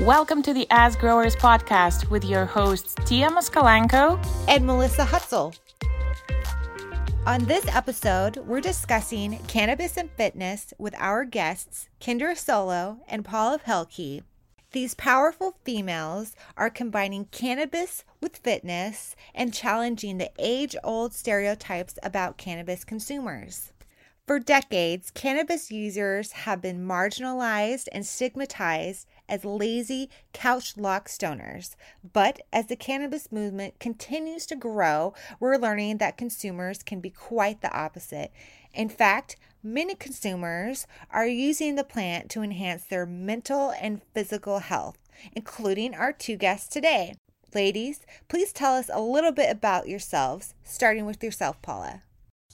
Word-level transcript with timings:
Welcome 0.00 0.42
to 0.44 0.54
the 0.54 0.66
AskGrowers 0.70 1.36
podcast 1.36 2.10
with 2.10 2.24
your 2.24 2.44
hosts 2.46 2.96
Tia 3.04 3.28
Moskalenko 3.28 4.18
and 4.48 4.66
Melissa 4.66 5.04
Hutzel. 5.04 5.56
On 7.26 7.44
this 7.44 7.64
episode, 7.68 8.38
we're 8.38 8.62
discussing 8.62 9.38
cannabis 9.46 9.96
and 9.96 10.10
fitness 10.12 10.72
with 10.78 10.94
our 10.96 11.24
guests, 11.24 11.88
Kendra 12.00 12.36
Solo 12.36 13.00
and 13.06 13.24
Paula 13.24 13.60
Pelkey. 13.60 14.22
These 14.72 14.94
powerful 14.94 15.58
females 15.62 16.34
are 16.56 16.70
combining 16.70 17.26
cannabis 17.26 18.02
with 18.20 18.38
fitness 18.38 19.14
and 19.34 19.54
challenging 19.54 20.18
the 20.18 20.32
age 20.38 20.74
old 20.82 21.12
stereotypes 21.12 21.98
about 22.02 22.38
cannabis 22.38 22.82
consumers. 22.82 23.72
For 24.26 24.38
decades, 24.38 25.10
cannabis 25.10 25.70
users 25.70 26.32
have 26.32 26.62
been 26.62 26.86
marginalized 26.86 27.88
and 27.92 28.06
stigmatized 28.06 29.06
as 29.32 29.46
lazy, 29.46 30.10
couch 30.34 30.76
lock 30.76 31.08
stoners. 31.08 31.74
But 32.12 32.42
as 32.52 32.66
the 32.66 32.76
cannabis 32.76 33.32
movement 33.32 33.80
continues 33.80 34.44
to 34.46 34.56
grow, 34.56 35.14
we're 35.40 35.56
learning 35.56 35.96
that 35.98 36.18
consumers 36.18 36.82
can 36.82 37.00
be 37.00 37.08
quite 37.08 37.62
the 37.62 37.72
opposite. 37.74 38.30
In 38.74 38.90
fact, 38.90 39.36
many 39.62 39.94
consumers 39.94 40.86
are 41.10 41.26
using 41.26 41.76
the 41.76 41.82
plant 41.82 42.28
to 42.32 42.42
enhance 42.42 42.84
their 42.84 43.06
mental 43.06 43.72
and 43.80 44.02
physical 44.12 44.58
health, 44.58 44.98
including 45.34 45.94
our 45.94 46.12
two 46.12 46.36
guests 46.36 46.68
today. 46.68 47.14
Ladies, 47.54 48.00
please 48.28 48.52
tell 48.52 48.74
us 48.74 48.90
a 48.92 49.00
little 49.00 49.32
bit 49.32 49.50
about 49.50 49.88
yourselves, 49.88 50.52
starting 50.62 51.06
with 51.06 51.24
yourself, 51.24 51.60
Paula. 51.62 52.02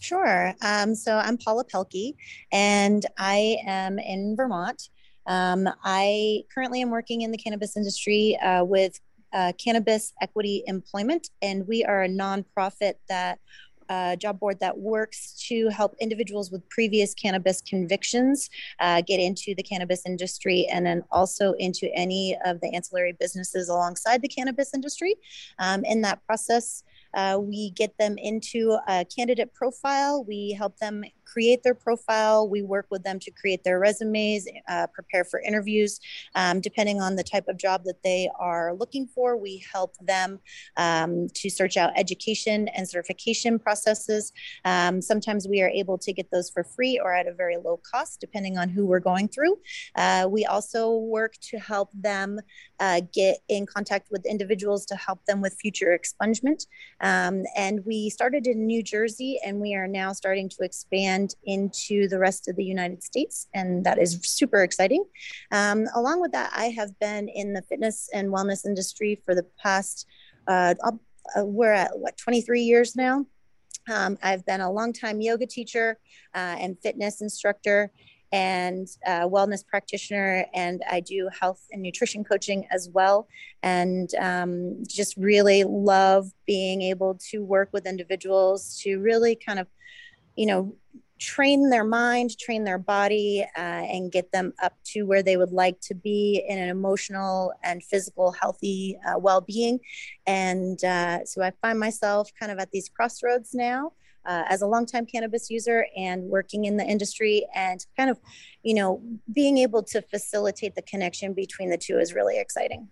Sure. 0.00 0.55
Um, 0.62 0.95
so 0.95 1.16
I'm 1.16 1.38
Paula 1.38 1.64
Pelkey, 1.64 2.14
and 2.52 3.05
I 3.19 3.56
am 3.66 3.98
in 3.98 4.36
Vermont. 4.36 4.91
Um, 5.28 5.68
I 5.84 6.42
currently 6.52 6.80
am 6.80 6.91
working 6.91 7.23
in 7.23 7.30
the 7.30 7.38
cannabis 7.38 7.77
industry 7.77 8.36
uh, 8.39 8.64
with 8.64 8.98
uh, 9.34 9.53
Cannabis 9.62 10.14
Equity 10.22 10.64
Employment, 10.66 11.28
and 11.42 11.69
we 11.69 11.84
are 11.84 12.03
a 12.03 12.08
nonprofit 12.08 12.94
that 13.11 13.38
uh, 13.91 14.16
job 14.16 14.38
board 14.41 14.58
that 14.61 14.77
works 14.77 15.47
to 15.48 15.69
help 15.69 15.94
individuals 16.00 16.50
with 16.50 16.66
previous 16.69 17.14
cannabis 17.14 17.61
convictions 17.62 18.50
uh, 18.80 19.00
get 19.06 19.20
into 19.20 19.55
the 19.55 19.62
cannabis 19.62 20.05
industry 20.06 20.66
and 20.70 20.84
then 20.84 21.03
also 21.11 21.53
into 21.55 21.88
any 21.94 22.36
of 22.44 22.60
the 22.60 22.75
ancillary 22.75 23.14
businesses 23.19 23.69
alongside 23.69 24.20
the 24.20 24.28
cannabis 24.28 24.75
industry. 24.75 25.14
Um, 25.58 25.84
in 25.84 26.03
that 26.03 26.25
process, 26.27 26.83
uh, 27.14 27.38
we 27.41 27.70
get 27.70 27.97
them 27.98 28.19
into 28.19 28.78
a 28.86 29.05
candidate 29.05 29.55
profile. 29.55 30.25
We 30.25 30.53
help 30.53 30.77
them 30.78 31.05
create 31.33 31.62
their 31.62 31.75
profile. 31.75 32.48
We 32.48 32.62
work 32.62 32.87
with 32.91 33.03
them 33.03 33.19
to 33.21 33.31
create 33.31 33.65
their 33.65 33.79
resumes, 33.79 34.47
uh, 34.69 34.87
prepare 34.93 35.25
for 35.25 35.41
interviews. 35.41 36.01
Um, 36.34 36.61
depending 36.61 37.01
on 37.01 37.17
the 37.17 37.23
type 37.23 37.48
of 37.48 37.57
job 37.59 37.84
that 37.84 38.03
they 38.03 38.31
are 38.39 38.75
looking 38.75 39.07
for, 39.07 39.37
we 39.37 39.65
help 39.73 39.95
them 40.01 40.41
um, 40.77 41.29
to 41.34 41.51
search 41.51 41.77
out 41.77 41.91
education 41.97 42.69
and 42.69 42.89
certification 42.89 43.59
processes. 43.59 44.33
Um, 44.65 45.03
sometimes 45.03 45.47
we 45.49 45.61
are 45.62 45.69
able 45.69 45.99
to 45.99 46.12
get 46.12 46.31
those 46.31 46.49
for 46.51 46.65
free 46.65 47.01
or 47.03 47.15
at 47.15 47.27
a 47.27 47.34
very 47.34 47.56
low 47.56 47.81
cost, 47.91 48.21
depending 48.21 48.59
on 48.59 48.69
who 48.69 48.87
we're 48.87 49.01
going 49.01 49.29
through. 49.29 49.59
Uh, 49.97 50.27
we 50.31 50.47
also 50.47 50.97
work 50.97 51.34
to 51.51 51.59
help 51.59 51.91
them 51.95 52.41
uh, 52.81 53.01
get 53.12 53.39
in 53.49 53.67
contact 53.67 54.09
with 54.11 54.25
individuals 54.25 54.87
to 54.87 54.97
help 54.97 55.25
them 55.27 55.41
with 55.41 55.55
future 55.61 55.99
expungement. 55.99 56.67
Um, 57.01 57.45
and 57.56 57.84
we 57.84 58.11
started 58.11 58.47
in 58.47 58.67
New 58.67 58.83
Jersey, 58.83 59.39
and 59.45 59.61
we 59.61 59.75
are 59.75 59.89
now 59.89 60.12
starting 60.12 60.49
to 60.51 60.65
expand 60.65 61.17
into 61.44 62.08
the 62.08 62.19
rest 62.19 62.48
of 62.48 62.56
the 62.56 62.64
United 62.64 63.02
States, 63.02 63.48
and 63.55 63.84
that 63.84 63.98
is 63.98 64.19
super 64.22 64.62
exciting. 64.62 65.05
Um, 65.52 65.86
along 65.94 66.20
with 66.20 66.33
that, 66.33 66.50
I 66.55 66.66
have 66.66 66.98
been 66.98 67.28
in 67.28 67.52
the 67.52 67.62
fitness 67.62 68.08
and 68.14 68.28
wellness 68.28 68.66
industry 68.66 69.20
for 69.25 69.34
the 69.34 69.47
past, 69.62 70.06
uh, 70.47 70.75
uh, 70.84 71.44
we're 71.44 71.72
at 71.72 71.98
what, 71.98 72.16
23 72.16 72.62
years 72.62 72.97
now. 72.97 73.26
Um, 73.93 74.19
I've 74.22 74.44
been 74.44 74.60
a 74.60 74.70
longtime 74.70 75.20
yoga 75.20 75.47
teacher 75.47 75.98
uh, 76.34 76.56
and 76.60 76.78
fitness 76.81 77.20
instructor 77.20 77.91
and 78.32 78.87
uh, 79.06 79.22
wellness 79.22 79.66
practitioner, 79.66 80.44
and 80.54 80.82
I 80.91 81.00
do 81.00 81.31
health 81.41 81.62
and 81.72 81.82
nutrition 81.82 82.25
coaching 82.25 82.66
as 82.70 82.91
well. 82.93 83.28
And 83.62 84.14
um, 84.16 84.82
just 84.87 85.16
really 85.16 85.64
love 85.64 86.31
being 86.47 86.82
able 86.82 87.19
to 87.31 87.43
work 87.43 87.70
with 87.72 87.87
individuals 87.87 88.78
to 88.82 88.98
really 88.98 89.34
kind 89.34 89.59
of, 89.59 89.66
you 90.37 90.47
know, 90.47 90.76
train 91.19 91.71
their 91.71 91.84
mind, 91.84 92.39
train 92.39 92.65
their 92.65 92.79
body, 92.79 93.45
uh, 93.56 93.61
and 93.61 94.12
get 94.12 94.31
them 94.33 94.53
up 94.62 94.75
to 94.84 95.03
where 95.03 95.23
they 95.23 95.37
would 95.37 95.53
like 95.53 95.81
to 95.81 95.95
be 95.95 96.45
in 96.49 96.59
an 96.59 96.69
emotional 96.69 97.53
and 97.62 97.83
physical, 97.83 98.33
healthy 98.33 98.99
uh, 99.06 99.19
well 99.19 99.41
being. 99.41 99.81
And 100.27 100.83
uh, 100.84 101.25
so 101.25 101.43
I 101.43 101.53
find 101.62 101.79
myself 101.79 102.31
kind 102.39 102.53
of 102.53 102.59
at 102.59 102.71
these 102.71 102.89
crossroads 102.89 103.55
now. 103.55 103.93
Uh, 104.27 104.45
as 104.51 104.61
a 104.61 104.67
longtime 104.67 105.06
cannabis 105.06 105.49
user 105.49 105.87
and 105.97 106.25
working 106.25 106.67
in 106.67 106.77
the 106.77 106.84
industry, 106.84 107.47
and 107.55 107.87
kind 107.97 108.11
of, 108.11 108.19
you 108.62 108.75
know, 108.75 109.00
being 109.33 109.56
able 109.56 109.83
to 109.83 110.03
facilitate 110.03 110.75
the 110.75 110.83
connection 110.83 111.33
between 111.33 111.71
the 111.71 111.79
two 111.79 111.99
is 111.99 112.12
really 112.12 112.39
exciting. 112.39 112.89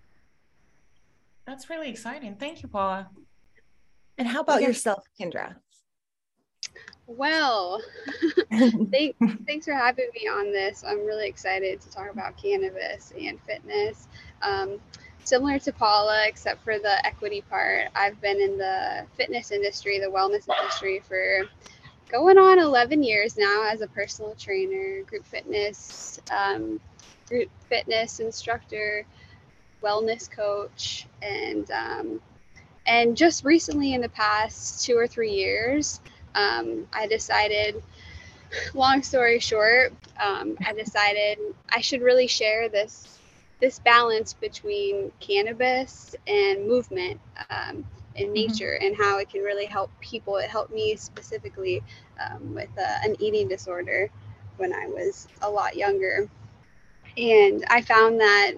That's 1.47 1.69
really 1.69 1.91
exciting. 1.91 2.37
Thank 2.37 2.63
you, 2.63 2.69
Paula. 2.69 3.11
And 4.17 4.27
how 4.27 4.41
about 4.41 4.63
yourself, 4.63 5.05
Kendra? 5.21 5.57
Well, 7.06 7.81
thank, 8.91 9.17
thanks 9.47 9.67
for 9.67 9.72
having 9.72 10.09
me 10.15 10.27
on 10.27 10.50
this. 10.53 10.83
I'm 10.87 11.06
really 11.06 11.28
excited 11.28 11.81
to 11.81 11.91
talk 11.91 12.11
about 12.12 12.37
cannabis 12.37 13.12
and 13.19 13.41
fitness. 13.43 14.09
Um, 14.43 14.81
similar 15.22 15.61
to 15.61 15.72
Paula, 15.72 16.25
except 16.27 16.65
for 16.65 16.78
the 16.81 17.06
equity 17.06 17.43
part, 17.49 17.89
I've 17.95 18.21
been 18.21 18.41
in 18.41 18.59
the 18.59 19.06
fitness 19.16 19.53
industry, 19.53 20.00
the 20.00 20.06
wellness 20.06 20.49
industry 20.49 21.00
for 21.06 21.43
going 22.11 22.39
on 22.39 22.59
11 22.59 23.05
years 23.05 23.37
now 23.37 23.69
as 23.71 23.83
a 23.83 23.89
personal 23.89 24.34
trainer, 24.34 25.03
group 25.03 25.25
fitness, 25.25 26.21
um, 26.33 26.81
group 27.28 27.50
fitness 27.69 28.19
instructor, 28.19 29.06
wellness 29.81 30.28
coach, 30.28 31.06
and 31.22 31.71
um, 31.71 32.21
and 32.87 33.16
just 33.16 33.45
recently 33.45 33.95
in 33.95 34.00
the 34.00 34.09
past 34.09 34.84
two 34.84 34.97
or 34.97 35.06
three 35.06 35.33
years 35.33 36.00
um, 36.37 36.87
I 36.93 37.07
decided, 37.07 37.83
long 38.75 39.03
story 39.03 39.41
short, 39.41 39.93
um, 40.21 40.57
I 40.65 40.73
decided 40.73 41.39
I 41.69 41.81
should 41.81 42.03
really 42.03 42.27
share 42.27 42.69
this 42.69 43.19
this 43.59 43.79
balance 43.79 44.35
between 44.35 45.11
cannabis 45.19 46.15
and 46.27 46.69
movement 46.69 47.19
um, 47.49 47.87
in 48.15 48.27
mm-hmm. 48.27 48.33
nature 48.35 48.79
and 48.83 48.95
how 48.95 49.19
it 49.19 49.31
can 49.31 49.41
really 49.41 49.65
help 49.65 49.91
people. 50.01 50.37
It 50.37 50.51
helped 50.51 50.75
me 50.75 50.95
specifically 50.97 51.83
um, 52.21 52.55
with 52.55 52.69
uh, 52.79 52.99
an 53.03 53.17
eating 53.19 53.49
disorder 53.49 54.11
when 54.59 54.75
I 54.75 54.87
was 54.89 55.27
a 55.41 55.51
lot 55.51 55.75
younger. 55.75 56.29
And 57.17 57.65
I 57.71 57.81
found 57.81 58.21
that 58.21 58.53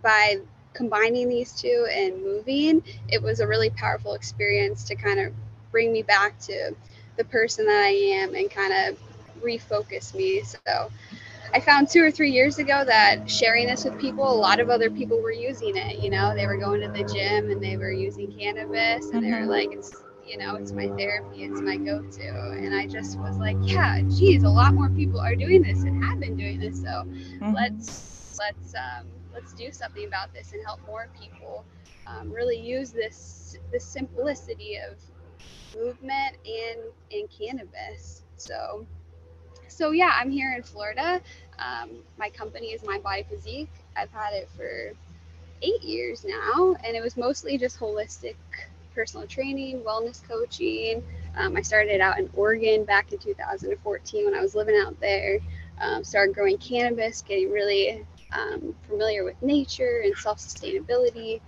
by 0.00 0.38
combining 0.72 1.28
these 1.28 1.52
two 1.52 1.88
and 1.90 2.22
moving, 2.22 2.82
it 3.08 3.20
was 3.20 3.40
a 3.40 3.46
really 3.46 3.70
powerful 3.70 4.14
experience 4.14 4.84
to 4.84 4.94
kind 4.94 5.18
of 5.18 5.32
bring 5.72 5.92
me 5.92 6.02
back 6.02 6.38
to 6.38 6.76
the 7.16 7.24
person 7.24 7.66
that 7.66 7.82
I 7.82 7.90
am 7.90 8.34
and 8.34 8.50
kind 8.50 8.72
of 8.72 8.98
refocus 9.42 10.14
me. 10.14 10.42
So 10.42 10.90
I 11.52 11.60
found 11.60 11.88
two 11.88 12.02
or 12.02 12.10
three 12.10 12.32
years 12.32 12.58
ago 12.58 12.84
that 12.84 13.30
sharing 13.30 13.68
this 13.68 13.84
with 13.84 13.98
people, 14.00 14.28
a 14.28 14.34
lot 14.34 14.58
of 14.58 14.70
other 14.70 14.90
people 14.90 15.22
were 15.22 15.32
using 15.32 15.76
it. 15.76 16.00
You 16.00 16.10
know, 16.10 16.34
they 16.34 16.46
were 16.46 16.56
going 16.56 16.80
to 16.80 16.88
the 16.88 17.04
gym 17.04 17.50
and 17.50 17.62
they 17.62 17.76
were 17.76 17.92
using 17.92 18.36
cannabis 18.36 19.10
and 19.10 19.22
they 19.22 19.30
were 19.30 19.38
mm-hmm. 19.38 19.50
like, 19.50 19.72
it's, 19.72 19.94
you 20.26 20.38
know, 20.38 20.56
it's 20.56 20.72
my 20.72 20.88
therapy, 20.88 21.44
it's 21.44 21.60
my 21.60 21.76
go 21.76 22.02
to. 22.02 22.28
And 22.28 22.74
I 22.74 22.88
just 22.88 23.18
was 23.20 23.36
like, 23.36 23.56
yeah, 23.60 24.00
geez, 24.02 24.42
a 24.42 24.48
lot 24.48 24.74
more 24.74 24.88
people 24.88 25.20
are 25.20 25.36
doing 25.36 25.62
this 25.62 25.82
and 25.82 26.02
have 26.02 26.18
been 26.18 26.36
doing 26.36 26.58
this. 26.58 26.80
So 26.80 26.88
mm-hmm. 26.88 27.52
let's, 27.52 28.36
let's, 28.38 28.74
um, 28.74 29.06
let's 29.32 29.52
do 29.52 29.70
something 29.70 30.06
about 30.06 30.32
this 30.32 30.54
and 30.54 30.64
help 30.64 30.80
more 30.86 31.08
people 31.20 31.64
um, 32.06 32.32
really 32.32 32.58
use 32.58 32.90
this, 32.90 33.58
this 33.70 33.84
simplicity 33.84 34.76
of 34.76 34.96
movement 35.76 36.36
and 36.46 36.80
in 37.10 37.26
cannabis. 37.28 38.22
So, 38.36 38.86
so 39.68 39.90
yeah, 39.92 40.12
I'm 40.14 40.30
here 40.30 40.54
in 40.56 40.62
Florida. 40.62 41.20
Um, 41.58 41.90
my 42.18 42.30
company 42.30 42.68
is 42.68 42.82
My 42.84 42.98
Body 42.98 43.24
Physique. 43.28 43.70
I've 43.96 44.10
had 44.10 44.32
it 44.32 44.48
for 44.56 44.92
eight 45.62 45.82
years 45.82 46.24
now, 46.24 46.76
and 46.84 46.96
it 46.96 47.02
was 47.02 47.16
mostly 47.16 47.58
just 47.58 47.78
holistic 47.78 48.36
personal 48.94 49.26
training, 49.26 49.80
wellness 49.80 50.22
coaching. 50.26 51.02
Um, 51.36 51.56
I 51.56 51.62
started 51.62 52.00
out 52.00 52.18
in 52.18 52.30
Oregon 52.34 52.84
back 52.84 53.12
in 53.12 53.18
2014 53.18 54.24
when 54.24 54.34
I 54.34 54.40
was 54.40 54.54
living 54.54 54.76
out 54.76 54.98
there. 55.00 55.38
Um, 55.80 56.04
started 56.04 56.34
growing 56.34 56.58
cannabis, 56.58 57.22
getting 57.22 57.50
really 57.50 58.06
um, 58.32 58.74
familiar 58.86 59.24
with 59.24 59.40
nature 59.42 60.02
and 60.04 60.16
self 60.16 60.38
sustainability. 60.38 61.40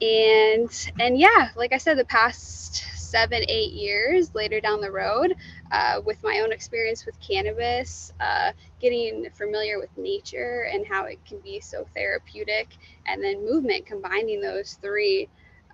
And 0.00 0.70
and 0.98 1.18
yeah 1.18 1.50
like 1.56 1.72
i 1.72 1.78
said 1.78 1.98
the 1.98 2.04
past 2.04 2.84
seven 2.96 3.42
eight 3.48 3.72
years 3.72 4.34
later 4.34 4.60
down 4.60 4.80
the 4.80 4.90
road 4.90 5.34
uh, 5.72 6.00
with 6.04 6.22
my 6.22 6.40
own 6.44 6.52
experience 6.52 7.06
with 7.06 7.18
cannabis, 7.20 8.12
uh, 8.20 8.52
getting 8.80 9.28
familiar 9.34 9.78
with 9.78 9.90
nature 9.96 10.66
and 10.72 10.86
how 10.86 11.04
it 11.04 11.18
can 11.26 11.38
be 11.40 11.60
so 11.60 11.86
therapeutic, 11.94 12.68
and 13.06 13.22
then 13.22 13.44
movement, 13.44 13.86
combining 13.86 14.40
those 14.40 14.78
three. 14.82 15.28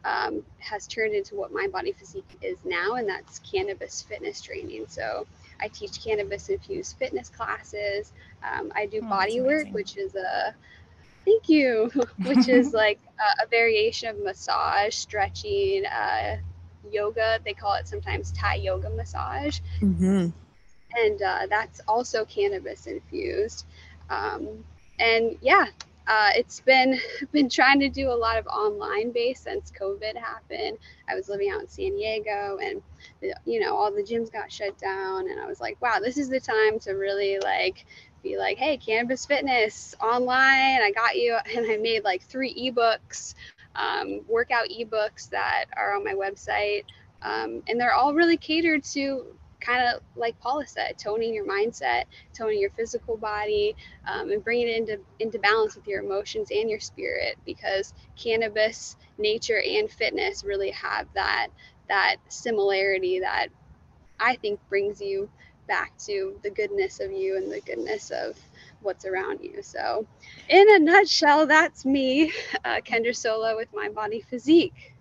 Um, 0.05 0.45
has 0.61 0.87
turned 0.87 1.13
into 1.13 1.35
what 1.35 1.53
my 1.53 1.67
body 1.67 1.91
physique 1.91 2.39
is 2.41 2.59
now, 2.65 2.95
and 2.95 3.09
that's 3.09 3.41
cannabis 3.41 4.01
fitness 4.01 4.41
training. 4.41 4.85
So 4.87 5.27
I 5.61 5.67
teach 5.67 6.03
cannabis 6.03 6.49
infused 6.49 6.97
fitness 6.99 7.29
classes. 7.29 8.13
Um, 8.45 8.71
I 8.77 8.87
do 8.87 9.01
oh, 9.03 9.09
body 9.09 9.41
work, 9.41 9.67
which 9.73 9.97
is 9.97 10.15
a 10.15 10.55
thank 11.29 11.49
you, 11.49 11.91
which 12.25 12.49
is 12.49 12.73
like 12.85 12.99
a, 13.19 13.45
a, 13.45 13.47
variation 13.47 14.09
of 14.09 14.19
massage, 14.23 14.95
stretching, 14.95 15.85
uh, 15.87 16.37
yoga. 16.91 17.39
They 17.45 17.55
call 17.55 17.75
it 17.75 17.89
sometimes 17.89 18.33
Thai 18.33 18.57
yoga 18.57 18.91
massage. 18.91 19.61
Mm-hmm. 19.81 20.29
And 20.97 21.23
uh, 21.23 21.47
that's 21.51 21.81
also 21.87 22.25
cannabis 22.25 22.87
infused. 22.87 23.67
Um, 24.09 24.65
and 24.99 25.37
yeah, 25.43 25.67
uh, 26.07 26.31
it's 26.35 26.61
been 26.61 26.99
been 27.33 27.51
trying 27.51 27.79
to 27.81 27.89
do 27.91 28.11
a 28.11 28.15
lot 28.15 28.39
of 28.39 28.47
online 28.47 29.13
base 29.13 29.41
since 29.41 29.71
COVID 29.71 30.17
happened. 30.17 30.79
I 31.09 31.15
was 31.15 31.29
living 31.29 31.51
out 31.51 31.61
in 31.61 31.69
San 31.69 31.97
Diego, 31.97 32.59
and 32.63 32.83
you 33.45 33.61
know 33.61 33.77
all 33.77 33.93
the 33.93 34.03
gyms 34.03 34.33
got 34.33 34.51
shut 34.51 34.79
down, 34.79 35.31
and 35.31 35.39
I 35.39 35.47
was 35.47 35.61
like, 35.61 35.81
wow, 35.83 35.99
this 36.03 36.17
is 36.17 36.31
the 36.31 36.41
time 36.41 36.79
to 36.81 36.93
really 36.93 37.39
like 37.39 37.85
be 38.23 38.37
like, 38.39 38.59
hey, 38.59 38.77
cannabis 38.77 39.27
fitness 39.27 39.95
online, 40.03 40.83
I 40.83 40.93
got 40.95 41.17
you, 41.17 41.39
and 41.57 41.67
I 41.71 41.77
made 41.77 42.05
like 42.05 42.23
three 42.23 42.55
ebooks 42.55 43.35
um, 43.79 44.21
workout 44.29 44.69
ebooks 44.69 45.31
that 45.31 45.67
are 45.77 45.95
on 45.95 46.05
my 46.05 46.15
website. 46.15 46.85
Um, 47.23 47.63
and 47.69 47.81
they're 47.81 47.95
all 47.95 48.15
really 48.15 48.37
catered 48.37 48.85
to 48.85 49.27
kind 49.61 49.89
of 49.89 50.03
like 50.15 50.39
Paula 50.39 50.67
said, 50.67 50.99
toning 50.99 51.35
your 51.35 51.47
mindset, 51.47 52.05
toning 52.33 52.61
your 52.61 52.71
physical 52.71 53.17
body, 53.17 53.75
um, 54.07 54.31
and 54.31 54.43
bringing 54.45 54.69
it 54.69 54.77
into 54.77 55.01
into 55.19 55.39
balance 55.39 55.75
with 55.75 55.87
your 55.87 56.01
emotions 56.03 56.51
and 56.53 56.71
your 56.71 56.81
spirit. 56.81 57.37
Because 57.45 57.93
cannabis, 58.17 58.97
nature, 59.19 59.61
and 59.61 59.91
fitness 59.91 60.45
really 60.45 60.71
have 60.71 61.07
that 61.15 61.49
that 61.89 62.17
similarity 62.29 63.21
that 63.21 63.49
I 64.21 64.37
think 64.37 64.61
brings 64.69 65.01
you 65.01 65.29
back 65.69 65.97
to 66.07 66.39
the 66.43 66.51
goodness 66.51 66.99
of 67.01 67.13
you 67.13 67.37
and 67.37 67.53
the 67.53 67.61
goodness 67.61 68.11
of 68.11 68.37
what's 68.81 69.05
around 69.05 69.41
you. 69.43 69.63
So, 69.63 70.07
in 70.49 70.67
a 70.71 70.79
nutshell, 70.79 71.47
that's 71.47 71.85
me, 71.85 72.33
uh, 72.65 72.81
Kendra 72.85 73.15
Solo, 73.15 73.57
with 73.57 73.69
my 73.73 73.89
body 73.89 74.21
physique. 74.21 74.95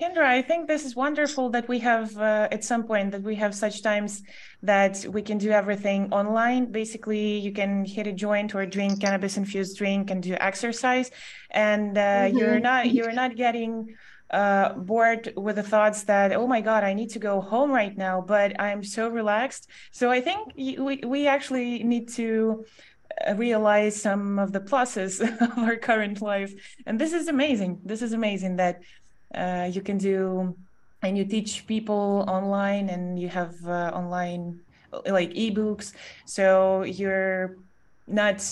Kendra, 0.00 0.24
I 0.24 0.42
think 0.42 0.68
this 0.68 0.84
is 0.84 0.94
wonderful 0.94 1.50
that 1.50 1.68
we 1.68 1.80
have 1.80 2.16
uh, 2.16 2.46
at 2.52 2.62
some 2.62 2.84
point 2.84 3.10
that 3.10 3.22
we 3.22 3.34
have 3.34 3.52
such 3.52 3.82
times 3.82 4.22
that 4.62 5.04
we 5.10 5.22
can 5.22 5.38
do 5.38 5.50
everything 5.50 6.12
online. 6.12 6.70
Basically, 6.70 7.38
you 7.38 7.52
can 7.52 7.84
hit 7.84 8.06
a 8.06 8.12
joint 8.12 8.54
or 8.54 8.64
drink 8.64 9.00
cannabis 9.00 9.36
infused 9.36 9.76
drink 9.76 10.12
and 10.12 10.22
do 10.22 10.34
exercise, 10.34 11.10
and 11.50 11.98
uh, 11.98 12.00
mm-hmm. 12.00 12.38
you're 12.38 12.60
not 12.60 12.92
you're 12.92 13.12
not 13.12 13.34
getting 13.34 13.96
uh, 14.30 14.74
bored 14.74 15.32
with 15.36 15.56
the 15.56 15.62
thoughts 15.62 16.02
that 16.04 16.32
oh 16.32 16.46
my 16.46 16.60
god 16.60 16.84
i 16.84 16.92
need 16.92 17.08
to 17.08 17.18
go 17.18 17.40
home 17.40 17.70
right 17.70 17.96
now 17.96 18.20
but 18.20 18.58
i'm 18.60 18.82
so 18.84 19.08
relaxed. 19.08 19.68
So 19.90 20.10
i 20.10 20.20
think 20.20 20.52
we, 20.56 21.00
we 21.04 21.26
actually 21.26 21.82
need 21.82 22.08
to 22.10 22.64
uh, 23.26 23.34
realize 23.34 24.00
some 24.00 24.38
of 24.38 24.52
the 24.52 24.60
pluses 24.60 25.20
of 25.40 25.58
our 25.58 25.76
current 25.76 26.20
life. 26.20 26.52
And 26.86 27.00
this 27.00 27.12
is 27.12 27.28
amazing. 27.28 27.80
This 27.84 28.02
is 28.02 28.12
amazing 28.12 28.56
that 28.56 28.82
uh, 29.34 29.70
you 29.72 29.80
can 29.80 29.98
do 29.98 30.56
and 31.02 31.16
you 31.16 31.24
teach 31.24 31.66
people 31.66 32.24
online 32.28 32.88
and 32.90 33.18
you 33.18 33.28
have 33.28 33.54
uh, 33.66 33.90
online 33.94 34.60
like 35.06 35.30
ebooks. 35.30 35.92
So 36.26 36.82
you're 36.82 37.56
not 38.06 38.44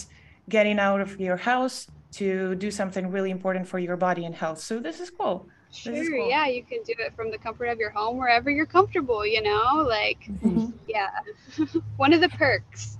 getting 0.49 0.79
out 0.79 1.01
of 1.01 1.21
your 1.21 1.37
house 1.37 1.87
to 2.13 2.55
do 2.55 2.71
something 2.71 3.11
really 3.11 3.31
important 3.31 3.69
for 3.69 3.79
your 3.79 3.97
body 3.97 4.25
and 4.25 4.35
health. 4.35 4.59
So 4.61 4.79
this 4.81 5.01
is 5.01 5.11
cool 5.11 5.49
Sure, 5.73 5.93
cool. 5.93 6.29
yeah, 6.29 6.47
you 6.47 6.63
can 6.63 6.83
do 6.85 6.95
it 6.99 7.15
from 7.15 7.31
the 7.31 7.39
comfort 7.39 7.67
of 7.67 7.79
your 7.79 7.91
home 7.91 8.17
wherever 8.17 8.51
you're 8.51 8.67
comfortable, 8.67 9.27
you 9.27 9.43
know? 9.43 9.85
Like, 9.87 10.21
mm-hmm. 10.21 10.71
yeah, 10.89 11.11
one 11.97 12.13
of 12.13 12.21
the 12.21 12.29
perks. 12.31 12.97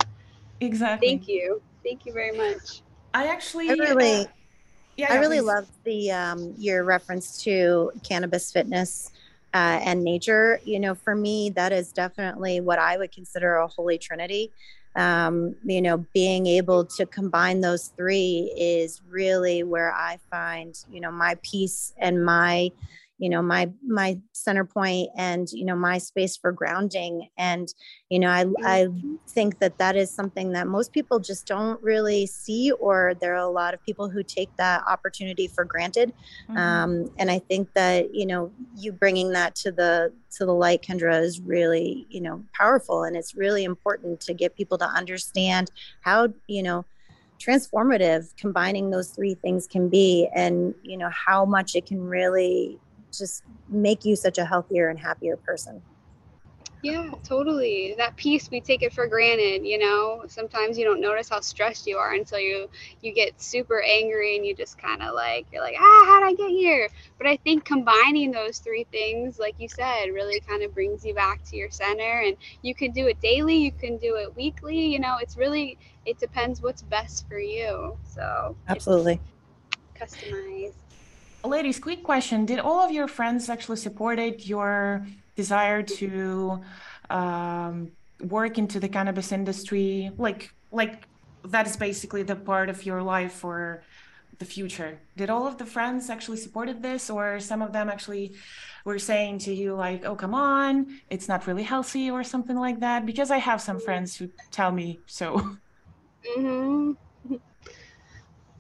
Exactly. 0.61 1.09
Thank 1.09 1.29
you. 1.29 1.63
Thank 1.83 2.07
you 2.07 2.13
very 2.13 2.37
much. 2.37 2.83
I 3.15 3.29
actually 3.29 3.71
I 3.71 3.75
really 3.75 4.23
uh, 4.23 4.25
yeah, 4.97 5.13
I 5.13 5.17
really 5.17 5.41
love 5.41 5.67
the 5.85 6.11
um, 6.11 6.55
your 6.57 6.85
reference 6.85 7.43
to 7.45 7.93
cannabis 8.03 8.51
fitness 8.51 9.11
uh, 9.53 9.81
and 9.83 10.03
nature. 10.03 10.61
You 10.65 10.81
know, 10.81 10.95
for 10.95 11.15
me, 11.15 11.51
that 11.51 11.73
is 11.73 11.93
definitely 11.93 12.61
what 12.61 12.79
I 12.79 12.97
would 12.97 13.13
consider 13.13 13.57
a 13.57 13.69
holy 13.69 13.99
trinity. 13.99 14.53
Um, 14.97 15.55
you 15.65 15.83
know, 15.83 15.99
being 16.15 16.47
able 16.47 16.85
to 16.87 17.07
combine 17.07 17.61
those 17.61 17.89
three 17.97 18.53
is 18.57 19.03
really 19.09 19.63
where 19.63 19.93
I 19.93 20.19
find, 20.31 20.75
you 20.91 21.01
know, 21.01 21.11
my 21.11 21.37
peace 21.43 21.93
and 21.99 22.25
my 22.25 22.73
you 23.19 23.29
know 23.29 23.43
my 23.43 23.71
my 23.87 24.19
center 24.33 24.65
point 24.65 25.09
and 25.17 25.49
you 25.53 25.65
know 25.65 25.77
my 25.77 25.99
space 25.99 26.37
for 26.37 26.53
grounding. 26.53 27.29
And 27.39 27.73
you 28.09 28.19
know 28.19 28.29
i 28.29 28.47
i 28.65 28.89
think 29.29 29.59
that 29.59 29.79
that 29.79 29.97
is 29.97 30.11
something 30.11 30.53
that 30.53 30.67
most 30.67 30.93
people 30.93 31.19
just 31.19 31.47
don't 31.47 31.83
really 31.83 32.27
see 32.27 32.73
or 32.73 33.15
there 33.21 33.35
are 33.35 33.49
a 33.49 33.49
lot 33.49 33.75
of 33.75 33.83
people 33.85 34.09
who 34.09 34.23
take 34.23 34.51
that 34.57 34.83
opportunity 34.89 35.49
for 35.49 35.65
granted. 35.65 36.13
Mm-hmm. 36.49 36.57
um, 36.57 37.11
and 37.19 37.31
i 37.31 37.39
think 37.39 37.73
that 37.75 38.15
you 38.15 38.27
know 38.27 38.53
you 38.77 38.93
bringing 38.93 39.33
that 39.33 39.55
to 39.57 39.73
the 39.73 40.13
to 40.31 40.45
the 40.45 40.53
light 40.55 40.83
kendra 40.83 41.21
is 41.21 41.41
really 41.41 42.07
you 42.11 42.21
know 42.21 42.43
powerful. 42.53 43.05
And 43.05 43.17
it's 43.17 43.35
really 43.35 43.65
important 43.65 44.21
to 44.23 44.35
get 44.35 44.57
people 44.57 44.79
to 44.79 44.87
understand 44.87 45.71
how 46.01 46.29
you 46.47 46.63
know 46.63 46.85
transformative 47.39 48.35
combining 48.37 48.91
those 48.91 49.11
three 49.11 49.35
things 49.35 49.67
can 49.67 49.91
be 49.91 50.27
and 50.35 50.75
you 50.83 50.97
know 50.97 51.11
how 51.11 51.45
much 51.45 51.77
it 51.77 51.85
can 51.85 52.03
really 52.03 52.79
just 53.19 53.43
make 53.69 54.05
you 54.05 54.17
such 54.17 54.39
a 54.39 54.45
healthier 54.45 54.89
and 54.89 54.99
happier 54.99 55.37
person. 55.37 55.83
Yeah, 56.83 57.11
totally. 57.25 57.95
That 57.97 58.17
peace 58.17 58.51
we 58.51 58.61
take 58.61 58.83
it 58.83 58.93
for 58.93 59.07
granted, 59.09 59.67
you 59.67 59.79
know. 59.79 60.25
Sometimes 60.29 60.79
you 60.79 60.85
don't 60.85 61.01
notice 61.01 61.29
how 61.29 61.41
stressed 61.41 61.87
you 61.87 61.97
are 61.97 62.13
until 62.15 62.39
you 62.39 62.69
you 63.01 63.13
get 63.13 63.41
super 63.41 63.83
angry 63.83 64.37
and 64.37 64.47
you 64.47 64.55
just 64.55 64.79
kind 64.79 65.03
of 65.03 65.15
like 65.15 65.47
you're 65.53 65.63
like, 65.63 65.75
"Ah, 65.79 66.05
how 66.07 66.21
did 66.21 66.29
I 66.29 66.35
get 66.35 66.51
here?" 66.51 66.89
But 67.19 67.27
I 67.27 67.37
think 67.39 67.65
combining 67.65 68.31
those 68.31 68.59
three 68.59 68.87
things, 68.93 69.39
like 69.39 69.57
you 69.59 69.69
said, 69.69 70.07
really 70.13 70.39
kind 70.41 70.63
of 70.63 70.75
brings 70.75 71.05
you 71.05 71.15
back 71.15 71.43
to 71.47 71.57
your 71.57 71.71
center 71.71 72.21
and 72.25 72.37
you 72.63 72.75
can 72.75 72.93
do 72.93 73.07
it 73.09 73.21
daily, 73.21 73.57
you 73.57 73.73
can 73.73 73.97
do 73.97 74.17
it 74.17 74.37
weekly, 74.37 74.87
you 74.87 75.01
know. 75.01 75.17
It's 75.21 75.37
really 75.37 75.79
it 76.05 76.19
depends 76.19 76.63
what's 76.63 76.83
best 76.83 77.27
for 77.29 77.39
you. 77.39 77.97
So, 78.05 78.55
Absolutely. 78.69 79.21
Customized 79.99 80.75
ladies, 81.47 81.79
quick 81.79 82.03
question. 82.03 82.47
Did 82.47 82.59
all 82.59 82.81
of 82.85 82.91
your 82.91 83.09
friends 83.09 83.49
actually 83.49 83.77
supported 83.77 84.47
your 84.47 85.07
desire 85.35 85.83
to 85.83 86.61
um, 87.11 87.91
work 88.21 88.59
into 88.59 88.81
the 88.81 88.89
cannabis 88.89 89.33
industry? 89.33 90.11
Like, 90.17 90.53
like 90.73 91.07
that 91.45 91.67
is 91.67 91.77
basically 91.77 92.23
the 92.23 92.37
part 92.37 92.69
of 92.69 92.85
your 92.85 93.03
life 93.03 93.33
for 93.33 93.83
the 94.39 94.45
future. 94.45 94.99
Did 95.17 95.31
all 95.31 95.47
of 95.47 95.57
the 95.59 95.65
friends 95.65 96.11
actually 96.11 96.37
supported 96.37 96.83
this, 96.83 97.09
or 97.09 97.41
some 97.41 97.63
of 97.63 97.73
them 97.73 97.89
actually 97.89 98.35
were 98.85 98.99
saying 98.99 99.39
to 99.39 99.55
you 99.55 99.75
like, 99.75 100.05
"Oh, 100.05 100.15
come 100.15 100.35
on, 100.35 101.01
it's 101.09 101.29
not 101.29 101.47
really 101.47 101.63
healthy" 101.63 102.11
or 102.11 102.23
something 102.23 102.57
like 102.57 102.81
that? 102.81 103.07
Because 103.07 103.31
I 103.31 103.39
have 103.39 103.61
some 103.61 103.81
friends 103.81 104.17
who 104.17 104.29
tell 104.51 104.73
me 104.73 105.01
so. 105.07 105.57
Mm-hmm. 106.37 106.93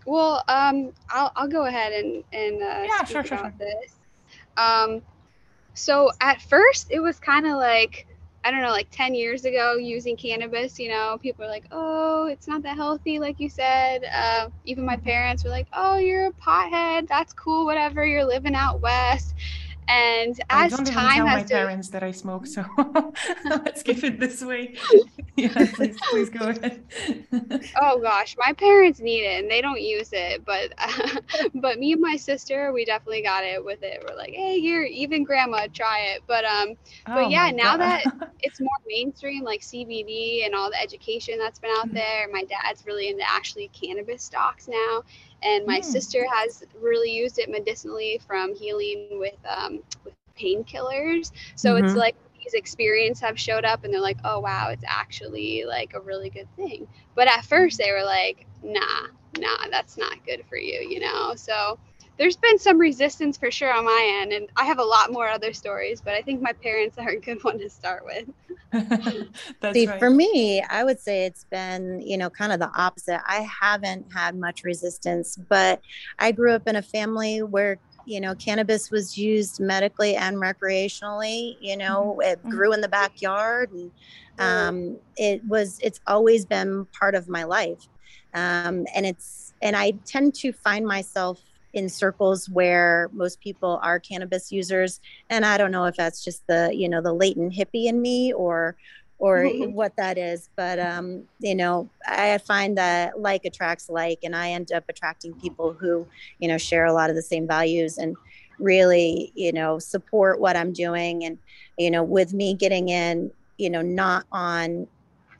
Well, 0.06 0.42
um, 0.48 0.92
I'll, 1.10 1.32
I'll 1.36 1.48
go 1.48 1.66
ahead 1.66 1.92
and, 1.92 2.24
and 2.32 2.62
uh, 2.62 2.84
yeah, 2.86 3.04
speak 3.04 3.26
sure, 3.26 3.38
about 3.38 3.52
sure. 3.58 3.68
this. 3.82 3.96
Um, 4.56 5.02
so 5.74 6.10
at 6.20 6.40
first 6.40 6.90
it 6.90 7.00
was 7.00 7.18
kind 7.20 7.46
of 7.46 7.56
like, 7.56 8.06
I 8.44 8.52
don't 8.52 8.62
know, 8.62 8.70
like 8.70 8.88
10 8.92 9.14
years 9.14 9.44
ago 9.44 9.74
using 9.74 10.16
cannabis, 10.16 10.78
you 10.78 10.88
know, 10.88 11.18
people 11.20 11.44
are 11.44 11.48
like, 11.48 11.64
oh, 11.72 12.26
it's 12.26 12.46
not 12.46 12.62
that 12.62 12.76
healthy, 12.76 13.18
like 13.18 13.40
you 13.40 13.48
said. 13.50 14.04
Uh, 14.04 14.48
even 14.64 14.86
my 14.86 14.96
mm-hmm. 14.96 15.04
parents 15.04 15.42
were 15.42 15.50
like, 15.50 15.66
oh, 15.72 15.98
you're 15.98 16.28
a 16.28 16.32
pothead. 16.32 17.08
That's 17.08 17.32
cool, 17.32 17.64
whatever. 17.64 18.06
You're 18.06 18.24
living 18.24 18.54
out 18.54 18.80
west. 18.80 19.34
And 19.88 20.40
as 20.50 20.72
I 20.72 20.76
don't 20.76 20.84
time 20.86 20.86
even 20.86 21.14
tell 21.14 21.26
has 21.26 21.50
my 21.50 21.56
parents 21.56 21.88
that 21.90 22.02
I 22.02 22.10
smoke, 22.10 22.46
so 22.46 22.64
let's 23.44 23.82
keep 23.82 24.02
it 24.02 24.18
this 24.18 24.42
way. 24.42 24.74
yeah, 25.36 25.52
please, 25.74 25.96
please 26.10 26.28
go 26.28 26.48
ahead. 26.48 26.82
oh 27.80 28.00
gosh, 28.00 28.36
my 28.36 28.52
parents 28.52 28.98
need 29.00 29.20
it 29.22 29.42
and 29.42 29.50
they 29.50 29.60
don't 29.60 29.80
use 29.80 30.10
it, 30.12 30.44
but 30.44 30.72
uh, 30.78 31.20
but 31.54 31.78
me 31.78 31.92
and 31.92 32.00
my 32.00 32.16
sister, 32.16 32.72
we 32.72 32.84
definitely 32.84 33.22
got 33.22 33.44
it 33.44 33.64
with 33.64 33.82
it. 33.82 34.04
We're 34.08 34.16
like, 34.16 34.32
hey, 34.32 34.60
here, 34.60 34.82
even 34.82 35.22
grandma, 35.22 35.68
try 35.72 36.00
it. 36.14 36.22
But 36.26 36.44
um, 36.44 36.74
but 37.06 37.26
oh 37.26 37.28
yeah, 37.28 37.50
now 37.52 37.76
that 37.76 38.04
it's 38.40 38.60
more 38.60 38.68
mainstream, 38.88 39.44
like 39.44 39.60
CBD 39.60 40.44
and 40.44 40.54
all 40.54 40.68
the 40.68 40.80
education 40.80 41.38
that's 41.38 41.60
been 41.60 41.70
out 41.78 41.86
mm-hmm. 41.86 41.94
there, 41.94 42.28
my 42.32 42.42
dad's 42.44 42.84
really 42.86 43.08
into 43.08 43.22
actually 43.28 43.68
cannabis 43.68 44.24
stocks 44.24 44.66
now 44.66 45.02
and 45.46 45.66
my 45.66 45.80
mm. 45.80 45.84
sister 45.84 46.26
has 46.32 46.64
really 46.80 47.10
used 47.10 47.38
it 47.38 47.48
medicinally 47.48 48.20
from 48.26 48.54
healing 48.54 49.08
with 49.12 49.38
um, 49.48 49.82
with 50.04 50.14
painkillers. 50.38 51.32
So 51.54 51.74
mm-hmm. 51.74 51.86
it's 51.86 51.94
like 51.94 52.16
these 52.42 52.54
experiences 52.54 53.22
have 53.22 53.38
showed 53.38 53.64
up 53.64 53.84
and 53.84 53.92
they're 53.92 54.00
like, 54.00 54.18
oh 54.24 54.40
wow, 54.40 54.68
it's 54.70 54.84
actually 54.86 55.64
like 55.66 55.94
a 55.94 56.00
really 56.00 56.30
good 56.30 56.48
thing. 56.56 56.86
But 57.14 57.28
at 57.28 57.44
first 57.44 57.78
they 57.78 57.92
were 57.92 58.04
like, 58.04 58.46
nah, 58.62 59.06
nah, 59.38 59.68
that's 59.70 59.96
not 59.96 60.24
good 60.26 60.44
for 60.48 60.56
you, 60.56 60.80
you 60.80 61.00
know? 61.00 61.34
So 61.36 61.78
there's 62.18 62.36
been 62.36 62.58
some 62.58 62.78
resistance 62.78 63.36
for 63.36 63.50
sure 63.50 63.72
on 63.72 63.84
my 63.84 64.20
end. 64.22 64.32
And 64.32 64.48
I 64.56 64.64
have 64.64 64.78
a 64.78 64.84
lot 64.84 65.12
more 65.12 65.28
other 65.28 65.52
stories, 65.52 66.00
but 66.00 66.14
I 66.14 66.22
think 66.22 66.40
my 66.40 66.52
parents 66.52 66.96
are 66.98 67.10
a 67.10 67.20
good 67.20 67.42
one 67.44 67.58
to 67.58 67.68
start 67.68 68.04
with. 68.04 68.28
See, 69.72 69.86
right. 69.86 69.98
for 69.98 70.10
me, 70.10 70.62
I 70.62 70.84
would 70.84 70.98
say 70.98 71.24
it's 71.24 71.44
been, 71.44 72.00
you 72.00 72.16
know, 72.16 72.30
kind 72.30 72.52
of 72.52 72.58
the 72.58 72.70
opposite. 72.74 73.20
I 73.26 73.40
haven't 73.42 74.06
had 74.12 74.36
much 74.36 74.64
resistance, 74.64 75.36
but 75.36 75.80
I 76.18 76.32
grew 76.32 76.52
up 76.52 76.66
in 76.66 76.76
a 76.76 76.82
family 76.82 77.42
where 77.42 77.78
you 78.08 78.20
know 78.20 78.36
cannabis 78.36 78.92
was 78.92 79.18
used 79.18 79.58
medically 79.58 80.14
and 80.14 80.36
recreationally 80.36 81.56
you 81.60 81.76
know 81.76 82.16
mm-hmm. 82.20 82.30
it 82.30 82.38
mm-hmm. 82.38 82.50
grew 82.50 82.72
in 82.72 82.80
the 82.80 82.88
backyard 82.88 83.68
and 83.72 83.90
um, 84.38 84.96
it 85.16 85.44
was 85.46 85.80
it's 85.82 85.98
always 86.06 86.44
been 86.44 86.84
part 86.96 87.16
of 87.16 87.28
my 87.28 87.42
life 87.42 87.88
um, 88.34 88.86
and 88.94 89.04
it's 89.04 89.54
and 89.60 89.74
i 89.74 89.90
tend 90.04 90.32
to 90.36 90.52
find 90.52 90.86
myself 90.86 91.40
in 91.76 91.88
circles 91.88 92.48
where 92.48 93.08
most 93.12 93.40
people 93.40 93.78
are 93.82 93.98
cannabis 94.00 94.50
users. 94.50 95.00
And 95.30 95.44
i 95.44 95.56
don't 95.56 95.70
know 95.70 95.84
if 95.84 95.96
that's 95.96 96.24
just 96.24 96.46
the 96.46 96.70
you 96.74 96.88
know 96.88 97.00
the 97.00 97.12
latent 97.12 97.52
hippie 97.52 97.86
in 97.86 98.00
me 98.00 98.32
or 98.32 98.76
or 99.18 99.46
what 99.70 99.96
that 99.96 100.18
is 100.18 100.50
but 100.56 100.78
um 100.78 101.22
you 101.38 101.54
know 101.54 101.88
i 102.06 102.36
find 102.38 102.76
that 102.76 103.18
like 103.18 103.44
attracts 103.46 103.88
like 103.88 104.18
and 104.22 104.36
i 104.36 104.50
end 104.50 104.72
up 104.72 104.84
attracting 104.90 105.32
people 105.40 105.72
who 105.72 106.06
you 106.38 106.48
know 106.48 106.58
share 106.58 106.84
a 106.84 106.92
lot 106.92 107.08
of 107.08 107.16
the 107.16 107.22
same 107.22 107.46
values 107.46 107.96
and 107.96 108.14
really 108.58 109.32
you 109.34 109.52
know 109.52 109.78
support 109.78 110.40
what 110.40 110.56
i'm 110.56 110.72
doing. 110.72 111.24
And 111.24 111.38
you 111.78 111.90
know 111.90 112.02
with 112.02 112.32
me 112.32 112.54
getting 112.54 112.88
in 112.88 113.30
you 113.58 113.70
know 113.70 113.82
not 113.82 114.26
on 114.32 114.86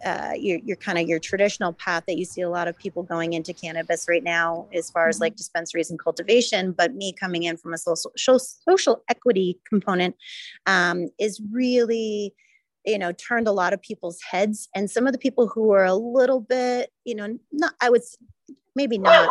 uh, 0.05 0.33
your, 0.37 0.59
your 0.59 0.77
kind 0.77 0.99
of 0.99 1.09
your 1.09 1.19
traditional 1.19 1.73
path 1.73 2.05
that 2.07 2.19
you 2.19 2.25
see 2.25 2.43
a 2.43 2.51
lot 2.51 2.69
of 2.69 2.77
people 2.77 3.03
going 3.03 3.33
into 3.33 3.53
cannabis 3.53 4.07
right 4.09 4.23
now 4.23 4.67
as 4.75 4.91
far 4.91 5.09
as 5.09 5.21
like 5.21 5.33
mm-hmm. 5.33 5.39
dispensaries 5.39 5.91
and 5.91 5.99
cultivation 5.99 6.73
but 6.73 6.95
me 6.95 7.13
coming 7.13 7.45
in 7.45 7.57
from 7.57 7.73
a 7.73 7.79
social 7.79 8.39
social 8.39 9.03
equity 9.09 9.59
component 9.69 10.15
um, 10.67 11.09
is 11.19 11.41
really 11.53 12.35
you 12.85 12.99
know 12.99 13.13
turned 13.13 13.49
a 13.49 13.53
lot 13.53 13.73
of 13.73 13.83
people's 13.83 14.21
heads 14.23 14.69
and 14.75 14.91
some 14.91 15.07
of 15.07 15.13
the 15.13 15.19
people 15.19 15.49
who 15.49 15.73
are 15.73 15.85
a 15.85 15.95
little 15.95 16.41
bit 16.41 16.91
you 17.05 17.15
know 17.15 17.39
not 17.53 17.75
i 17.81 17.91
would 17.91 18.03
maybe 18.75 18.99
not 18.99 19.29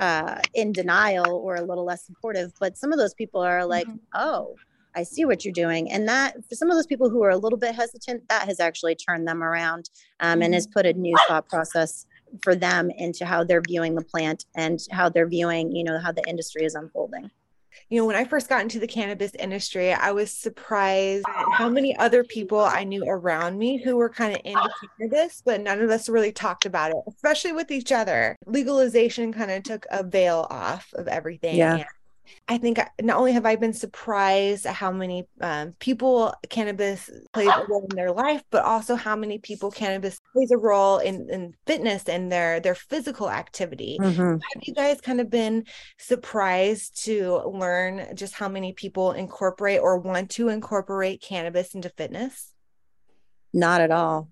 uh, 0.00 0.40
in 0.54 0.70
denial 0.70 1.28
or 1.28 1.56
a 1.56 1.62
little 1.62 1.84
less 1.84 2.06
supportive 2.06 2.52
but 2.60 2.76
some 2.76 2.92
of 2.92 2.98
those 2.98 3.14
people 3.14 3.40
are 3.40 3.64
like 3.64 3.86
mm-hmm. 3.86 3.96
oh 4.14 4.54
I 4.98 5.04
see 5.04 5.24
what 5.24 5.44
you're 5.44 5.52
doing. 5.52 5.92
And 5.92 6.08
that 6.08 6.34
for 6.48 6.56
some 6.56 6.70
of 6.70 6.76
those 6.76 6.86
people 6.86 7.08
who 7.08 7.22
are 7.22 7.30
a 7.30 7.36
little 7.36 7.58
bit 7.58 7.72
hesitant, 7.72 8.28
that 8.28 8.48
has 8.48 8.58
actually 8.58 8.96
turned 8.96 9.28
them 9.28 9.44
around 9.44 9.90
um, 10.18 10.42
and 10.42 10.52
has 10.52 10.66
mm-hmm. 10.66 10.72
put 10.72 10.86
a 10.86 10.92
new 10.92 11.16
thought 11.28 11.48
process 11.48 12.04
for 12.42 12.56
them 12.56 12.90
into 12.90 13.24
how 13.24 13.44
they're 13.44 13.62
viewing 13.62 13.94
the 13.94 14.02
plant 14.02 14.46
and 14.56 14.80
how 14.90 15.08
they're 15.08 15.28
viewing, 15.28 15.70
you 15.74 15.84
know, 15.84 16.00
how 16.00 16.10
the 16.10 16.24
industry 16.26 16.64
is 16.64 16.74
unfolding. 16.74 17.30
You 17.90 18.00
know, 18.00 18.06
when 18.06 18.16
I 18.16 18.24
first 18.24 18.48
got 18.48 18.60
into 18.60 18.80
the 18.80 18.88
cannabis 18.88 19.32
industry, 19.36 19.92
I 19.92 20.10
was 20.10 20.32
surprised 20.32 21.24
at 21.28 21.44
how 21.52 21.68
many 21.68 21.96
other 21.96 22.24
people 22.24 22.58
I 22.58 22.82
knew 22.82 23.04
around 23.06 23.56
me 23.56 23.80
who 23.80 23.96
were 23.96 24.10
kind 24.10 24.34
of 24.34 24.40
into 24.44 24.68
cannabis, 24.98 25.42
but 25.44 25.60
none 25.60 25.80
of 25.80 25.90
us 25.90 26.08
really 26.08 26.32
talked 26.32 26.66
about 26.66 26.90
it, 26.90 26.96
especially 27.06 27.52
with 27.52 27.70
each 27.70 27.92
other. 27.92 28.36
Legalization 28.46 29.32
kind 29.32 29.52
of 29.52 29.62
took 29.62 29.86
a 29.92 30.02
veil 30.02 30.48
off 30.50 30.92
of 30.94 31.06
everything. 31.06 31.56
Yeah. 31.56 31.84
I 32.48 32.58
think 32.58 32.78
not 33.00 33.16
only 33.16 33.32
have 33.32 33.46
I 33.46 33.56
been 33.56 33.72
surprised 33.72 34.66
at 34.66 34.74
how 34.74 34.90
many 34.90 35.26
um, 35.40 35.74
people 35.78 36.34
cannabis 36.48 37.10
plays 37.32 37.48
a 37.48 37.66
role 37.68 37.86
in 37.90 37.96
their 37.96 38.10
life, 38.10 38.42
but 38.50 38.64
also 38.64 38.94
how 38.94 39.16
many 39.16 39.38
people 39.38 39.70
cannabis 39.70 40.20
plays 40.32 40.50
a 40.50 40.56
role 40.56 40.98
in, 40.98 41.28
in 41.30 41.54
fitness 41.66 42.08
and 42.08 42.30
their 42.32 42.60
their 42.60 42.74
physical 42.74 43.30
activity. 43.30 43.98
Mm-hmm. 44.00 44.30
Have 44.30 44.62
you 44.62 44.74
guys 44.74 45.00
kind 45.00 45.20
of 45.20 45.30
been 45.30 45.64
surprised 45.98 47.04
to 47.04 47.42
learn 47.46 48.14
just 48.14 48.34
how 48.34 48.48
many 48.48 48.72
people 48.72 49.12
incorporate 49.12 49.80
or 49.80 49.98
want 49.98 50.30
to 50.32 50.48
incorporate 50.48 51.22
cannabis 51.22 51.74
into 51.74 51.90
fitness? 51.90 52.52
Not 53.52 53.80
at 53.80 53.90
all. 53.90 54.28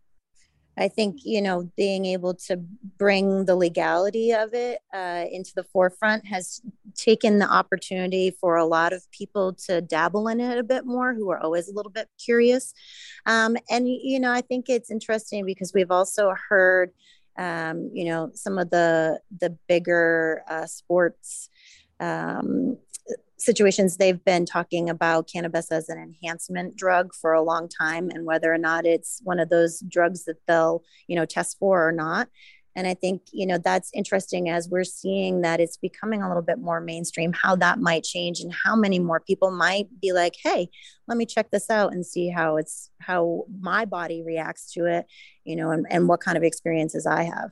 I 0.79 0.89
think, 0.89 1.21
you 1.25 1.41
know, 1.41 1.71
being 1.77 2.05
able 2.05 2.35
to 2.35 2.59
bring 2.99 3.47
the 3.47 3.57
legality 3.57 4.33
of 4.33 4.53
it 4.53 4.81
uh, 4.93 5.25
into 5.31 5.53
the 5.55 5.65
forefront 5.65 6.27
has 6.27 6.61
taken 6.95 7.39
the 7.39 7.49
opportunity 7.49 8.31
for 8.31 8.57
a 8.57 8.67
lot 8.67 8.93
of 8.93 9.11
people 9.11 9.55
to 9.67 9.81
dabble 9.81 10.29
in 10.29 10.41
it 10.41 10.59
a 10.59 10.63
bit 10.63 10.85
more 10.85 11.15
who 11.15 11.31
are 11.31 11.41
always 11.41 11.69
a 11.69 11.75
little 11.75 11.93
bit 11.93 12.09
curious. 12.23 12.75
Um, 13.25 13.57
and, 13.71 13.89
you 13.89 14.21
know, 14.21 14.33
I 14.33 14.43
think 14.43 14.69
it's 14.69 14.91
interesting 14.91 15.47
because 15.47 15.73
we've 15.75 15.91
also 15.91 16.35
heard, 16.49 16.91
um, 17.39 17.91
you 17.93 18.05
know, 18.05 18.31
some 18.35 18.59
of 18.59 18.71
the, 18.71 19.21
the 19.41 19.57
bigger 19.69 20.43
uh, 20.49 20.67
sports 20.67 21.49
um, 22.01 22.77
situations 23.39 23.97
they've 23.97 24.25
been 24.25 24.47
talking 24.47 24.89
about 24.89 25.29
cannabis 25.31 25.71
as 25.71 25.89
an 25.89 25.99
enhancement 25.99 26.77
drug 26.77 27.15
for 27.15 27.33
a 27.33 27.43
long 27.43 27.69
time 27.69 28.11
and 28.11 28.25
whether 28.25 28.53
or 28.53 28.59
not 28.59 28.87
it's 28.87 29.21
one 29.25 29.39
of 29.39 29.49
those 29.49 29.81
drugs 29.81 30.25
that 30.25 30.37
they'll 30.47 30.83
you 31.07 31.17
know 31.17 31.27
test 31.27 31.59
for 31.59 31.87
or 31.87 31.93
not. 31.93 32.29
And 32.75 32.87
i 32.87 32.93
think 32.93 33.23
you 33.33 33.47
know 33.47 33.57
that's 33.57 33.91
interesting 33.95 34.51
as 34.51 34.69
we're 34.69 34.85
seeing 34.85 35.41
that 35.41 35.61
it's 35.61 35.79
becoming 35.79 36.23
a 36.23 36.29
little 36.29 36.43
bit 36.43 36.59
more 36.59 36.81
mainstream 36.81 37.33
how 37.33 37.57
that 37.57 37.79
might 37.79 38.05
change 38.05 38.41
and 38.41 38.53
how 38.53 38.77
many 38.77 38.99
more 38.99 39.19
people 39.19 39.51
might 39.51 39.89
be 39.99 40.13
like 40.13 40.35
hey 40.43 40.69
let 41.09 41.17
me 41.17 41.25
check 41.25 41.51
this 41.51 41.71
out 41.71 41.95
and 41.95 42.05
see 42.05 42.29
how 42.29 42.59
it's 42.59 42.91
how 43.01 43.45
my 43.61 43.87
body 43.87 44.23
reacts 44.23 44.73
to 44.75 44.85
it 44.85 45.07
you 45.45 45.57
know 45.57 45.71
and, 45.71 45.87
and 45.89 46.07
what 46.07 46.21
kind 46.21 46.37
of 46.37 46.45
experiences 46.45 47.07
i 47.07 47.23
have 47.23 47.51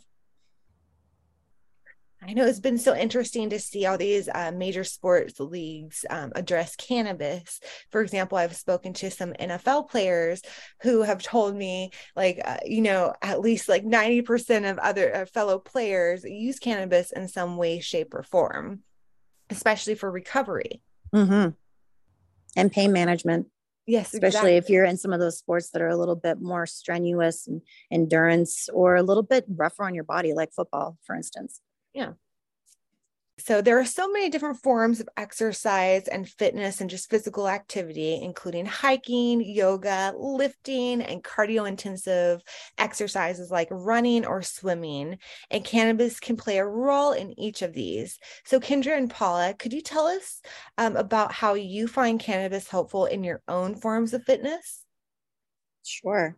I 2.27 2.33
know 2.33 2.47
it's 2.47 2.61
been 2.61 2.79
so 2.79 2.97
interesting 2.97 3.51
to 3.51 3.59
see 3.59 3.85
all 3.85 3.99
these 3.99 4.31
uh, 4.35 4.51
major 4.51 4.83
sports 4.83 5.39
leagues 5.39 6.07
um, 6.09 6.33
address 6.35 6.75
cannabis. 6.75 7.61
For 7.91 8.01
example, 8.01 8.39
I've 8.39 8.57
spoken 8.57 8.95
to 8.95 9.11
some 9.11 9.35
NFL 9.35 9.91
players 9.91 10.41
who 10.83 11.03
have 11.03 11.23
told 11.23 11.55
me, 11.55 11.91
like, 12.17 12.41
uh, 12.43 12.59
you 12.65 12.81
know, 12.81 13.13
at 13.21 13.41
least 13.41 13.69
like 13.69 13.85
90% 13.85 14.71
of 14.71 14.79
other 14.79 15.15
uh, 15.15 15.27
fellow 15.27 15.59
players 15.59 16.25
use 16.25 16.59
cannabis 16.59 17.13
in 17.13 17.29
some 17.29 17.59
way, 17.59 17.81
shape, 17.81 18.15
or 18.15 18.23
form, 18.23 18.81
especially 19.51 19.95
for 19.95 20.11
recovery. 20.11 20.83
Mm-hmm. 21.15 21.51
And 22.57 22.73
pain 22.73 22.93
management. 22.93 23.49
Yes, 23.87 24.15
especially 24.15 24.27
exactly. 24.29 24.57
if 24.57 24.71
you're 24.71 24.87
in 24.87 24.97
some 24.97 25.13
of 25.13 25.21
those 25.21 25.37
sports 25.37 25.71
that 25.71 25.83
are 25.83 25.89
a 25.89 25.97
little 25.97 26.17
bit 26.17 26.41
more 26.41 26.65
strenuous 26.65 27.47
and 27.47 27.61
endurance 27.91 28.71
or 28.73 28.97
a 28.97 29.03
little 29.03 29.23
bit 29.23 29.45
rougher 29.47 29.85
on 29.85 29.95
your 29.95 30.05
body, 30.05 30.33
like 30.33 30.55
football, 30.55 30.97
for 31.05 31.15
instance. 31.15 31.61
Yeah. 31.95 32.15
So 33.37 33.61
there 33.61 33.81
are 33.81 33.85
so 33.85 34.11
many 34.13 34.31
different 34.31 34.63
forms 34.63 35.01
of 35.01 35.09
exercise 35.17 36.07
and 36.07 36.29
fitness 36.29 36.81
and 36.81 36.89
just 36.89 37.11
physical 37.11 37.49
activity, 37.49 38.21
including 38.23 38.65
hiking, 38.65 39.43
yoga, 39.45 40.15
lifting, 40.17 41.03
and 41.03 41.23
cardio 41.23 41.67
intensive 41.69 42.43
exercises 42.79 43.51
like 43.51 43.67
running 43.73 44.25
or 44.25 44.41
swimming. 44.43 45.19
And 45.51 45.65
cannabis 45.65 46.21
can 46.21 46.37
play 46.37 46.59
a 46.59 46.65
role 46.65 47.11
in 47.13 47.39
each 47.39 47.63
of 47.63 47.73
these. 47.73 48.19
So 48.45 48.61
Kendra 48.61 48.97
and 48.97 49.11
Paula, 49.11 49.55
could 49.59 49.73
you 49.73 49.83
tell 49.83 50.07
us 50.07 50.41
um, 50.79 50.97
about 50.97 51.33
how 51.33 51.55
you 51.55 51.89
find 51.89 52.21
cannabis 52.21 52.69
helpful 52.69 53.07
in 53.07 53.25
your 53.25 53.43
own 53.49 53.75
forms 53.75 54.15
of 54.15 54.23
fitness? 54.25 54.85
Sure. 55.85 56.37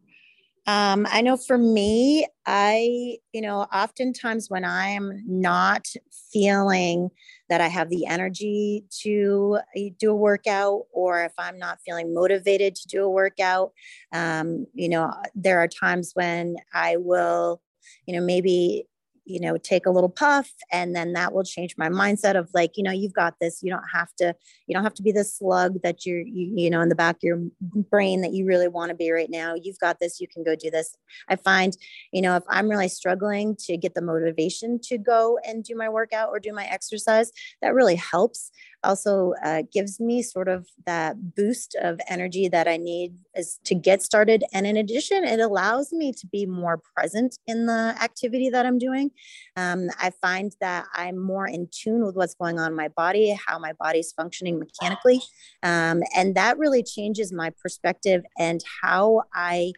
Um, 0.69 1.07
I 1.09 1.21
know 1.21 1.37
for 1.37 1.57
me, 1.57 2.27
I, 2.45 3.19
you 3.33 3.41
know, 3.41 3.67
oftentimes 3.73 4.51
when 4.51 4.65
I'm 4.65 5.23
not 5.25 5.87
feeling 6.33 7.11
that 7.49 7.61
I 7.61 7.69
have 7.69 7.89
the 7.89 8.07
energy 8.07 8.85
to 9.03 9.59
uh, 9.77 9.81
do 9.99 10.11
a 10.11 10.17
workout, 10.17 10.83
or 10.93 11.23
if 11.25 11.33
I'm 11.39 11.59
not 11.59 11.79
feeling 11.87 12.13
motivated 12.13 12.75
to 12.77 12.89
do 12.89 13.05
a 13.05 13.11
workout, 13.11 13.73
um, 14.13 14.67
you 14.75 14.89
know, 14.89 15.13
there 15.37 15.61
are 15.61 15.69
times 15.69 16.11
when 16.15 16.57
I 16.75 16.97
will, 16.97 17.61
you 18.07 18.19
know, 18.19 18.25
maybe 18.27 18.87
you 19.27 19.41
know 19.41 19.57
take 19.59 19.85
a 19.87 19.91
little 19.91 20.09
puff 20.09 20.51
and 20.73 20.95
then 20.95 21.13
that 21.13 21.33
will 21.33 21.43
change 21.43 21.75
my 21.77 21.89
mindset 21.89 22.37
of 22.37 22.49
like 22.55 22.77
you 22.77 22.83
know 22.83 22.93
you've 22.93 23.13
got 23.13 23.35
this 23.41 23.63
you 23.63 23.71
don't 23.71 23.85
have 23.93 24.15
to 24.15 24.35
you 24.67 24.75
don't 24.75 24.85
have 24.85 24.95
to 24.95 25.03
be 25.03 25.13
the 25.13 25.25
slug 25.25 25.83
that 25.83 26.07
you're 26.07 26.21
you, 26.21 26.53
you 26.55 26.71
know 26.71 26.81
in 26.81 26.89
the 26.89 26.95
back 26.95 27.17
of 27.17 27.23
your 27.23 27.43
brain 27.91 28.21
that 28.21 28.33
you 28.33 28.47
really 28.47 28.69
want 28.69 28.89
to 28.89 28.95
be 28.95 29.11
right 29.11 29.31
now 29.31 29.55
you've 29.55 29.79
got 29.79 29.99
this 29.99 30.21
you 30.21 30.29
can 30.29 30.45
go 30.45 30.55
do 30.55 30.71
this 30.71 30.97
i 31.29 31.37
find 31.37 31.77
you 32.13 32.23
know 32.23 32.37
if 32.37 32.45
i'm 32.49 32.69
really 32.69 32.89
struggling 32.89 33.57
to 33.57 33.77
get 33.77 33.95
the 33.95 34.03
motivation 34.03 34.79
to 34.81 34.97
go 34.97 35.39
and 35.45 35.65
do 35.65 35.75
my 35.75 35.89
workout 35.89 36.29
or 36.29 36.39
do 36.39 36.53
my 36.53 36.65
exercise 36.67 37.31
that 37.61 37.75
really 37.75 37.97
helps 37.97 38.51
also 38.87 39.35
uh, 39.45 39.63
gives 39.73 40.01
me 40.01 40.23
sort 40.23 40.49
of 40.49 40.67
that 40.87 41.35
boost 41.35 41.77
of 41.83 42.01
energy 42.09 42.49
that 42.49 42.69
I 42.69 42.77
need 42.77 43.15
is 43.35 43.59
to 43.65 43.75
get 43.75 44.03
started. 44.03 44.45
And 44.53 44.67
in 44.67 44.77
addition, 44.77 45.25
it 45.25 45.41
allows 45.41 45.93
me 45.93 46.13
to 46.13 46.27
be 46.27 46.47
more 46.47 46.81
present 46.95 47.39
in 47.47 47.67
the 47.67 47.97
activity 48.01 48.49
that 48.51 48.65
I'm 48.65 48.79
doing. 48.79 49.11
Um, 49.57 49.89
I 50.01 50.11
find 50.23 50.53
that 50.61 50.87
I'm 50.95 51.19
more 51.19 51.47
in 51.47 51.69
tune 51.71 52.05
with 52.05 52.17
what's 52.17 52.35
going 52.35 52.59
on 52.59 52.71
in 52.71 52.77
my 52.77 52.89
body, 52.89 53.37
how 53.47 53.59
my 53.59 53.73
body's 53.79 54.13
functioning 54.13 54.59
mechanically. 54.59 55.21
Um, 55.63 56.03
and 56.17 56.35
that 56.35 56.59
really 56.59 56.83
changes 56.83 57.33
my 57.33 57.51
perspective 57.63 58.23
and 58.39 58.63
how 58.83 59.23
I 59.35 59.73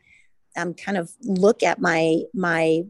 um, 0.57 0.75
kind 0.75 0.99
of 0.99 1.11
look 1.23 1.63
at 1.63 1.81
my 1.81 2.23
my 2.35 2.83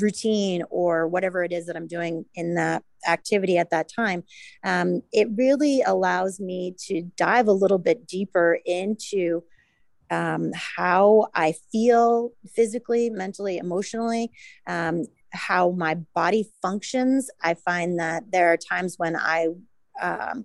routine 0.00 0.62
or 0.70 1.06
whatever 1.06 1.44
it 1.44 1.52
is 1.52 1.66
that 1.66 1.76
I'm 1.76 1.86
doing 1.86 2.24
in 2.34 2.54
that 2.54 2.82
activity 3.06 3.58
at 3.58 3.70
that 3.70 3.88
time, 3.88 4.24
um, 4.64 5.02
it 5.12 5.28
really 5.36 5.82
allows 5.82 6.40
me 6.40 6.74
to 6.86 7.02
dive 7.16 7.48
a 7.48 7.52
little 7.52 7.78
bit 7.78 8.06
deeper 8.06 8.58
into 8.64 9.42
um, 10.10 10.52
how 10.54 11.28
I 11.34 11.54
feel 11.72 12.32
physically, 12.54 13.10
mentally, 13.10 13.58
emotionally, 13.58 14.30
um, 14.66 15.04
how 15.32 15.70
my 15.70 15.94
body 16.14 16.50
functions. 16.62 17.30
I 17.42 17.54
find 17.54 17.98
that 17.98 18.30
there 18.32 18.52
are 18.52 18.56
times 18.56 18.94
when 18.98 19.16
I 19.16 19.48
um, 20.00 20.44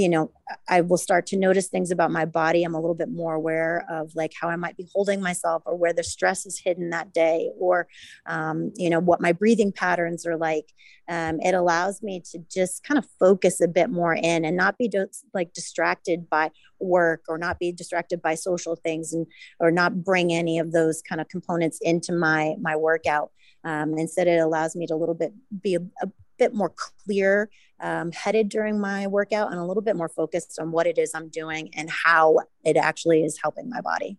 you 0.00 0.08
know 0.08 0.30
i 0.68 0.80
will 0.80 0.96
start 0.96 1.26
to 1.26 1.36
notice 1.36 1.68
things 1.68 1.90
about 1.90 2.10
my 2.10 2.24
body 2.24 2.62
i'm 2.62 2.74
a 2.74 2.80
little 2.80 2.94
bit 2.94 3.10
more 3.10 3.34
aware 3.34 3.84
of 3.90 4.10
like 4.14 4.32
how 4.40 4.48
i 4.48 4.56
might 4.56 4.76
be 4.76 4.88
holding 4.94 5.20
myself 5.20 5.62
or 5.66 5.76
where 5.76 5.92
the 5.92 6.02
stress 6.02 6.46
is 6.46 6.58
hidden 6.58 6.90
that 6.90 7.12
day 7.12 7.50
or 7.58 7.86
um, 8.26 8.72
you 8.76 8.88
know 8.88 8.98
what 9.00 9.20
my 9.20 9.32
breathing 9.32 9.72
patterns 9.72 10.26
are 10.26 10.38
like 10.38 10.72
um, 11.08 11.38
it 11.40 11.54
allows 11.54 12.02
me 12.02 12.22
to 12.30 12.38
just 12.50 12.82
kind 12.82 12.96
of 12.96 13.06
focus 13.18 13.60
a 13.60 13.68
bit 13.68 13.90
more 13.90 14.14
in 14.14 14.44
and 14.44 14.56
not 14.56 14.78
be 14.78 14.88
just 14.88 15.26
like 15.34 15.52
distracted 15.52 16.30
by 16.30 16.50
work 16.78 17.24
or 17.28 17.36
not 17.36 17.58
be 17.58 17.70
distracted 17.70 18.22
by 18.22 18.34
social 18.34 18.76
things 18.76 19.12
and 19.12 19.26
or 19.58 19.70
not 19.70 20.02
bring 20.02 20.32
any 20.32 20.58
of 20.58 20.72
those 20.72 21.02
kind 21.02 21.20
of 21.20 21.28
components 21.28 21.78
into 21.82 22.12
my 22.12 22.54
my 22.60 22.74
workout 22.74 23.30
um, 23.64 23.96
instead 23.98 24.26
it 24.26 24.40
allows 24.40 24.76
me 24.76 24.86
to 24.86 24.94
a 24.94 24.96
little 24.96 25.14
bit 25.14 25.32
be 25.62 25.74
a, 25.76 25.80
a 26.02 26.08
bit 26.38 26.54
more 26.54 26.72
clear 27.04 27.50
um, 27.80 28.12
headed 28.12 28.48
during 28.48 28.80
my 28.80 29.06
workout 29.06 29.50
and 29.50 29.60
a 29.60 29.64
little 29.64 29.82
bit 29.82 29.96
more 29.96 30.08
focused 30.08 30.58
on 30.58 30.70
what 30.72 30.86
it 30.86 30.98
is 30.98 31.14
I'm 31.14 31.28
doing 31.28 31.70
and 31.74 31.88
how 31.90 32.40
it 32.64 32.76
actually 32.76 33.24
is 33.24 33.38
helping 33.40 33.68
my 33.68 33.80
body. 33.80 34.18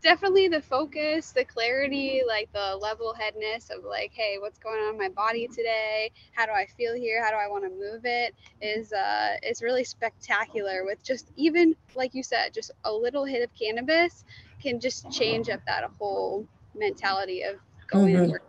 Definitely 0.00 0.46
the 0.46 0.62
focus, 0.62 1.32
the 1.32 1.44
clarity, 1.44 2.22
like 2.26 2.52
the 2.52 2.78
level 2.80 3.12
headness 3.12 3.68
of 3.70 3.84
like, 3.84 4.12
hey, 4.14 4.36
what's 4.38 4.58
going 4.58 4.78
on 4.78 4.94
in 4.94 4.98
my 4.98 5.08
body 5.08 5.48
today? 5.48 6.12
How 6.32 6.46
do 6.46 6.52
I 6.52 6.66
feel 6.76 6.94
here? 6.94 7.22
How 7.22 7.30
do 7.30 7.36
I 7.36 7.48
want 7.48 7.64
to 7.64 7.70
move 7.70 8.02
it? 8.04 8.32
Is 8.62 8.92
uh 8.92 9.34
is 9.42 9.60
really 9.60 9.82
spectacular 9.82 10.84
with 10.84 11.02
just 11.02 11.32
even 11.34 11.74
like 11.96 12.14
you 12.14 12.22
said, 12.22 12.54
just 12.54 12.70
a 12.84 12.92
little 12.92 13.24
hit 13.24 13.42
of 13.42 13.50
cannabis 13.60 14.24
can 14.62 14.78
just 14.78 15.10
change 15.10 15.48
up 15.48 15.60
that 15.66 15.82
whole 15.98 16.46
mentality 16.76 17.42
of 17.42 17.56
mm-hmm. 17.92 18.32
out. 18.32 18.40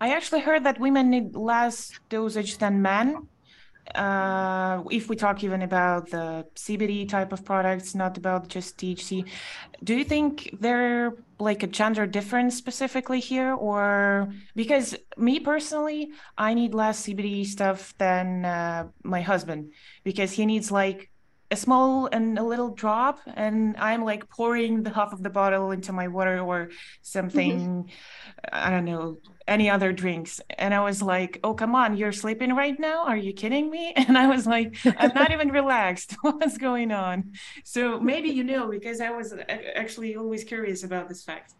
I 0.00 0.14
actually 0.14 0.40
heard 0.40 0.64
that 0.64 0.80
women 0.80 1.10
need 1.10 1.36
less 1.36 1.92
dosage 2.08 2.56
than 2.58 2.80
men. 2.80 3.28
Uh, 3.94 4.82
if 4.90 5.08
we 5.08 5.16
talk 5.16 5.42
even 5.42 5.62
about 5.62 6.10
the 6.10 6.46
CBD 6.54 7.08
type 7.08 7.32
of 7.32 7.44
products, 7.44 7.94
not 7.94 8.16
about 8.16 8.48
just 8.48 8.78
THC, 8.78 9.28
do 9.82 9.94
you 9.94 10.04
think 10.04 10.50
there 10.60 11.14
like 11.40 11.62
a 11.62 11.66
gender 11.66 12.06
difference 12.06 12.56
specifically 12.56 13.20
here, 13.20 13.54
or 13.54 14.32
because 14.54 14.94
me 15.16 15.40
personally, 15.40 16.12
I 16.38 16.54
need 16.54 16.74
less 16.74 17.06
CBD 17.06 17.46
stuff 17.46 17.94
than 17.98 18.44
uh, 18.44 18.88
my 19.02 19.22
husband 19.22 19.72
because 20.04 20.32
he 20.32 20.46
needs 20.46 20.70
like 20.70 21.09
a 21.50 21.56
small 21.56 22.08
and 22.12 22.38
a 22.38 22.44
little 22.44 22.70
drop 22.70 23.18
and 23.34 23.76
i'm 23.78 24.04
like 24.04 24.28
pouring 24.28 24.82
the 24.82 24.90
half 24.90 25.12
of 25.12 25.22
the 25.22 25.30
bottle 25.30 25.72
into 25.72 25.92
my 25.92 26.06
water 26.06 26.38
or 26.38 26.70
something 27.02 27.90
i 28.52 28.70
don't 28.70 28.84
know 28.84 29.18
any 29.48 29.68
other 29.68 29.92
drinks. 29.92 30.40
And 30.58 30.72
i 30.72 30.80
was 30.80 31.02
like 31.02 31.40
oh 31.42 31.54
come 31.54 31.74
on 31.74 31.96
you're 31.96 32.12
sleeping 32.12 32.54
right 32.54 32.78
now? 32.78 33.04
Are 33.04 33.16
you 33.16 33.32
kidding 33.32 33.68
me? 33.68 33.92
And 33.96 34.16
i 34.16 34.26
was 34.28 34.46
like 34.46 34.76
i'm 34.84 35.12
not 35.14 35.32
even 35.32 35.50
relaxed. 35.50 36.16
What's 36.22 36.56
going 36.56 36.92
on? 36.92 37.32
So 37.64 37.98
maybe 37.98 38.28
you 38.28 38.44
know 38.44 38.68
because 38.68 39.00
i 39.00 39.10
was 39.10 39.34
actually 39.74 40.14
always 40.16 40.44
curious 40.44 40.84
about 40.84 41.08
this 41.08 41.24
fact. 41.24 41.54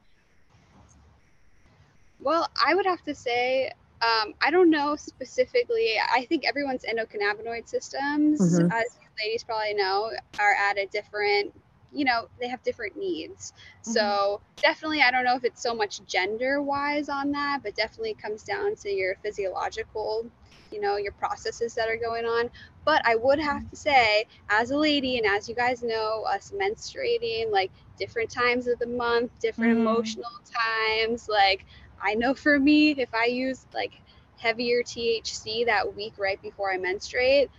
Well 2.20 2.48
i 2.64 2.74
would 2.74 2.86
have 2.86 3.02
to 3.04 3.14
say 3.14 3.72
um, 4.02 4.32
I 4.40 4.50
don't 4.50 4.70
know 4.70 4.96
specifically. 4.96 5.96
I 6.10 6.24
think 6.24 6.46
everyone's 6.46 6.84
endocannabinoid 6.84 7.68
systems, 7.68 8.40
mm-hmm. 8.40 8.72
as 8.72 8.96
ladies 9.22 9.44
probably 9.44 9.74
know, 9.74 10.10
are 10.38 10.54
at 10.54 10.78
a 10.78 10.86
different, 10.86 11.52
you 11.92 12.04
know, 12.04 12.28
they 12.40 12.48
have 12.48 12.62
different 12.62 12.96
needs. 12.96 13.52
Mm-hmm. 13.52 13.92
So 13.92 14.40
definitely, 14.56 15.02
I 15.02 15.10
don't 15.10 15.24
know 15.24 15.36
if 15.36 15.44
it's 15.44 15.62
so 15.62 15.74
much 15.74 16.04
gender 16.06 16.62
wise 16.62 17.08
on 17.08 17.32
that, 17.32 17.62
but 17.62 17.74
definitely 17.74 18.14
comes 18.14 18.42
down 18.42 18.76
to 18.76 18.90
your 18.90 19.16
physiological, 19.22 20.26
you 20.70 20.80
know, 20.80 20.96
your 20.96 21.12
processes 21.12 21.74
that 21.74 21.88
are 21.88 21.96
going 21.96 22.24
on. 22.24 22.50
But 22.84 23.02
I 23.04 23.16
would 23.16 23.38
have 23.38 23.68
to 23.70 23.76
say, 23.76 24.26
as 24.48 24.70
a 24.70 24.76
lady, 24.76 25.18
and 25.18 25.26
as 25.26 25.48
you 25.48 25.54
guys 25.54 25.82
know, 25.82 26.24
us 26.28 26.52
menstruating, 26.54 27.50
like 27.50 27.70
different 27.98 28.30
times 28.30 28.66
of 28.66 28.78
the 28.78 28.86
month, 28.86 29.30
different 29.40 29.78
mm-hmm. 29.78 29.86
emotional 29.86 30.30
times, 30.50 31.28
like 31.28 31.66
I 32.02 32.14
know 32.14 32.34
for 32.34 32.58
me, 32.58 32.92
if 32.92 33.12
I 33.14 33.26
use 33.26 33.66
like 33.74 33.92
heavier 34.38 34.82
THC 34.82 35.66
that 35.66 35.94
week 35.94 36.14
right 36.18 36.40
before 36.40 36.72
I 36.72 36.78
menstruate, 36.78 37.50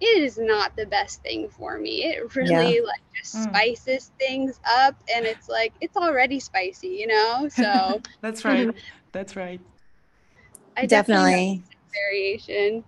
it 0.00 0.22
is 0.22 0.38
not 0.38 0.76
the 0.76 0.86
best 0.86 1.22
thing 1.22 1.48
for 1.48 1.78
me. 1.78 2.04
It 2.04 2.34
really 2.34 2.76
yeah. 2.76 2.84
like 2.84 3.00
just 3.16 3.36
mm. 3.36 3.42
spices 3.44 4.12
things 4.18 4.60
up 4.70 4.94
and 5.14 5.26
it's 5.26 5.48
like 5.48 5.72
it's 5.80 5.96
already 5.96 6.40
spicy, 6.40 6.88
you 6.88 7.06
know? 7.06 7.48
So 7.58 8.00
That's 8.20 8.44
right. 8.44 8.72
That's 9.12 9.34
right. 9.34 9.60
I 10.76 10.86
definitely, 10.86 11.30
definitely 11.32 11.62
variation. 11.92 12.84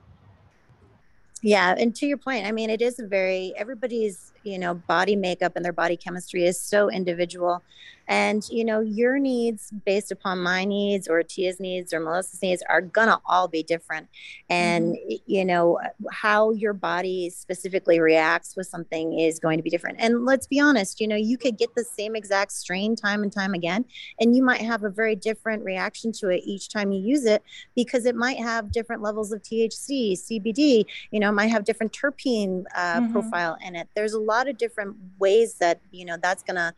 Yeah, 1.42 1.74
and 1.76 1.94
to 1.96 2.06
your 2.06 2.18
point, 2.18 2.46
I 2.46 2.52
mean 2.52 2.70
it 2.70 2.82
is 2.82 2.98
a 3.00 3.06
very 3.06 3.52
everybody's, 3.56 4.32
you 4.44 4.58
know, 4.58 4.74
body 4.74 5.16
makeup 5.16 5.52
and 5.56 5.64
their 5.64 5.72
body 5.72 5.96
chemistry 5.96 6.44
is 6.44 6.60
so 6.60 6.90
individual 6.90 7.62
and, 8.10 8.42
you 8.50 8.64
know, 8.64 8.80
your 8.80 9.20
needs 9.20 9.70
based 9.86 10.10
upon 10.10 10.42
my 10.42 10.64
needs 10.64 11.06
or 11.06 11.22
Tia's 11.22 11.60
needs 11.60 11.94
or 11.94 12.00
Melissa's 12.00 12.42
needs 12.42 12.60
are 12.68 12.80
going 12.80 13.06
to 13.06 13.20
all 13.24 13.46
be 13.46 13.62
different. 13.62 14.08
And, 14.48 14.96
mm-hmm. 14.96 15.14
you 15.26 15.44
know, 15.44 15.78
how 16.10 16.50
your 16.50 16.72
body 16.72 17.30
specifically 17.30 18.00
reacts 18.00 18.56
with 18.56 18.66
something 18.66 19.20
is 19.20 19.38
going 19.38 19.58
to 19.58 19.62
be 19.62 19.70
different. 19.70 19.98
And 20.00 20.24
let's 20.24 20.48
be 20.48 20.58
honest, 20.58 21.00
you 21.00 21.06
know, 21.06 21.14
you 21.14 21.38
could 21.38 21.56
get 21.56 21.72
the 21.76 21.84
same 21.84 22.16
exact 22.16 22.50
strain 22.50 22.96
time 22.96 23.22
and 23.22 23.32
time 23.32 23.54
again, 23.54 23.84
and 24.18 24.34
you 24.34 24.42
might 24.42 24.62
have 24.62 24.82
a 24.82 24.90
very 24.90 25.14
different 25.14 25.62
reaction 25.64 26.10
to 26.14 26.30
it 26.30 26.42
each 26.44 26.68
time 26.68 26.90
you 26.90 27.00
use 27.00 27.24
it 27.26 27.44
because 27.76 28.06
it 28.06 28.16
might 28.16 28.38
have 28.38 28.72
different 28.72 29.02
levels 29.02 29.30
of 29.30 29.40
THC, 29.42 30.14
CBD, 30.14 30.84
you 31.12 31.20
know, 31.20 31.30
might 31.30 31.46
have 31.46 31.64
different 31.64 31.92
terpene 31.92 32.64
uh, 32.74 32.96
mm-hmm. 32.96 33.12
profile 33.12 33.56
in 33.64 33.76
it. 33.76 33.86
There's 33.94 34.14
a 34.14 34.20
lot 34.20 34.48
of 34.48 34.58
different 34.58 34.96
ways 35.20 35.54
that, 35.60 35.80
you 35.92 36.04
know, 36.04 36.16
that's 36.20 36.42
going 36.42 36.56
to 36.56 36.74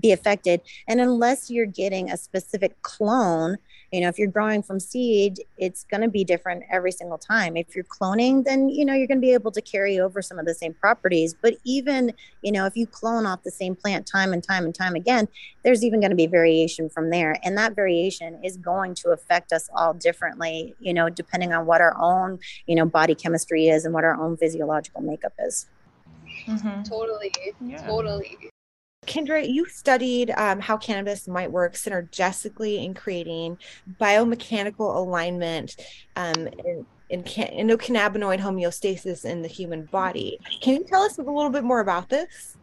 be 0.00 0.12
affected. 0.12 0.60
And 0.88 1.00
unless 1.00 1.50
you're 1.50 1.66
getting 1.66 2.10
a 2.10 2.16
specific 2.16 2.80
clone, 2.82 3.58
you 3.92 4.00
know, 4.00 4.08
if 4.08 4.18
you're 4.18 4.28
growing 4.28 4.62
from 4.62 4.80
seed, 4.80 5.40
it's 5.58 5.84
going 5.84 6.00
to 6.00 6.08
be 6.08 6.24
different 6.24 6.64
every 6.70 6.92
single 6.92 7.18
time. 7.18 7.58
If 7.58 7.76
you're 7.76 7.84
cloning, 7.84 8.42
then, 8.42 8.70
you 8.70 8.86
know, 8.86 8.94
you're 8.94 9.06
going 9.06 9.20
to 9.20 9.26
be 9.26 9.34
able 9.34 9.52
to 9.52 9.60
carry 9.60 10.00
over 10.00 10.22
some 10.22 10.38
of 10.38 10.46
the 10.46 10.54
same 10.54 10.72
properties. 10.72 11.34
But 11.34 11.56
even, 11.64 12.12
you 12.40 12.52
know, 12.52 12.64
if 12.64 12.74
you 12.74 12.86
clone 12.86 13.26
off 13.26 13.42
the 13.42 13.50
same 13.50 13.76
plant 13.76 14.06
time 14.06 14.32
and 14.32 14.42
time 14.42 14.64
and 14.64 14.74
time 14.74 14.94
again, 14.94 15.28
there's 15.62 15.84
even 15.84 16.00
going 16.00 16.10
to 16.10 16.16
be 16.16 16.26
variation 16.26 16.88
from 16.88 17.10
there. 17.10 17.38
And 17.44 17.56
that 17.58 17.76
variation 17.76 18.42
is 18.42 18.56
going 18.56 18.94
to 18.96 19.10
affect 19.10 19.52
us 19.52 19.68
all 19.74 19.92
differently, 19.92 20.74
you 20.80 20.94
know, 20.94 21.10
depending 21.10 21.52
on 21.52 21.66
what 21.66 21.82
our 21.82 21.94
own, 22.00 22.38
you 22.66 22.74
know, 22.74 22.86
body 22.86 23.14
chemistry 23.14 23.68
is 23.68 23.84
and 23.84 23.92
what 23.92 24.04
our 24.04 24.18
own 24.18 24.38
physiological 24.38 25.02
makeup 25.02 25.34
is. 25.38 25.66
Mm-hmm. 26.46 26.82
Totally. 26.84 27.32
Yeah. 27.60 27.86
Totally. 27.86 28.51
Kendra, 29.06 29.46
you 29.46 29.66
studied 29.66 30.30
um, 30.36 30.60
how 30.60 30.76
cannabis 30.76 31.26
might 31.26 31.50
work 31.50 31.74
synergistically 31.74 32.84
in 32.84 32.94
creating 32.94 33.58
biomechanical 34.00 34.96
alignment 34.96 35.76
um, 36.14 36.46
in, 36.46 36.86
in 37.10 37.22
can- 37.24 37.52
endocannabinoid 37.52 38.38
homeostasis 38.38 39.24
in 39.24 39.42
the 39.42 39.48
human 39.48 39.86
body. 39.86 40.38
Can 40.60 40.74
you 40.74 40.84
tell 40.84 41.02
us 41.02 41.18
a 41.18 41.22
little 41.22 41.50
bit 41.50 41.64
more 41.64 41.80
about 41.80 42.08
this? 42.08 42.56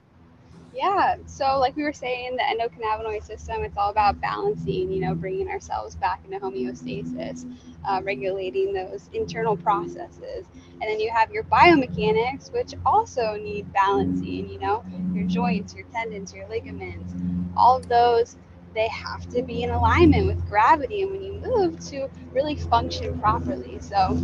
Yeah, 0.73 1.15
so 1.25 1.57
like 1.57 1.75
we 1.75 1.83
were 1.83 1.93
saying, 1.93 2.37
the 2.37 2.43
endocannabinoid 2.43 3.23
system, 3.23 3.63
it's 3.63 3.77
all 3.77 3.89
about 3.89 4.21
balancing, 4.21 4.91
you 4.91 5.01
know, 5.01 5.15
bringing 5.15 5.49
ourselves 5.49 5.95
back 5.95 6.21
into 6.23 6.39
homeostasis, 6.39 7.45
uh, 7.87 8.01
regulating 8.03 8.73
those 8.73 9.09
internal 9.13 9.57
processes. 9.57 10.45
And 10.53 10.81
then 10.81 10.99
you 10.99 11.09
have 11.11 11.31
your 11.31 11.43
biomechanics, 11.45 12.53
which 12.53 12.73
also 12.85 13.35
need 13.35 13.71
balancing, 13.73 14.49
you 14.49 14.59
know, 14.59 14.83
your 15.13 15.25
joints, 15.25 15.73
your 15.73 15.85
tendons, 15.85 16.33
your 16.33 16.47
ligaments, 16.47 17.13
all 17.57 17.77
of 17.77 17.89
those, 17.89 18.37
they 18.79 18.87
have 18.87 19.27
to 19.27 19.41
be 19.41 19.63
in 19.63 19.71
alignment 19.71 20.25
with 20.25 20.47
gravity 20.47 21.01
and 21.01 21.11
when 21.11 21.21
you 21.21 21.33
move 21.33 21.77
to 21.87 22.09
really 22.31 22.55
function 22.55 23.19
properly. 23.19 23.77
So 23.81 24.17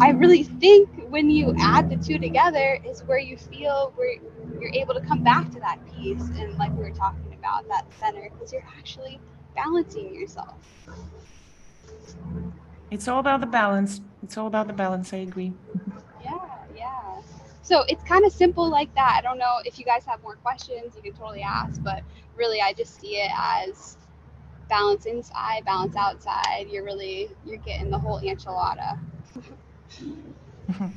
I 0.00 0.10
really 0.10 0.42
think 0.42 0.88
when 1.08 1.30
you 1.30 1.54
add 1.60 1.88
the 1.88 1.96
two 1.96 2.18
together 2.18 2.80
is 2.84 3.04
where 3.04 3.18
you 3.18 3.36
feel 3.36 3.92
where 3.94 4.16
you're 4.60 4.74
able 4.74 4.94
to 4.94 5.00
come 5.00 5.22
back 5.22 5.48
to 5.52 5.60
that 5.60 5.78
peace 5.94 6.24
and 6.36 6.58
like 6.58 6.72
we 6.72 6.82
were 6.82 6.90
talking 6.90 7.36
about 7.38 7.68
that 7.68 7.86
center 8.00 8.28
because 8.32 8.52
you're 8.52 8.66
actually 8.76 9.20
balancing 9.54 10.12
yourself. 10.12 10.56
It's 12.90 13.06
all 13.06 13.20
about 13.20 13.40
the 13.40 13.46
balance. 13.46 14.00
It's 14.24 14.36
all 14.36 14.48
about 14.48 14.66
the 14.66 14.72
balance. 14.72 15.12
I 15.12 15.18
agree. 15.18 15.52
So 17.64 17.82
it's 17.88 18.04
kind 18.04 18.26
of 18.26 18.32
simple 18.32 18.68
like 18.68 18.94
that. 18.94 19.16
I 19.18 19.22
don't 19.22 19.38
know 19.38 19.56
if 19.64 19.78
you 19.78 19.86
guys 19.86 20.04
have 20.04 20.22
more 20.22 20.36
questions, 20.36 20.94
you 20.94 21.02
can 21.02 21.14
totally 21.14 21.40
ask, 21.40 21.82
but 21.82 22.02
really 22.36 22.60
I 22.60 22.74
just 22.74 23.00
see 23.00 23.16
it 23.16 23.30
as 23.34 23.96
balance 24.68 25.06
inside, 25.06 25.64
balance 25.64 25.96
outside. 25.96 26.66
You're 26.70 26.84
really 26.84 27.30
you're 27.46 27.56
getting 27.56 27.90
the 27.90 27.98
whole 27.98 28.20
enchilada. 28.20 28.98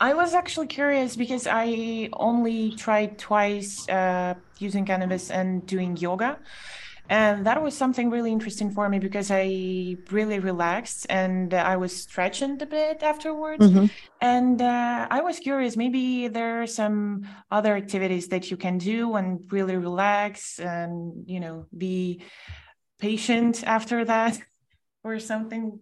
I 0.00 0.12
was 0.12 0.34
actually 0.34 0.66
curious 0.66 1.16
because 1.16 1.46
I 1.50 2.10
only 2.12 2.72
tried 2.72 3.18
twice 3.18 3.88
uh, 3.88 4.34
using 4.58 4.84
cannabis 4.84 5.30
and 5.30 5.66
doing 5.66 5.96
yoga. 5.96 6.38
And 7.10 7.44
that 7.44 7.60
was 7.60 7.76
something 7.76 8.08
really 8.08 8.30
interesting 8.30 8.70
for 8.70 8.88
me 8.88 9.00
because 9.00 9.32
I 9.32 9.96
really 10.12 10.38
relaxed 10.38 11.06
and 11.10 11.52
I 11.52 11.76
was 11.76 11.94
stretching 11.94 12.62
a 12.62 12.66
bit 12.66 13.02
afterwards. 13.02 13.66
Mm-hmm. 13.66 13.86
And 14.20 14.62
uh, 14.62 15.08
I 15.10 15.20
was 15.20 15.40
curious, 15.40 15.76
maybe 15.76 16.28
there 16.28 16.62
are 16.62 16.68
some 16.68 17.26
other 17.50 17.74
activities 17.74 18.28
that 18.28 18.52
you 18.52 18.56
can 18.56 18.78
do 18.78 19.16
and 19.16 19.40
really 19.50 19.76
relax 19.76 20.60
and, 20.60 21.28
you 21.28 21.40
know, 21.40 21.66
be 21.76 22.22
patient 23.00 23.64
after 23.66 24.04
that 24.04 24.38
or 25.02 25.18
something. 25.18 25.80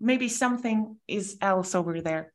Maybe 0.00 0.30
something 0.30 0.96
is 1.06 1.36
else 1.42 1.74
over 1.74 2.00
there. 2.00 2.32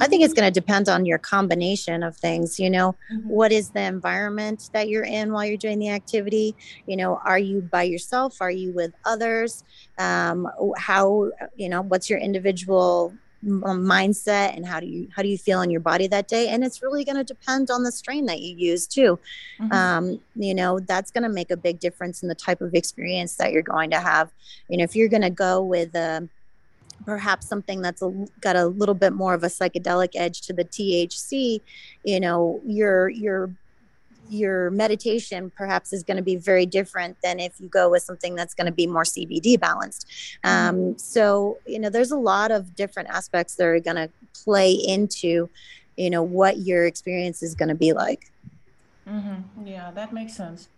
I 0.00 0.06
think 0.06 0.24
it's 0.24 0.34
going 0.34 0.50
to 0.50 0.60
depend 0.60 0.88
on 0.88 1.04
your 1.04 1.18
combination 1.18 2.02
of 2.02 2.16
things. 2.16 2.58
You 2.58 2.70
know, 2.70 2.96
mm-hmm. 3.12 3.28
what 3.28 3.52
is 3.52 3.70
the 3.70 3.82
environment 3.82 4.70
that 4.72 4.88
you're 4.88 5.04
in 5.04 5.32
while 5.32 5.44
you're 5.44 5.56
doing 5.56 5.78
the 5.78 5.90
activity? 5.90 6.56
You 6.86 6.96
know, 6.96 7.20
are 7.24 7.38
you 7.38 7.60
by 7.60 7.84
yourself? 7.84 8.40
Are 8.40 8.50
you 8.50 8.72
with 8.72 8.92
others? 9.04 9.64
Um, 9.98 10.48
how, 10.76 11.30
you 11.56 11.68
know, 11.68 11.82
what's 11.82 12.08
your 12.08 12.18
individual 12.18 13.14
mindset 13.42 14.54
and 14.54 14.66
how 14.66 14.78
do 14.78 14.86
you 14.86 15.08
how 15.16 15.22
do 15.22 15.28
you 15.28 15.38
feel 15.38 15.62
in 15.62 15.70
your 15.70 15.80
body 15.80 16.06
that 16.06 16.28
day 16.28 16.48
and 16.48 16.62
it's 16.62 16.82
really 16.82 17.04
going 17.04 17.16
to 17.16 17.24
depend 17.24 17.70
on 17.70 17.82
the 17.82 17.90
strain 17.90 18.26
that 18.26 18.40
you 18.40 18.54
use 18.54 18.86
too 18.86 19.18
mm-hmm. 19.58 19.72
um, 19.72 20.20
you 20.34 20.54
know 20.54 20.78
that's 20.80 21.10
going 21.10 21.22
to 21.22 21.28
make 21.28 21.50
a 21.50 21.56
big 21.56 21.80
difference 21.80 22.22
in 22.22 22.28
the 22.28 22.34
type 22.34 22.60
of 22.60 22.74
experience 22.74 23.36
that 23.36 23.50
you're 23.50 23.62
going 23.62 23.88
to 23.88 23.98
have 23.98 24.30
you 24.68 24.76
know 24.76 24.84
if 24.84 24.94
you're 24.94 25.08
going 25.08 25.22
to 25.22 25.30
go 25.30 25.62
with 25.62 25.94
a 25.94 26.18
um, 26.18 26.30
perhaps 27.04 27.46
something 27.46 27.80
that's 27.82 28.02
a, 28.02 28.26
got 28.40 28.56
a 28.56 28.66
little 28.66 28.94
bit 28.94 29.12
more 29.12 29.34
of 29.34 29.42
a 29.42 29.48
psychedelic 29.48 30.10
edge 30.14 30.42
to 30.42 30.52
the 30.52 30.64
THC, 30.64 31.60
you 32.04 32.20
know, 32.20 32.60
your 32.66 33.08
your 33.08 33.50
your 34.28 34.70
meditation 34.70 35.50
perhaps 35.56 35.92
is 35.92 36.04
going 36.04 36.16
to 36.16 36.22
be 36.22 36.36
very 36.36 36.64
different 36.64 37.16
than 37.20 37.40
if 37.40 37.58
you 37.58 37.68
go 37.68 37.90
with 37.90 38.02
something 38.02 38.36
that's 38.36 38.54
going 38.54 38.66
to 38.66 38.72
be 38.72 38.86
more 38.86 39.02
CBD 39.02 39.58
balanced. 39.58 40.06
Mm-hmm. 40.44 40.68
Um, 40.90 40.98
so 40.98 41.58
you 41.66 41.78
know, 41.78 41.90
there's 41.90 42.12
a 42.12 42.18
lot 42.18 42.50
of 42.50 42.74
different 42.74 43.08
aspects 43.08 43.56
that 43.56 43.66
are 43.66 43.80
going 43.80 43.96
to 43.96 44.10
play 44.44 44.72
into, 44.72 45.48
you 45.96 46.10
know, 46.10 46.22
what 46.22 46.58
your 46.58 46.86
experience 46.86 47.42
is 47.42 47.54
going 47.54 47.68
to 47.70 47.74
be 47.74 47.92
like. 47.92 48.30
Mm-hmm. 49.08 49.66
Yeah, 49.66 49.90
that 49.90 50.12
makes 50.12 50.34
sense. 50.34 50.68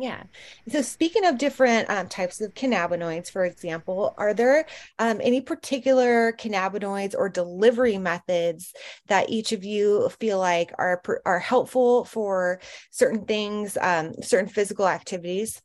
Yeah. 0.00 0.22
So, 0.70 0.80
speaking 0.80 1.26
of 1.26 1.36
different 1.36 1.90
um, 1.90 2.08
types 2.08 2.40
of 2.40 2.54
cannabinoids, 2.54 3.30
for 3.30 3.44
example, 3.44 4.14
are 4.16 4.32
there 4.32 4.64
um, 4.98 5.20
any 5.22 5.42
particular 5.42 6.32
cannabinoids 6.32 7.14
or 7.14 7.28
delivery 7.28 7.98
methods 7.98 8.72
that 9.08 9.28
each 9.28 9.52
of 9.52 9.62
you 9.62 10.08
feel 10.18 10.38
like 10.38 10.72
are 10.78 11.02
are 11.26 11.38
helpful 11.38 12.06
for 12.06 12.60
certain 12.90 13.26
things, 13.26 13.76
um, 13.78 14.14
certain 14.22 14.48
physical 14.48 14.88
activities? 14.88 15.60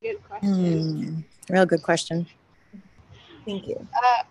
Good 0.00 0.22
question. 0.22 0.54
Mm, 0.54 1.24
real 1.50 1.66
good 1.66 1.82
question. 1.82 2.24
Thank 3.44 3.66
you. 3.66 3.84
Uh, 3.92 4.22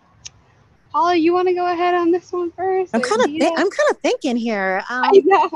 Paula, 0.96 1.14
you 1.14 1.34
want 1.34 1.46
to 1.46 1.52
go 1.52 1.70
ahead 1.70 1.94
on 1.94 2.10
this 2.10 2.32
one 2.32 2.50
first? 2.52 2.94
I'm 2.94 3.02
kind 3.02 3.20
of 3.20 3.26
th- 3.26 3.42
I'm 3.42 3.68
kind 3.68 3.90
of 3.90 3.98
thinking 3.98 4.34
here. 4.34 4.82
Um, 4.88 5.04
I 5.04 5.22
know. 5.26 5.50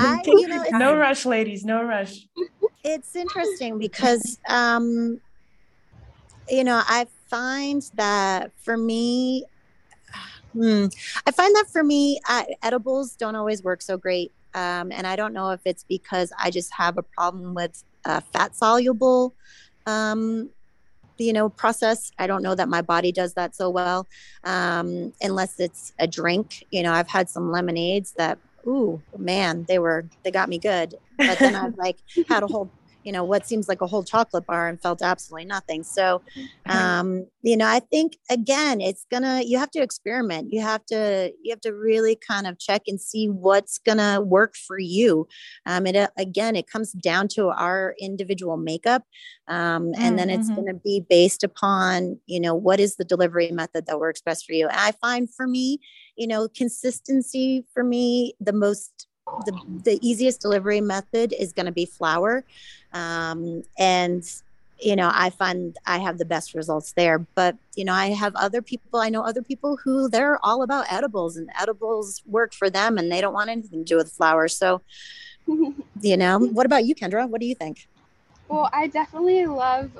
I, 0.00 0.20
you 0.26 0.48
know 0.48 0.64
no 0.72 0.96
rush, 0.96 1.24
ladies. 1.24 1.64
No 1.64 1.84
rush. 1.84 2.26
It's 2.82 3.14
interesting 3.14 3.78
because, 3.78 4.40
um, 4.48 5.20
you 6.48 6.64
know, 6.64 6.82
I 6.84 7.06
find 7.30 7.82
that 7.94 8.50
for 8.64 8.76
me, 8.76 9.44
hmm, 10.52 10.86
I 11.24 11.30
find 11.30 11.54
that 11.54 11.66
for 11.72 11.84
me, 11.84 12.18
I, 12.26 12.44
edibles 12.64 13.14
don't 13.14 13.36
always 13.36 13.62
work 13.62 13.80
so 13.80 13.96
great. 13.96 14.32
Um, 14.54 14.90
and 14.90 15.06
I 15.06 15.14
don't 15.14 15.32
know 15.32 15.50
if 15.50 15.60
it's 15.64 15.84
because 15.84 16.32
I 16.36 16.50
just 16.50 16.72
have 16.72 16.98
a 16.98 17.02
problem 17.04 17.54
with 17.54 17.84
uh, 18.04 18.22
fat 18.32 18.56
soluble 18.56 19.36
um, 19.86 20.50
you 21.18 21.32
know 21.32 21.48
process. 21.48 22.10
I 22.18 22.26
don't 22.26 22.42
know 22.42 22.54
that 22.54 22.68
my 22.68 22.82
body 22.82 23.12
does 23.12 23.34
that 23.34 23.54
so 23.54 23.70
well 23.70 24.06
um, 24.44 25.12
unless 25.20 25.60
it's 25.60 25.92
a 25.98 26.06
drink. 26.06 26.66
You 26.70 26.82
know 26.82 26.92
i've 26.92 27.08
had 27.08 27.28
some 27.28 27.50
lemonades 27.50 28.12
that 28.12 28.38
ooh 28.66 29.00
man 29.18 29.64
they 29.68 29.78
were 29.78 30.06
they 30.22 30.30
got 30.30 30.48
me 30.48 30.58
good. 30.58 30.94
But 31.16 31.38
then 31.38 31.54
i've 31.54 31.76
like 31.84 31.98
had 32.28 32.42
a 32.42 32.46
whole 32.46 32.70
you 33.04 33.12
know 33.12 33.24
what 33.24 33.46
seems 33.46 33.68
like 33.68 33.80
a 33.80 33.86
whole 33.86 34.02
chocolate 34.02 34.46
bar 34.46 34.68
and 34.68 34.80
felt 34.80 35.02
absolutely 35.02 35.44
nothing. 35.44 35.82
So 35.82 36.22
um 36.66 37.26
you 37.42 37.56
know 37.56 37.66
i 37.66 37.78
think 37.78 38.16
again 38.30 38.80
it's 38.80 39.04
gonna 39.10 39.42
you 39.44 39.58
have 39.58 39.70
to 39.72 39.80
experiment. 39.80 40.52
You 40.52 40.62
have 40.62 40.84
to 40.86 41.32
you 41.42 41.52
have 41.52 41.60
to 41.62 41.72
really 41.72 42.16
kind 42.16 42.46
of 42.46 42.58
check 42.58 42.82
and 42.86 43.00
see 43.00 43.26
what's 43.28 43.78
gonna 43.78 44.20
work 44.20 44.54
for 44.56 44.78
you. 44.78 45.28
Um 45.66 45.86
it 45.86 45.96
uh, 45.96 46.08
again 46.16 46.56
it 46.56 46.66
comes 46.66 46.92
down 46.92 47.28
to 47.28 47.48
our 47.48 47.94
individual 48.00 48.56
makeup 48.56 49.02
um 49.48 49.92
and 49.98 50.18
then 50.18 50.30
it's 50.30 50.46
mm-hmm. 50.46 50.64
gonna 50.64 50.74
be 50.74 51.04
based 51.08 51.44
upon 51.44 52.18
you 52.26 52.40
know 52.40 52.54
what 52.54 52.80
is 52.80 52.96
the 52.96 53.04
delivery 53.04 53.50
method 53.50 53.86
that 53.86 53.98
works 53.98 54.22
best 54.22 54.46
for 54.46 54.52
you. 54.52 54.68
I 54.70 54.92
find 54.92 55.28
for 55.32 55.46
me 55.46 55.80
you 56.16 56.26
know 56.26 56.48
consistency 56.48 57.64
for 57.72 57.84
me 57.84 58.34
the 58.40 58.52
most 58.52 59.08
the, 59.26 59.80
the 59.84 59.98
easiest 60.06 60.40
delivery 60.40 60.80
method 60.80 61.32
is 61.38 61.52
going 61.52 61.66
to 61.66 61.72
be 61.72 61.86
flower 61.86 62.44
um, 62.92 63.62
and 63.78 64.24
you 64.80 64.96
know 64.96 65.10
i 65.14 65.30
find 65.30 65.76
i 65.86 65.98
have 65.98 66.18
the 66.18 66.24
best 66.24 66.52
results 66.54 66.92
there. 66.92 67.18
But 67.18 67.56
you 67.74 67.84
know 67.84 67.92
i 67.92 68.08
have 68.08 68.34
other 68.36 68.60
people 68.60 69.00
i 69.00 69.08
know 69.08 69.22
other 69.22 69.42
people 69.42 69.78
who 69.82 70.08
they're 70.08 70.38
all 70.44 70.62
about 70.62 70.90
edibles 70.92 71.36
and 71.36 71.48
edibles 71.60 72.22
work 72.26 72.52
for 72.52 72.68
them 72.68 72.98
and 72.98 73.10
they 73.10 73.20
don't 73.20 73.34
want 73.34 73.50
anything 73.50 73.84
to 73.84 73.84
do 73.84 73.96
with 73.96 74.12
flowers 74.12 74.56
so 74.56 74.82
you 76.00 76.16
know 76.16 76.38
what 76.38 76.66
about 76.66 76.84
you 76.84 76.94
kendra? 76.94 77.28
What 77.28 77.40
do 77.40 77.46
you 77.46 77.54
think? 77.54 77.86
Well 78.48 78.68
i 78.72 78.88
definitely 78.88 79.46
love 79.46 79.90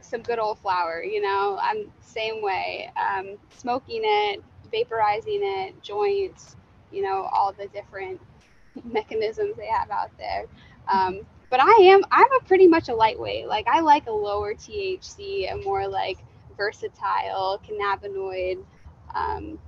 some 0.00 0.22
good 0.22 0.40
old 0.40 0.58
flower 0.58 1.02
you 1.02 1.22
know 1.22 1.58
i'm 1.62 1.90
same 2.00 2.42
way. 2.42 2.90
Um, 2.96 3.36
smoking 3.56 4.00
it 4.02 4.42
vaporizing 4.72 5.40
it 5.42 5.80
joints 5.82 6.56
you 6.90 7.02
know 7.02 7.28
all 7.32 7.52
the 7.52 7.68
different 7.68 8.20
mechanisms 8.84 9.56
they 9.56 9.66
have 9.66 9.90
out 9.90 10.10
there. 10.18 10.46
Um, 10.88 11.20
but 11.50 11.60
I 11.60 11.76
am 11.82 12.02
I'm 12.10 12.32
a 12.40 12.44
pretty 12.44 12.66
much 12.66 12.88
a 12.88 12.94
lightweight. 12.94 13.46
Like 13.46 13.66
I 13.68 13.80
like 13.80 14.06
a 14.06 14.12
lower 14.12 14.54
THC, 14.54 15.52
a 15.52 15.56
more 15.64 15.86
like 15.88 16.18
versatile 16.56 17.60
cannabinoid. 17.64 18.58
Um, 19.14 19.58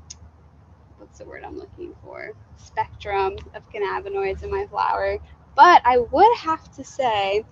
what's 0.98 1.18
the 1.18 1.24
word 1.24 1.44
I'm 1.44 1.56
looking 1.56 1.94
for? 2.02 2.32
Spectrum 2.56 3.36
of 3.54 3.62
cannabinoids 3.70 4.42
in 4.42 4.50
my 4.50 4.66
flower. 4.66 5.18
But 5.54 5.82
I 5.84 5.98
would 5.98 6.36
have 6.38 6.70
to 6.76 6.84
say, 6.84 7.44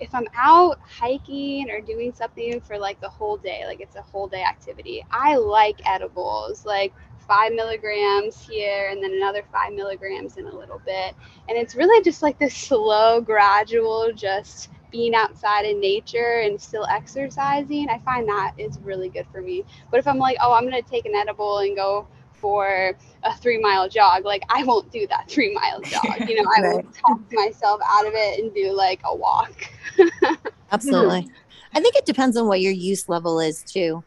if 0.00 0.14
I'm 0.14 0.26
out 0.34 0.78
hiking 0.82 1.70
or 1.70 1.80
doing 1.80 2.12
something 2.12 2.60
for 2.60 2.78
like 2.78 3.00
the 3.00 3.08
whole 3.08 3.36
day, 3.36 3.62
like 3.66 3.80
it's 3.80 3.96
a 3.96 4.02
whole 4.02 4.26
day 4.26 4.42
activity, 4.42 5.04
I 5.10 5.36
like 5.36 5.80
edibles. 5.86 6.64
Like 6.64 6.92
five 7.26 7.52
milligrams 7.52 8.46
here 8.46 8.88
and 8.90 9.02
then 9.02 9.12
another 9.12 9.42
five 9.52 9.72
milligrams 9.72 10.36
in 10.36 10.46
a 10.46 10.54
little 10.54 10.80
bit. 10.84 11.14
And 11.48 11.58
it's 11.58 11.74
really 11.74 12.02
just 12.02 12.22
like 12.22 12.38
this 12.38 12.54
slow, 12.54 13.20
gradual, 13.20 14.12
just 14.14 14.70
being 14.90 15.14
outside 15.14 15.64
in 15.64 15.80
nature 15.80 16.40
and 16.44 16.60
still 16.60 16.86
exercising. 16.86 17.88
I 17.90 17.98
find 17.98 18.28
that 18.28 18.52
is 18.58 18.78
really 18.80 19.08
good 19.08 19.26
for 19.32 19.42
me. 19.42 19.64
But 19.90 19.98
if 19.98 20.06
I'm 20.06 20.18
like, 20.18 20.36
oh, 20.40 20.52
I'm 20.52 20.68
going 20.68 20.82
to 20.82 20.88
take 20.88 21.06
an 21.06 21.14
edible 21.14 21.58
and 21.58 21.74
go 21.74 22.06
for 22.32 22.94
a 23.24 23.36
three 23.38 23.58
mile 23.58 23.88
jog, 23.88 24.24
like 24.24 24.44
I 24.50 24.62
won't 24.64 24.92
do 24.92 25.06
that 25.08 25.28
three 25.28 25.52
mile 25.52 25.80
jog. 25.84 26.28
You 26.28 26.42
know, 26.42 26.50
I 26.56 26.60
will 26.60 26.82
talk 26.92 27.20
myself 27.32 27.80
out 27.88 28.06
of 28.06 28.12
it 28.14 28.40
and 28.40 28.54
do 28.54 28.72
like 28.72 29.00
a 29.04 29.14
walk. 29.14 29.54
Absolutely. 30.72 31.28
I 31.72 31.80
think 31.80 31.96
it 31.96 32.06
depends 32.06 32.36
on 32.36 32.46
what 32.46 32.60
your 32.60 32.72
use 32.72 33.08
level 33.08 33.40
is 33.40 33.62
too 33.64 34.04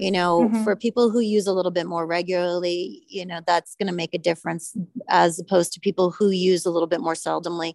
you 0.00 0.10
know 0.10 0.48
mm-hmm. 0.48 0.64
for 0.64 0.74
people 0.74 1.10
who 1.10 1.20
use 1.20 1.46
a 1.46 1.52
little 1.52 1.70
bit 1.70 1.86
more 1.86 2.06
regularly 2.06 3.02
you 3.08 3.24
know 3.24 3.40
that's 3.46 3.74
going 3.76 3.86
to 3.86 3.94
make 3.94 4.14
a 4.14 4.18
difference 4.18 4.76
as 5.08 5.38
opposed 5.38 5.72
to 5.72 5.80
people 5.80 6.10
who 6.10 6.30
use 6.30 6.64
a 6.64 6.70
little 6.70 6.86
bit 6.86 7.00
more 7.00 7.14
seldomly 7.14 7.74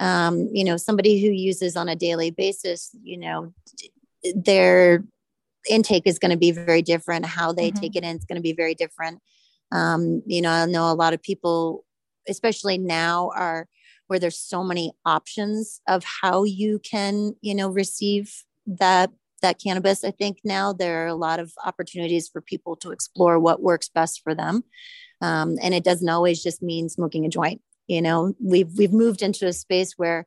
um, 0.00 0.48
you 0.52 0.64
know 0.64 0.76
somebody 0.76 1.20
who 1.20 1.30
uses 1.30 1.76
on 1.76 1.88
a 1.88 1.96
daily 1.96 2.30
basis 2.30 2.90
you 3.02 3.18
know 3.18 3.52
their 4.34 5.04
intake 5.68 6.06
is 6.06 6.18
going 6.18 6.30
to 6.30 6.36
be 6.36 6.52
very 6.52 6.82
different 6.82 7.26
how 7.26 7.52
they 7.52 7.70
mm-hmm. 7.70 7.80
take 7.80 7.96
it 7.96 8.04
in 8.04 8.16
is 8.16 8.24
going 8.24 8.36
to 8.36 8.42
be 8.42 8.52
very 8.52 8.74
different 8.74 9.20
um, 9.72 10.22
you 10.26 10.40
know 10.40 10.50
i 10.50 10.64
know 10.66 10.90
a 10.90 10.94
lot 10.94 11.12
of 11.12 11.22
people 11.22 11.84
especially 12.28 12.78
now 12.78 13.30
are 13.36 13.68
where 14.06 14.18
there's 14.18 14.38
so 14.38 14.62
many 14.62 14.92
options 15.04 15.80
of 15.88 16.04
how 16.22 16.44
you 16.44 16.78
can, 16.78 17.34
you 17.40 17.54
know, 17.54 17.68
receive 17.68 18.44
that 18.66 19.10
that 19.42 19.60
cannabis. 19.62 20.04
I 20.04 20.10
think 20.10 20.38
now 20.44 20.72
there 20.72 21.04
are 21.04 21.08
a 21.08 21.14
lot 21.14 21.40
of 21.40 21.52
opportunities 21.64 22.28
for 22.28 22.40
people 22.40 22.76
to 22.76 22.90
explore 22.90 23.38
what 23.38 23.62
works 23.62 23.88
best 23.88 24.22
for 24.22 24.34
them. 24.34 24.64
Um, 25.20 25.56
and 25.62 25.74
it 25.74 25.84
doesn't 25.84 26.08
always 26.08 26.42
just 26.42 26.62
mean 26.62 26.88
smoking 26.88 27.24
a 27.24 27.28
joint. 27.28 27.60
You 27.86 28.02
know, 28.02 28.34
we've 28.42 28.70
we've 28.76 28.92
moved 28.92 29.22
into 29.22 29.46
a 29.46 29.52
space 29.52 29.94
where 29.96 30.26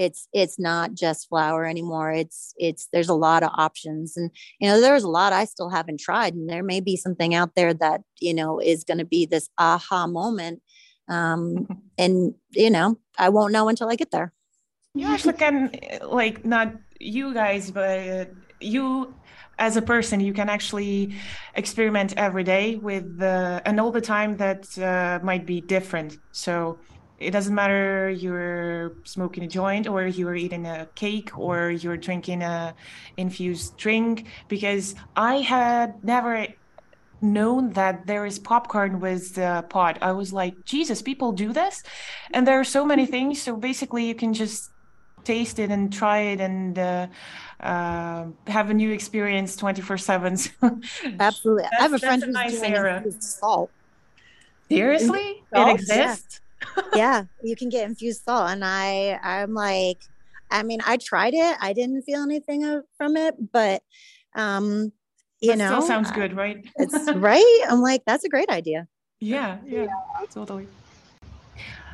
it's 0.00 0.28
it's 0.32 0.58
not 0.58 0.94
just 0.94 1.28
flower 1.28 1.66
anymore 1.66 2.10
it's 2.10 2.54
it's 2.56 2.88
there's 2.92 3.10
a 3.10 3.14
lot 3.14 3.42
of 3.42 3.50
options 3.54 4.16
and 4.16 4.30
you 4.58 4.66
know 4.66 4.80
there's 4.80 5.02
a 5.02 5.08
lot 5.08 5.32
i 5.32 5.44
still 5.44 5.68
haven't 5.68 6.00
tried 6.00 6.32
and 6.32 6.48
there 6.48 6.62
may 6.62 6.80
be 6.80 6.96
something 6.96 7.34
out 7.34 7.54
there 7.54 7.74
that 7.74 8.00
you 8.18 8.32
know 8.32 8.58
is 8.58 8.82
going 8.84 8.98
to 8.98 9.04
be 9.04 9.26
this 9.26 9.50
aha 9.58 10.06
moment 10.06 10.62
um 11.08 11.66
and 11.98 12.34
you 12.52 12.70
know 12.70 12.96
i 13.18 13.28
won't 13.28 13.52
know 13.52 13.68
until 13.68 13.90
i 13.90 13.96
get 13.96 14.10
there 14.10 14.32
you 14.94 15.06
actually 15.06 15.34
can 15.34 15.70
like 16.02 16.44
not 16.44 16.72
you 17.00 17.34
guys 17.34 17.70
but 17.70 18.30
you 18.60 19.14
as 19.58 19.76
a 19.76 19.82
person 19.82 20.20
you 20.20 20.32
can 20.32 20.48
actually 20.48 21.14
experiment 21.54 22.14
every 22.16 22.44
day 22.44 22.76
with 22.76 23.20
uh, 23.20 23.60
and 23.64 23.80
all 23.80 23.90
the 23.90 24.00
time 24.00 24.36
that 24.36 24.78
uh, 24.78 25.18
might 25.22 25.44
be 25.46 25.60
different. 25.60 26.18
So 26.32 26.78
it 27.18 27.32
doesn't 27.32 27.54
matter 27.54 28.08
you're 28.08 28.96
smoking 29.04 29.44
a 29.44 29.46
joint 29.46 29.86
or 29.86 30.06
you're 30.06 30.34
eating 30.34 30.66
a 30.66 30.88
cake 30.94 31.38
or 31.38 31.70
you're 31.70 31.98
drinking 31.98 32.42
a 32.42 32.74
infused 33.18 33.76
drink 33.76 34.26
because 34.48 34.94
i 35.16 35.36
had 35.36 36.02
never 36.02 36.46
known 37.20 37.70
that 37.72 38.06
there 38.06 38.24
is 38.24 38.38
popcorn 38.38 38.98
with 38.98 39.34
the 39.34 39.62
pot. 39.68 39.98
I 40.00 40.12
was 40.12 40.32
like 40.32 40.64
jesus 40.64 41.02
people 41.02 41.32
do 41.32 41.52
this? 41.52 41.82
And 42.32 42.46
there 42.46 42.58
are 42.58 42.64
so 42.64 42.86
many 42.86 43.04
things. 43.04 43.42
So 43.42 43.56
basically 43.56 44.06
you 44.06 44.14
can 44.14 44.32
just 44.32 44.70
taste 45.24 45.58
it 45.58 45.70
and 45.70 45.92
try 45.92 46.18
it 46.18 46.40
and 46.40 46.78
uh, 46.78 47.06
uh, 47.60 48.26
have 48.46 48.70
a 48.70 48.74
new 48.74 48.90
experience 48.90 49.56
24 49.56 49.98
7 49.98 50.36
absolutely 51.20 51.64
i 51.78 51.82
have 51.82 51.92
a 51.92 51.98
friend 51.98 52.22
who's 52.22 52.34
nice 52.34 52.52
doing 52.52 52.74
era. 52.74 53.04
salt 53.20 53.70
seriously 54.68 55.42
salt? 55.52 55.68
it 55.68 55.72
exists 55.80 56.34
yeah 56.34 56.46
yeah, 56.94 57.24
you 57.42 57.56
can 57.56 57.68
get 57.68 57.86
infused 57.86 58.22
salt. 58.24 58.50
And 58.50 58.64
I, 58.64 59.18
I'm 59.22 59.54
like, 59.54 59.98
I 60.50 60.62
mean, 60.62 60.80
I 60.86 60.96
tried 60.96 61.34
it. 61.34 61.56
I 61.60 61.72
didn't 61.72 62.02
feel 62.02 62.22
anything 62.22 62.82
from 62.96 63.16
it, 63.16 63.34
but, 63.52 63.82
um, 64.34 64.92
you 65.40 65.56
know, 65.56 65.66
still 65.66 65.82
sounds 65.82 66.10
good, 66.10 66.36
right? 66.36 66.66
it's 66.76 67.12
right. 67.14 67.64
I'm 67.68 67.80
like, 67.80 68.02
that's 68.06 68.24
a 68.24 68.28
great 68.28 68.50
idea. 68.50 68.88
Yeah, 69.20 69.58
yeah, 69.66 69.84
yeah. 69.84 70.26
totally. 70.32 70.66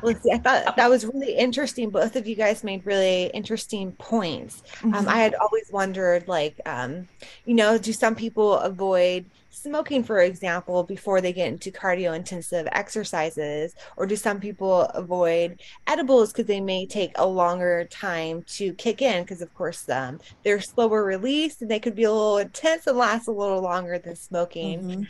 Well, 0.01 0.15
see, 0.15 0.31
I 0.31 0.37
thought 0.37 0.75
that 0.75 0.89
was 0.89 1.05
really 1.05 1.33
interesting. 1.35 1.89
Both 1.89 2.15
of 2.15 2.27
you 2.27 2.35
guys 2.35 2.63
made 2.63 2.85
really 2.85 3.25
interesting 3.33 3.91
points. 3.93 4.63
Um, 4.83 4.93
mm-hmm. 4.93 5.09
I 5.09 5.17
had 5.17 5.35
always 5.35 5.71
wondered, 5.71 6.27
like, 6.27 6.59
um, 6.65 7.07
you 7.45 7.55
know, 7.55 7.77
do 7.77 7.93
some 7.93 8.15
people 8.15 8.55
avoid 8.55 9.25
smoking, 9.49 10.03
for 10.03 10.19
example, 10.19 10.83
before 10.83 11.19
they 11.19 11.33
get 11.33 11.47
into 11.47 11.71
cardio 11.71 12.15
intensive 12.15 12.67
exercises? 12.71 13.75
Or 13.97 14.05
do 14.05 14.15
some 14.15 14.39
people 14.39 14.81
avoid 14.81 15.59
edibles 15.87 16.31
because 16.31 16.45
they 16.45 16.61
may 16.61 16.85
take 16.85 17.11
a 17.15 17.25
longer 17.25 17.85
time 17.89 18.43
to 18.49 18.73
kick 18.73 19.01
in? 19.01 19.23
Because, 19.23 19.41
of 19.41 19.53
course, 19.55 19.89
um, 19.89 20.19
they're 20.43 20.61
slower 20.61 21.03
release 21.03 21.61
and 21.61 21.71
they 21.71 21.79
could 21.79 21.95
be 21.95 22.03
a 22.03 22.11
little 22.11 22.37
intense 22.37 22.85
and 22.87 22.97
last 22.97 23.27
a 23.27 23.31
little 23.31 23.61
longer 23.61 23.97
than 23.97 24.15
smoking. 24.15 24.79
Mm-hmm. 24.81 25.03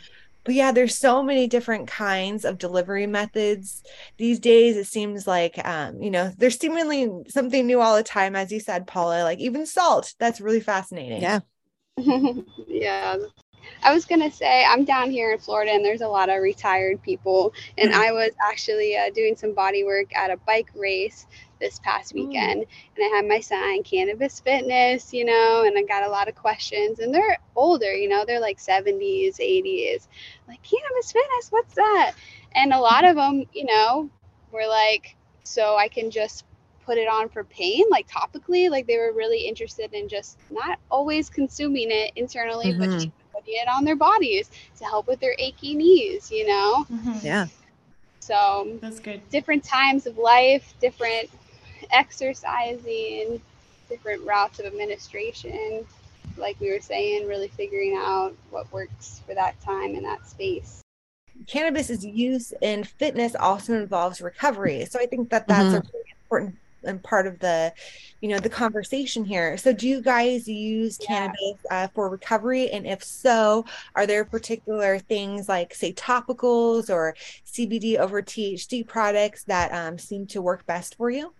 But 0.44 0.54
yeah, 0.54 0.72
there's 0.72 0.96
so 0.96 1.22
many 1.22 1.46
different 1.46 1.88
kinds 1.88 2.44
of 2.44 2.58
delivery 2.58 3.06
methods 3.06 3.82
these 4.16 4.38
days. 4.38 4.76
It 4.76 4.86
seems 4.86 5.26
like, 5.26 5.58
um, 5.66 6.00
you 6.00 6.10
know, 6.10 6.32
there's 6.38 6.58
seemingly 6.58 7.10
something 7.28 7.66
new 7.66 7.80
all 7.80 7.96
the 7.96 8.02
time, 8.02 8.34
as 8.34 8.50
you 8.50 8.60
said, 8.60 8.86
Paula. 8.86 9.24
Like 9.24 9.38
even 9.40 9.66
salt. 9.66 10.14
That's 10.18 10.40
really 10.40 10.60
fascinating. 10.60 11.22
Yeah. 11.22 11.40
yeah, 12.66 13.16
I 13.82 13.92
was 13.92 14.04
gonna 14.04 14.30
say 14.30 14.64
I'm 14.64 14.84
down 14.84 15.10
here 15.10 15.32
in 15.32 15.38
Florida, 15.38 15.72
and 15.72 15.84
there's 15.84 16.00
a 16.00 16.08
lot 16.08 16.28
of 16.28 16.42
retired 16.42 17.02
people, 17.02 17.52
and 17.76 17.90
mm-hmm. 17.90 18.00
I 18.00 18.12
was 18.12 18.30
actually 18.48 18.96
uh, 18.96 19.10
doing 19.14 19.36
some 19.36 19.54
body 19.54 19.84
work 19.84 20.14
at 20.16 20.30
a 20.30 20.36
bike 20.38 20.70
race 20.74 21.26
this 21.60 21.78
past 21.80 22.14
mm. 22.14 22.26
weekend, 22.26 22.64
and 22.96 23.04
I 23.04 23.16
had 23.16 23.26
my 23.26 23.40
sign 23.40 23.82
cannabis 23.82 24.40
fitness, 24.40 25.12
you 25.12 25.24
know, 25.24 25.64
and 25.66 25.76
I 25.78 25.82
got 25.82 26.04
a 26.04 26.10
lot 26.10 26.28
of 26.28 26.34
questions, 26.34 26.98
and 27.00 27.14
they're 27.14 27.38
older, 27.56 27.92
you 27.92 28.08
know, 28.08 28.24
they're 28.26 28.40
like 28.40 28.58
70s, 28.58 29.38
80s, 29.38 30.06
like 30.46 30.62
cannabis 30.62 31.12
fitness, 31.12 31.50
what's 31.50 31.74
that? 31.74 32.12
And 32.54 32.72
a 32.72 32.78
lot 32.78 33.04
of 33.04 33.16
them, 33.16 33.44
you 33.52 33.64
know, 33.64 34.10
were 34.52 34.66
like, 34.66 35.16
so 35.44 35.76
I 35.76 35.88
can 35.88 36.10
just 36.10 36.44
put 36.88 36.96
it 36.96 37.06
on 37.06 37.28
for 37.28 37.44
pain, 37.44 37.84
like 37.90 38.08
topically. 38.08 38.70
Like 38.70 38.86
they 38.86 38.96
were 38.96 39.12
really 39.12 39.46
interested 39.46 39.92
in 39.92 40.08
just 40.08 40.38
not 40.50 40.78
always 40.90 41.28
consuming 41.28 41.88
it 41.90 42.12
internally, 42.16 42.72
mm-hmm. 42.72 42.90
but 42.90 43.10
putting 43.38 43.60
it 43.60 43.68
on 43.68 43.84
their 43.84 43.96
bodies 43.96 44.50
to 44.78 44.84
help 44.84 45.06
with 45.06 45.20
their 45.20 45.34
achy 45.38 45.74
knees, 45.74 46.30
you 46.30 46.46
know? 46.46 46.84
Mm-hmm. 46.90 47.26
Yeah. 47.26 47.46
So 48.20 48.78
that's 48.80 49.00
good. 49.00 49.28
Different 49.30 49.64
times 49.64 50.06
of 50.06 50.18
life, 50.18 50.74
different 50.80 51.30
exercising, 51.90 53.40
different 53.88 54.26
routes 54.26 54.58
of 54.58 54.66
administration. 54.66 55.86
Like 56.36 56.60
we 56.60 56.70
were 56.70 56.80
saying, 56.80 57.26
really 57.26 57.48
figuring 57.48 57.96
out 57.96 58.34
what 58.50 58.70
works 58.72 59.22
for 59.26 59.34
that 59.34 59.60
time 59.60 59.94
and 59.94 60.04
that 60.04 60.28
space 60.28 60.82
cannabis 61.46 62.04
use 62.04 62.52
in 62.60 62.84
fitness 62.84 63.34
also 63.34 63.74
involves 63.74 64.20
recovery. 64.20 64.86
So 64.86 65.00
I 65.00 65.06
think 65.06 65.30
that 65.30 65.46
that's 65.46 65.66
mm-hmm. 65.66 65.76
a 65.76 65.90
really 65.92 66.14
important 66.22 66.56
and 66.84 67.02
part 67.02 67.26
of 67.26 67.38
the 67.38 67.72
you 68.20 68.28
know 68.28 68.38
the 68.38 68.48
conversation 68.48 69.24
here. 69.24 69.56
So 69.56 69.72
do 69.72 69.88
you 69.88 70.00
guys 70.00 70.48
use 70.48 70.98
yeah. 71.00 71.06
cannabis 71.06 71.66
uh, 71.70 71.88
for 71.94 72.08
recovery? 72.08 72.70
And 72.70 72.86
if 72.86 73.02
so 73.02 73.64
are 73.94 74.06
there 74.06 74.24
particular 74.24 74.98
things 74.98 75.48
like 75.48 75.74
say 75.74 75.92
topicals 75.92 76.90
or 76.90 77.14
cbd 77.46 77.98
over 77.98 78.22
thc 78.22 78.86
products 78.86 79.44
that 79.44 79.72
um, 79.72 79.98
seem 79.98 80.26
to 80.26 80.42
work 80.42 80.64
best 80.66 80.96
for 80.96 81.10
you? 81.10 81.32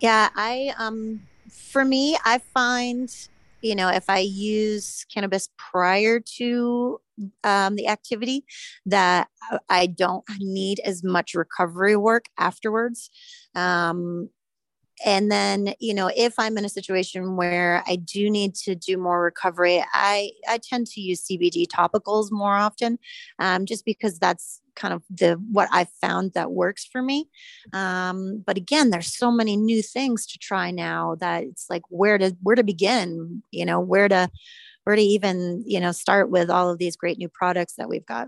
Yeah 0.00 0.30
i 0.34 0.74
um 0.78 1.20
for 1.50 1.84
me 1.84 2.16
i 2.24 2.38
find 2.38 3.28
you 3.60 3.74
know 3.74 3.88
if 3.88 4.08
i 4.08 4.18
use 4.18 5.04
cannabis 5.12 5.48
prior 5.56 6.20
to 6.20 7.00
um, 7.44 7.76
the 7.76 7.88
activity 7.88 8.44
that 8.86 9.28
I 9.68 9.86
don't 9.86 10.24
need 10.38 10.80
as 10.84 11.02
much 11.02 11.34
recovery 11.34 11.96
work 11.96 12.26
afterwards. 12.38 13.10
Um, 13.54 14.30
and 15.04 15.30
then 15.30 15.74
you 15.78 15.94
know 15.94 16.10
if 16.14 16.34
i'm 16.38 16.58
in 16.58 16.64
a 16.64 16.68
situation 16.68 17.36
where 17.36 17.82
i 17.86 17.96
do 17.96 18.30
need 18.30 18.54
to 18.54 18.74
do 18.74 18.96
more 18.96 19.22
recovery 19.22 19.84
i 19.92 20.30
i 20.48 20.58
tend 20.58 20.86
to 20.86 21.00
use 21.00 21.26
cbd 21.26 21.66
topicals 21.66 22.30
more 22.30 22.54
often 22.54 22.98
um, 23.38 23.64
just 23.66 23.84
because 23.84 24.18
that's 24.18 24.60
kind 24.76 24.94
of 24.94 25.02
the 25.10 25.34
what 25.50 25.68
i 25.72 25.86
found 26.00 26.32
that 26.34 26.52
works 26.52 26.84
for 26.84 27.02
me 27.02 27.28
um, 27.72 28.42
but 28.46 28.56
again 28.56 28.90
there's 28.90 29.16
so 29.16 29.30
many 29.30 29.56
new 29.56 29.82
things 29.82 30.26
to 30.26 30.38
try 30.38 30.70
now 30.70 31.16
that 31.20 31.44
it's 31.44 31.66
like 31.68 31.82
where 31.88 32.18
to 32.18 32.36
where 32.42 32.56
to 32.56 32.64
begin 32.64 33.42
you 33.50 33.64
know 33.64 33.80
where 33.80 34.08
to 34.08 34.28
where 34.90 34.96
to 34.96 35.02
even 35.02 35.62
you 35.64 35.78
know 35.78 35.92
start 35.92 36.30
with 36.30 36.50
all 36.50 36.68
of 36.68 36.78
these 36.78 36.96
great 36.96 37.16
new 37.16 37.28
products 37.28 37.74
that 37.74 37.88
we've 37.88 38.04
got. 38.06 38.26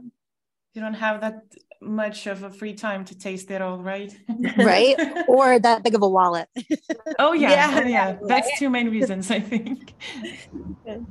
You 0.74 0.80
don't 0.80 0.94
have 0.94 1.20
that 1.20 1.42
much 1.80 2.28
of 2.28 2.44
a 2.44 2.50
free 2.50 2.72
time 2.72 3.04
to 3.06 3.18
taste 3.18 3.50
it 3.50 3.60
all 3.60 3.78
right? 3.78 4.16
Right? 4.56 4.96
Or 5.26 5.58
that 5.58 5.82
big 5.82 5.96
of 5.96 6.02
a 6.02 6.08
wallet. 6.08 6.48
Oh 7.18 7.32
yeah. 7.32 7.50
Yeah, 7.50 7.80
oh, 7.84 7.88
yeah. 7.88 8.18
that's 8.28 8.48
two 8.58 8.70
main 8.70 8.90
reasons 8.90 9.30
i 9.30 9.40
think. 9.40 9.94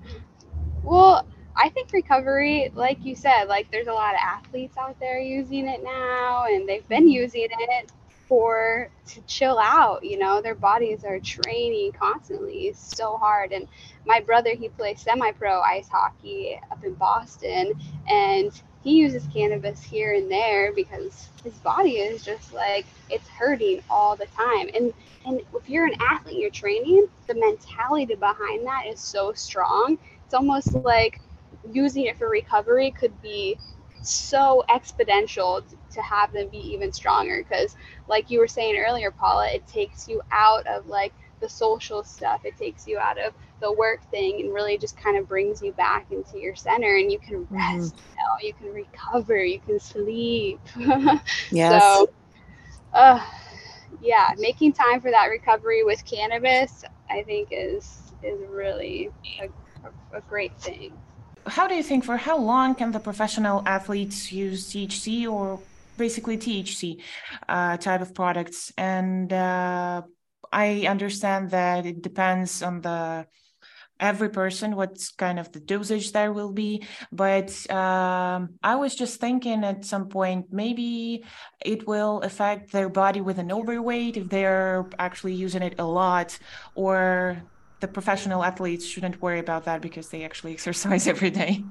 Well 0.84 1.28
i 1.58 1.68
think 1.70 1.92
recovery 1.92 2.72
like 2.76 3.04
you 3.04 3.14
said 3.14 3.44
like 3.46 3.70
there's 3.72 3.88
a 3.88 3.94
lot 3.94 4.14
of 4.14 4.22
athletes 4.24 4.78
out 4.78 4.98
there 5.02 5.20
using 5.20 5.68
it 5.68 5.84
now 5.84 6.46
and 6.46 6.68
they've 6.68 6.88
been 6.88 7.10
using 7.10 7.50
it 7.52 7.92
for 8.32 8.90
to 9.06 9.20
chill 9.28 9.60
out 9.60 10.02
you 10.06 10.18
know? 10.18 10.42
Their 10.42 10.56
bodies 10.56 11.04
are 11.04 11.20
training 11.20 11.92
constantly 11.92 12.72
so 12.74 13.18
hard. 13.18 13.52
And 13.52 13.68
my 14.06 14.22
brother 14.22 14.56
he 14.56 14.70
plays 14.70 15.02
semi-pro 15.02 15.60
ice 15.60 15.90
hockey 15.90 16.58
up 16.72 16.82
in 16.86 16.94
boston 16.94 17.74
and 18.08 18.62
he 18.86 18.94
uses 18.94 19.28
cannabis 19.34 19.84
here 19.84 20.14
and 20.14 20.32
there 20.32 20.72
because 20.74 21.28
his 21.44 21.56
body 21.56 21.98
is 21.98 22.24
just 22.24 22.54
like 22.54 22.86
it's 23.10 23.28
hurting 23.28 23.84
all 23.90 24.16
the 24.16 24.28
time. 24.28 24.70
And 24.74 24.94
and 25.26 25.42
if 25.54 25.70
you're 25.70 25.88
an 25.88 25.96
athlete 26.00 26.38
you're 26.38 26.52
training 26.52 27.08
the 27.28 27.34
mentality 27.34 28.16
behind 28.16 28.66
that 28.66 28.86
is 28.88 29.02
so 29.02 29.34
strong. 29.34 29.98
It's 30.24 30.34
almost 30.34 30.74
like 30.86 31.20
using 31.70 32.06
it 32.06 32.18
for 32.18 32.30
recovery 32.30 32.92
could 32.92 33.22
be 33.22 33.58
so 34.04 34.64
exponential 34.70 35.64
to 35.92 36.02
have 36.02 36.32
them 36.34 36.48
be 36.50 36.58
even 36.58 36.92
stronger 36.92 37.44
because 37.44 37.76
like 38.08 38.30
you 38.30 38.40
were 38.40 38.48
saying 38.48 38.78
earlier 38.78 39.12
paula 39.12 39.48
it 39.52 39.66
takes 39.68 40.08
you 40.08 40.22
out 40.32 40.66
of 40.68 40.88
like 40.88 41.14
the 41.40 41.50
social 41.50 42.04
stuff 42.04 42.42
it 42.46 42.56
takes 42.58 42.88
you 42.88 42.98
out 43.00 43.18
of 43.18 43.34
the 43.62 43.72
work 43.74 44.02
thing 44.12 44.42
and 44.42 44.54
really 44.54 44.78
just 44.78 44.98
kind 44.98 45.18
of 45.18 45.28
brings 45.28 45.62
you 45.62 45.72
back 45.74 46.06
into 46.12 46.40
your 46.40 46.56
center 46.56 46.98
and 46.98 47.12
you 47.12 47.20
can 47.20 47.46
mm-hmm. 47.46 47.56
rest 47.56 47.96
mm-hmm. 47.96 48.20
you, 48.20 48.26
know, 48.26 48.48
you 48.48 48.54
can 48.54 48.74
recover 48.74 49.44
you 49.44 49.60
can 49.60 49.80
sleep 49.80 50.60
yes. 51.52 51.82
so 51.82 52.10
uh, 52.94 53.24
yeah, 54.02 54.34
making 54.38 54.74
time 54.74 55.02
for 55.02 55.12
that 55.12 55.26
recovery 55.26 55.84
with 55.84 56.04
cannabis, 56.06 56.84
I 57.10 57.24
think 57.24 57.50
is 57.52 58.14
is 58.24 58.40
really 58.50 59.10
a, 59.42 59.46
a, 59.86 60.18
a 60.18 60.22
great 60.22 60.58
thing. 60.60 60.94
How 61.48 61.68
do 61.68 61.76
you 61.76 61.84
think 61.84 62.04
for 62.04 62.18
how 62.18 62.38
long 62.38 62.76
can 62.76 62.92
the 62.92 63.00
professional 63.00 63.64
athletes 63.66 64.32
use 64.32 64.72
THC 64.72 65.30
or 65.32 65.60
basically 66.06 66.38
THC 66.38 67.02
uh, 67.48 67.78
type 67.78 68.02
of 68.02 68.14
products? 68.14 68.74
And 68.78 69.32
uh, 69.32 70.02
I 70.52 70.86
understand 70.88 71.52
that 71.52 71.86
it 71.86 72.02
depends 72.02 72.62
on 72.62 72.82
the 72.82 73.28
every 74.02 74.30
person 74.30 74.76
what's 74.76 75.12
kind 75.12 75.38
of 75.38 75.52
the 75.52 75.60
dosage 75.60 76.12
there 76.12 76.34
will 76.34 76.52
be 76.52 76.84
but 77.12 77.50
um, 77.70 78.50
i 78.64 78.74
was 78.76 78.96
just 78.96 79.20
thinking 79.20 79.64
at 79.64 79.86
some 79.86 80.08
point 80.10 80.48
maybe 80.52 81.24
it 81.64 81.86
will 81.86 82.20
affect 82.22 82.72
their 82.72 82.90
body 82.90 83.22
with 83.22 83.38
an 83.38 83.52
overweight 83.52 84.18
if 84.18 84.28
they're 84.28 84.90
actually 84.98 85.36
using 85.36 85.62
it 85.62 85.76
a 85.78 85.86
lot 85.86 86.40
or 86.74 87.44
the 87.80 87.88
professional 87.88 88.44
athletes 88.44 88.86
shouldn't 88.88 89.22
worry 89.22 89.40
about 89.40 89.66
that 89.66 89.82
because 89.82 90.10
they 90.10 90.24
actually 90.24 90.54
exercise 90.58 91.06
every 91.06 91.30
day 91.30 91.64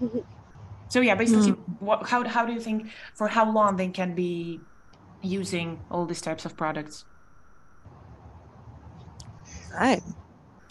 so 0.88 1.00
yeah 1.00 1.14
basically 1.14 1.52
mm. 1.52 1.58
what, 1.80 2.06
how, 2.06 2.26
how 2.26 2.44
do 2.44 2.52
you 2.52 2.60
think 2.60 2.88
for 3.14 3.28
how 3.28 3.50
long 3.50 3.76
they 3.76 3.88
can 3.88 4.14
be 4.14 4.60
using 5.22 5.80
all 5.90 6.04
these 6.06 6.20
types 6.20 6.44
of 6.44 6.56
products 6.56 7.04
right 9.72 10.02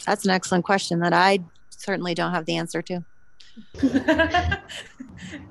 that's 0.06 0.24
an 0.24 0.30
excellent 0.30 0.64
question 0.64 1.00
that 1.00 1.12
I 1.12 1.40
certainly 1.70 2.14
don't 2.14 2.32
have 2.32 2.46
the 2.46 2.56
answer 2.56 2.82
to. 2.82 3.04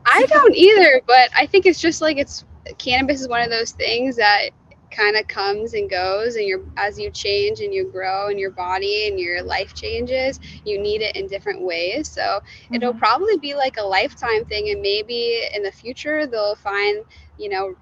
I 0.06 0.26
don't 0.28 0.56
either, 0.56 1.02
but 1.08 1.30
I 1.36 1.46
think 1.46 1.66
it's 1.66 1.82
just 1.82 2.02
like 2.02 2.18
it's 2.18 2.46
cannabis 2.78 3.22
is 3.22 3.28
one 3.28 3.42
of 3.42 3.50
those 3.50 3.72
things 3.72 4.16
that 4.16 4.50
kind 4.94 5.18
of 5.18 5.28
comes 5.28 5.74
and 5.74 5.90
goes 5.90 6.36
and 6.36 6.46
you're 6.46 6.64
as 6.78 7.00
you 7.00 7.10
change 7.10 7.60
and 7.60 7.74
you 7.74 7.86
grow 7.92 8.28
and 8.28 8.40
your 8.40 8.52
body 8.52 9.08
and 9.08 9.20
your 9.20 9.42
life 9.44 9.74
changes 9.74 10.40
you 10.66 10.80
need 10.80 11.02
it 11.02 11.16
in 11.16 11.28
different 11.28 11.62
ways 11.62 12.08
so 12.08 12.22
mm-hmm. 12.22 12.76
it'll 12.76 12.94
probably 12.94 13.38
be 13.38 13.54
like 13.56 13.78
a 13.78 13.84
lifetime 13.84 14.46
thing 14.46 14.70
and 14.70 14.82
maybe 14.82 15.42
in 15.54 15.64
the 15.64 15.72
future 15.72 16.28
they'll 16.28 16.56
find 16.56 17.04
you 17.38 17.50
know 17.50 17.74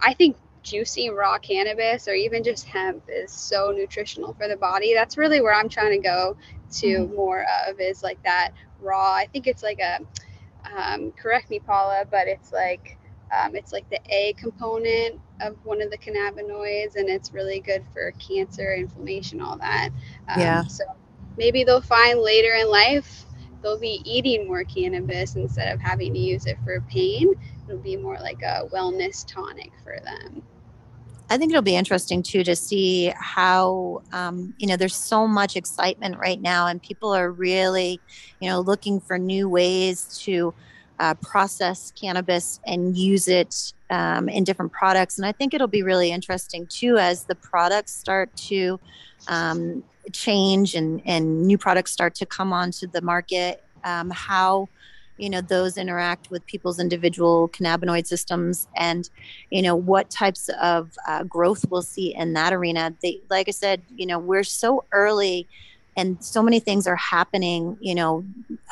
i 0.00 0.12
think 0.14 0.36
juicy 0.64 1.10
raw 1.10 1.38
cannabis 1.38 2.08
or 2.08 2.14
even 2.14 2.42
just 2.42 2.66
hemp 2.66 3.04
is 3.08 3.30
so 3.30 3.72
nutritional 3.76 4.34
for 4.34 4.48
the 4.48 4.56
body. 4.56 4.94
That's 4.94 5.16
really 5.16 5.40
where 5.40 5.54
I'm 5.54 5.68
trying 5.68 5.92
to 5.92 5.98
go 5.98 6.36
to 6.78 6.86
mm-hmm. 6.86 7.14
more 7.14 7.46
of 7.68 7.78
is 7.78 8.02
like 8.02 8.20
that 8.24 8.50
raw. 8.80 9.12
I 9.12 9.28
think 9.32 9.46
it's 9.46 9.62
like 9.62 9.78
a, 9.78 10.00
um, 10.74 11.12
correct 11.12 11.50
me, 11.50 11.60
Paula, 11.60 12.04
but 12.10 12.26
it's 12.26 12.50
like, 12.50 12.98
um, 13.34 13.56
it's 13.56 13.72
like 13.72 13.88
the 13.90 14.00
A 14.10 14.34
component 14.34 15.20
of 15.40 15.56
one 15.64 15.82
of 15.82 15.90
the 15.90 15.98
cannabinoids, 15.98 16.96
and 16.96 17.08
it's 17.08 17.32
really 17.32 17.60
good 17.60 17.84
for 17.92 18.12
cancer, 18.12 18.74
inflammation, 18.74 19.40
all 19.40 19.56
that. 19.58 19.90
Um, 20.28 20.40
yeah. 20.40 20.64
So 20.64 20.84
maybe 21.36 21.64
they'll 21.64 21.80
find 21.80 22.20
later 22.20 22.54
in 22.54 22.70
life 22.70 23.24
they'll 23.64 23.78
be 23.78 24.02
eating 24.04 24.46
more 24.46 24.62
cannabis 24.62 25.34
instead 25.34 25.74
of 25.74 25.80
having 25.80 26.12
to 26.12 26.18
use 26.18 26.46
it 26.46 26.58
for 26.62 26.80
pain. 26.82 27.32
It'll 27.66 27.80
be 27.80 27.96
more 27.96 28.18
like 28.20 28.42
a 28.42 28.68
wellness 28.72 29.24
tonic 29.26 29.72
for 29.82 29.98
them. 30.04 30.42
I 31.30 31.38
think 31.38 31.50
it'll 31.50 31.62
be 31.62 31.74
interesting 31.74 32.22
too 32.22 32.44
to 32.44 32.54
see 32.54 33.12
how 33.16 34.02
um, 34.12 34.52
you 34.58 34.66
know 34.66 34.76
there's 34.76 34.94
so 34.94 35.26
much 35.26 35.56
excitement 35.56 36.18
right 36.18 36.40
now, 36.40 36.66
and 36.66 36.80
people 36.82 37.12
are 37.14 37.32
really 37.32 38.00
you 38.40 38.50
know 38.50 38.60
looking 38.60 39.00
for 39.00 39.18
new 39.18 39.48
ways 39.48 40.20
to 40.24 40.54
uh, 40.98 41.14
process 41.14 41.92
cannabis 41.92 42.60
and 42.66 42.96
use 42.96 43.28
it 43.28 43.72
um, 43.90 44.28
in 44.28 44.44
different 44.44 44.72
products. 44.72 45.18
And 45.18 45.26
I 45.26 45.32
think 45.32 45.54
it'll 45.54 45.66
be 45.66 45.82
really 45.82 46.12
interesting 46.12 46.66
too 46.66 46.98
as 46.98 47.24
the 47.24 47.34
products 47.34 47.94
start 47.94 48.34
to 48.48 48.78
um, 49.28 49.82
change 50.12 50.74
and 50.74 51.00
and 51.04 51.42
new 51.42 51.58
products 51.58 51.90
start 51.90 52.14
to 52.16 52.26
come 52.26 52.52
onto 52.52 52.86
the 52.86 53.00
market. 53.00 53.62
Um, 53.84 54.10
how 54.10 54.68
you 55.18 55.30
know 55.30 55.40
those 55.40 55.76
interact 55.76 56.30
with 56.30 56.44
people's 56.46 56.80
individual 56.80 57.48
cannabinoid 57.48 58.06
systems 58.06 58.66
and 58.76 59.10
you 59.50 59.62
know 59.62 59.76
what 59.76 60.10
types 60.10 60.48
of 60.60 60.90
uh, 61.06 61.22
growth 61.24 61.64
we'll 61.70 61.82
see 61.82 62.14
in 62.14 62.32
that 62.32 62.52
arena 62.52 62.92
they 63.00 63.20
like 63.30 63.48
i 63.48 63.52
said 63.52 63.82
you 63.94 64.06
know 64.06 64.18
we're 64.18 64.42
so 64.42 64.84
early 64.92 65.46
and 65.96 66.22
so 66.24 66.42
many 66.42 66.60
things 66.60 66.86
are 66.86 66.96
happening 66.96 67.76
you 67.80 67.94
know 67.94 68.24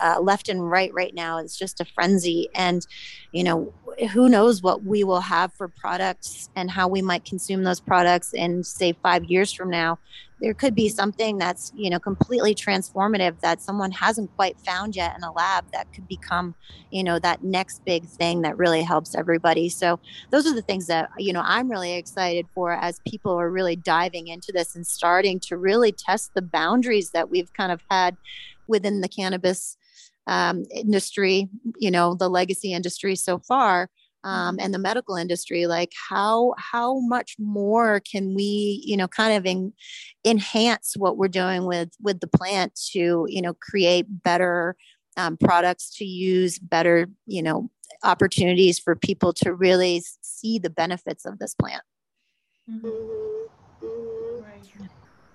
uh, 0.02 0.20
left 0.20 0.48
and 0.48 0.70
right 0.70 0.92
right 0.92 1.14
now. 1.14 1.38
It's 1.38 1.56
just 1.56 1.80
a 1.80 1.84
frenzy. 1.84 2.48
And 2.54 2.86
you 3.32 3.44
know 3.44 3.72
who 4.12 4.28
knows 4.28 4.62
what 4.62 4.84
we 4.84 5.04
will 5.04 5.20
have 5.20 5.52
for 5.52 5.68
products 5.68 6.48
and 6.56 6.70
how 6.70 6.88
we 6.88 7.02
might 7.02 7.24
consume 7.24 7.62
those 7.62 7.80
products 7.80 8.32
in 8.32 8.64
say 8.64 8.94
five 9.02 9.24
years 9.24 9.52
from 9.52 9.70
now 9.70 9.98
there 10.42 10.52
could 10.52 10.74
be 10.74 10.88
something 10.88 11.38
that's 11.38 11.72
you 11.74 11.88
know 11.88 11.98
completely 11.98 12.54
transformative 12.54 13.40
that 13.40 13.62
someone 13.62 13.92
hasn't 13.92 14.34
quite 14.36 14.58
found 14.60 14.94
yet 14.94 15.16
in 15.16 15.22
a 15.24 15.32
lab 15.32 15.64
that 15.72 15.90
could 15.94 16.06
become 16.08 16.54
you 16.90 17.02
know 17.02 17.18
that 17.18 17.42
next 17.42 17.84
big 17.86 18.04
thing 18.04 18.42
that 18.42 18.58
really 18.58 18.82
helps 18.82 19.14
everybody. 19.14 19.68
So 19.70 19.98
those 20.30 20.46
are 20.46 20.54
the 20.54 20.62
things 20.62 20.86
that 20.86 21.10
you 21.18 21.32
know 21.32 21.42
i'm 21.44 21.70
really 21.70 21.94
excited 21.94 22.46
for 22.54 22.72
as 22.72 23.00
people 23.06 23.32
are 23.32 23.50
really 23.50 23.76
diving 23.76 24.28
into 24.28 24.52
this 24.52 24.74
and 24.74 24.86
starting 24.86 25.38
to 25.40 25.56
really 25.56 25.92
test 25.92 26.34
the 26.34 26.42
boundaries 26.42 27.10
that 27.10 27.30
we've 27.30 27.52
kind 27.52 27.72
of 27.72 27.82
had 27.90 28.16
within 28.66 29.00
the 29.00 29.08
cannabis 29.08 29.76
um, 30.26 30.64
industry 30.74 31.48
you 31.78 31.90
know 31.90 32.14
the 32.14 32.28
legacy 32.28 32.72
industry 32.72 33.14
so 33.14 33.38
far 33.38 33.88
um, 34.24 34.56
mm-hmm. 34.56 34.64
and 34.64 34.74
the 34.74 34.78
medical 34.78 35.16
industry 35.16 35.66
like 35.66 35.92
how 36.08 36.54
how 36.58 37.00
much 37.00 37.36
more 37.38 38.00
can 38.00 38.34
we 38.34 38.82
you 38.84 38.96
know 38.96 39.08
kind 39.08 39.36
of 39.36 39.46
in, 39.46 39.72
enhance 40.24 40.94
what 40.96 41.16
we're 41.16 41.28
doing 41.28 41.66
with 41.66 41.90
with 42.00 42.20
the 42.20 42.26
plant 42.26 42.74
to 42.92 43.26
you 43.28 43.42
know 43.42 43.54
create 43.54 44.06
better 44.08 44.76
um, 45.16 45.36
products 45.36 45.94
to 45.96 46.04
use 46.04 46.58
better 46.58 47.06
you 47.26 47.42
know 47.42 47.70
opportunities 48.02 48.78
for 48.78 48.96
people 48.96 49.32
to 49.32 49.54
really 49.54 50.02
see 50.22 50.58
the 50.58 50.70
benefits 50.70 51.24
of 51.24 51.38
this 51.38 51.54
plant. 51.54 51.82
Mm-hmm. 52.68 53.31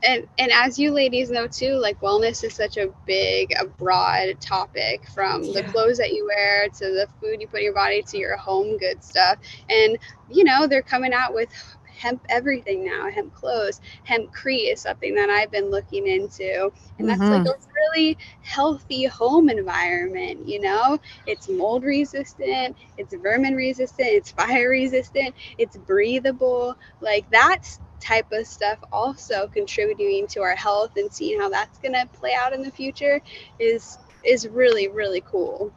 And 0.04 0.28
and 0.38 0.52
as 0.52 0.78
you 0.78 0.92
ladies 0.92 1.32
know 1.32 1.48
too 1.48 1.74
like 1.74 2.00
wellness 2.02 2.44
is 2.44 2.54
such 2.54 2.78
a 2.78 2.90
big 3.06 3.52
a 3.60 3.66
broad 3.66 4.40
topic 4.40 5.08
from 5.14 5.44
yeah. 5.44 5.62
the 5.62 5.64
clothes 5.72 5.98
that 5.98 6.14
you 6.14 6.26
wear 6.26 6.70
to 6.70 6.86
the 6.86 7.08
food 7.20 7.42
you 7.42 7.48
put 7.48 7.60
in 7.60 7.66
your 7.66 7.74
body 7.74 8.04
to 8.04 8.18
your 8.18 8.38
home 8.38 8.78
good 8.78 9.04
stuff 9.04 9.40
and 9.70 9.98
you 10.30 10.44
know 10.44 10.68
they're 10.68 10.84
coming 10.84 11.14
out 11.14 11.34
with 11.34 11.50
hemp 11.98 12.24
everything 12.30 12.86
now 12.86 13.10
hemp 13.10 13.34
clothes 13.34 13.82
hemp 14.04 14.32
hempcrete 14.32 14.72
is 14.74 14.82
something 14.82 15.16
that 15.16 15.30
i've 15.30 15.52
been 15.52 15.72
looking 15.72 16.08
into 16.08 16.72
and 17.00 17.10
that's 17.10 17.20
mm-hmm. 17.20 17.44
like 17.44 17.48
a 17.48 17.60
really 17.76 18.18
healthy 18.42 19.06
home 19.06 19.50
environment 19.50 20.48
you 20.48 20.60
know 20.62 21.00
it's 21.26 21.50
mold 21.50 21.84
resistant 21.84 22.76
it's 22.98 23.14
vermin 23.16 23.56
resistant 23.56 24.08
it's 24.08 24.32
fire 24.32 24.70
resistant 24.82 25.34
it's 25.58 25.78
breathable 25.78 26.76
like 27.02 27.30
that's 27.32 27.80
type 28.00 28.32
of 28.32 28.46
stuff 28.46 28.80
also 28.92 29.48
contributing 29.48 30.28
to 30.28 30.42
our 30.42 30.56
health 30.56 30.92
and 30.98 31.12
seeing 31.12 31.40
how 31.40 31.50
that's 31.50 31.80
going 31.80 31.94
to 31.94 32.06
play 32.14 32.34
out 32.34 32.54
in 32.54 32.62
the 32.62 32.72
future 32.72 33.22
is 33.60 33.98
is 34.24 34.48
really 34.48 34.88
really 34.88 35.22
cool. 35.22 35.72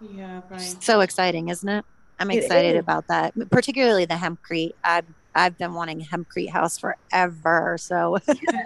Yeah 0.00 0.40
right. 0.50 0.82
So 0.82 1.00
exciting 1.00 1.48
isn't 1.48 1.68
it? 1.68 1.84
I'm 2.18 2.30
excited 2.30 2.76
about 2.76 3.06
that 3.08 3.34
particularly 3.50 4.06
the 4.06 4.14
hempcrete 4.14 4.72
i'm 4.82 5.14
I've 5.36 5.58
been 5.58 5.74
wanting 5.74 6.00
hempcrete 6.00 6.48
house 6.48 6.78
forever. 6.78 7.76
So 7.78 8.18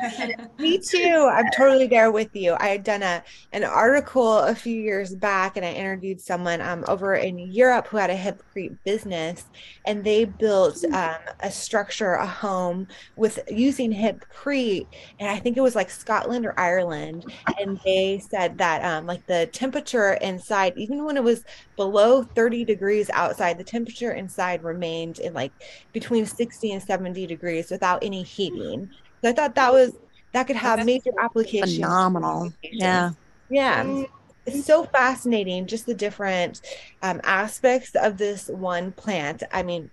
me 0.59 0.79
too. 0.79 1.29
I'm 1.31 1.51
totally 1.57 1.89
there 1.89 2.13
with 2.13 2.35
you. 2.35 2.57
I 2.61 2.69
had 2.69 2.85
done 2.85 3.03
a 3.03 3.23
an 3.53 3.65
article 3.65 4.39
a 4.39 4.55
few 4.55 4.81
years 4.81 5.15
back 5.15 5.57
and 5.57 5.67
I 5.67 5.73
interviewed 5.73 6.21
someone 6.21 6.61
um, 6.61 6.85
over 6.87 7.17
in 7.17 7.39
Europe 7.39 7.89
who 7.89 7.97
had 7.97 8.11
a 8.11 8.17
hempcrete 8.17 8.77
business 8.85 9.47
and 9.85 10.05
they 10.05 10.25
built 10.25 10.85
hmm. 10.87 10.95
um, 10.95 11.17
a 11.41 11.51
structure, 11.51 12.15
a 12.15 12.27
home 12.27 12.87
with 13.17 13.41
using 13.51 13.93
hempcrete. 13.93 14.87
And 15.19 15.29
I 15.29 15.41
think 15.41 15.57
it 15.57 15.63
was 15.63 15.75
like 15.75 15.91
Scotland 15.91 16.47
or 16.47 16.59
Ireland. 16.59 17.25
And 17.59 17.81
they 17.85 18.23
said 18.31 18.57
that 18.59 18.85
um, 18.85 19.07
like 19.07 19.27
the 19.27 19.49
temperature 19.53 20.13
inside, 20.15 20.75
even 20.77 21.05
when 21.05 21.17
it 21.17 21.25
was 21.25 21.45
below 21.75 22.23
30 22.23 22.65
degrees 22.65 23.11
outside, 23.11 23.59
the 23.59 23.65
temperature 23.65 24.13
inside 24.13 24.63
remained 24.63 25.19
in 25.19 25.35
like 25.35 25.53
between 25.93 26.27
60 26.27 26.60
60 26.61 26.73
and 26.73 26.83
70 26.83 27.27
degrees 27.27 27.71
without 27.71 28.05
any 28.05 28.23
heating. 28.23 28.91
So 29.23 29.31
I 29.31 29.33
thought 29.33 29.55
that 29.55 29.73
was 29.73 29.93
that 30.33 30.47
could 30.47 30.57
have 30.57 30.85
major 30.85 31.11
applications. 31.19 31.75
Phenomenal. 31.75 32.53
Yeah. 32.63 33.13
Yeah. 33.49 34.05
It's 34.47 34.65
so 34.65 34.85
fascinating, 34.85 35.67
just 35.67 35.87
the 35.87 35.95
different 35.95 36.61
um, 37.03 37.21
aspects 37.25 37.95
of 37.95 38.17
this 38.17 38.49
one 38.49 38.93
plant. 38.93 39.43
I 39.53 39.63
mean, 39.63 39.91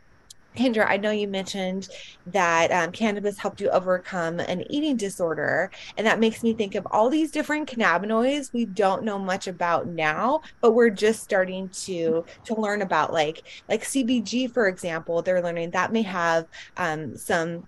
Kendra, 0.58 0.86
I 0.90 0.98
know 0.98 1.12
you 1.12 1.28
mentioned 1.28 1.90
that 2.28 2.72
um, 2.72 2.92
cannabis 2.92 3.38
helped 3.38 3.62
you 3.62 3.70
overcome 3.70 4.40
an 4.40 4.70
eating 4.72 4.98
disorder, 4.98 5.72
and 5.98 6.06
that 6.06 6.20
makes 6.20 6.44
me 6.44 6.54
think 6.54 6.76
of 6.76 6.88
all 6.92 7.10
these 7.10 7.32
different 7.32 7.70
cannabinoids 7.70 8.52
we 8.52 8.66
don't 8.66 9.04
know 9.04 9.20
much 9.20 9.48
about 9.48 9.88
now, 9.88 10.42
but 10.62 10.72
we're 10.72 10.90
just 10.90 11.24
starting 11.24 11.70
to 11.70 12.26
to 12.46 12.56
learn 12.60 12.82
about, 12.82 13.14
like 13.14 13.44
like 13.70 13.84
CBG, 13.84 14.52
for 14.52 14.68
example. 14.68 15.22
They're 15.22 15.42
learning 15.42 15.72
that 15.72 15.92
may 15.94 16.02
have 16.02 16.48
um, 16.78 17.16
some 17.16 17.68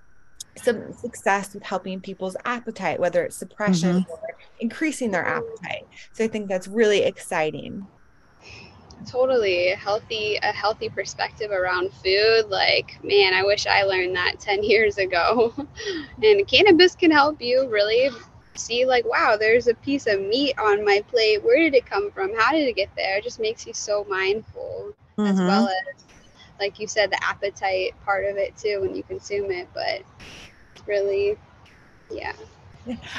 some 0.55 0.91
success 0.93 1.53
with 1.53 1.63
helping 1.63 2.01
people's 2.01 2.35
appetite, 2.45 2.99
whether 2.99 3.23
it's 3.23 3.35
suppression 3.35 4.01
mm-hmm. 4.01 4.11
or 4.11 4.35
increasing 4.59 5.11
their 5.11 5.25
appetite. 5.25 5.87
So 6.11 6.23
I 6.23 6.27
think 6.27 6.49
that's 6.49 6.67
really 6.67 7.03
exciting 7.03 7.87
totally 9.05 9.69
healthy 9.69 10.37
a 10.41 10.51
healthy 10.51 10.89
perspective 10.89 11.51
around 11.51 11.91
food. 11.93 12.45
Like 12.49 12.99
man 13.03 13.33
i 13.33 13.43
wish 13.43 13.65
i 13.67 13.83
learned 13.83 14.15
that 14.15 14.35
10 14.39 14.63
years 14.63 14.97
ago. 14.97 15.53
And 16.23 16.47
cannabis 16.47 16.95
can 16.95 17.11
help 17.11 17.41
you 17.41 17.67
really 17.69 18.09
see 18.55 18.85
like 18.85 19.05
wow 19.05 19.37
there's 19.39 19.67
a 19.67 19.73
piece 19.75 20.05
of 20.07 20.19
meat 20.19 20.57
on 20.59 20.83
my 20.83 21.03
plate. 21.07 21.43
Where 21.43 21.57
did 21.57 21.75
it 21.75 21.85
come 21.85 22.11
from? 22.11 22.35
How 22.37 22.51
did 22.51 22.67
it 22.67 22.75
get 22.75 22.89
there? 22.95 23.17
It 23.17 23.23
just 23.23 23.39
makes 23.39 23.65
you 23.65 23.73
so 23.73 24.05
mindful 24.09 24.93
mm-hmm. 25.17 25.31
as 25.31 25.39
well 25.39 25.67
as 25.67 26.03
like 26.59 26.79
you 26.79 26.87
said 26.87 27.09
the 27.09 27.23
appetite 27.23 27.93
part 28.03 28.25
of 28.25 28.35
it 28.35 28.55
too 28.57 28.81
when 28.81 28.95
you 28.95 29.03
consume 29.03 29.51
it. 29.51 29.67
But 29.73 30.01
really 30.85 31.37
yeah. 32.11 32.33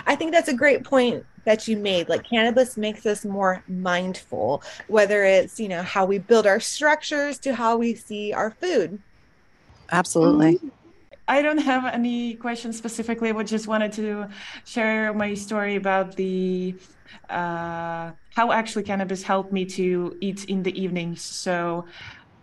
I 0.06 0.16
think 0.16 0.32
that's 0.32 0.48
a 0.48 0.54
great 0.54 0.84
point 0.84 1.24
that 1.44 1.66
you 1.68 1.76
made. 1.76 2.08
Like 2.08 2.28
cannabis 2.28 2.76
makes 2.76 3.06
us 3.06 3.24
more 3.24 3.62
mindful 3.68 4.62
whether 4.88 5.24
it's 5.24 5.58
you 5.60 5.68
know 5.68 5.82
how 5.82 6.04
we 6.04 6.18
build 6.18 6.46
our 6.46 6.60
structures 6.60 7.38
to 7.38 7.54
how 7.54 7.76
we 7.76 7.94
see 7.94 8.32
our 8.32 8.50
food. 8.50 8.98
Absolutely. 9.92 10.60
I 11.26 11.42
don't 11.42 11.58
have 11.58 11.84
any 11.86 12.34
questions 12.34 12.76
specifically, 12.76 13.30
but 13.32 13.46
just 13.46 13.68
wanted 13.68 13.92
to 13.92 14.28
share 14.64 15.12
my 15.12 15.34
story 15.34 15.76
about 15.76 16.16
the 16.16 16.74
uh, 17.28 18.10
how 18.34 18.52
actually 18.52 18.82
cannabis 18.82 19.22
helped 19.22 19.52
me 19.52 19.64
to 19.64 20.16
eat 20.20 20.44
in 20.46 20.62
the 20.62 20.80
evenings. 20.80 21.22
So 21.22 21.84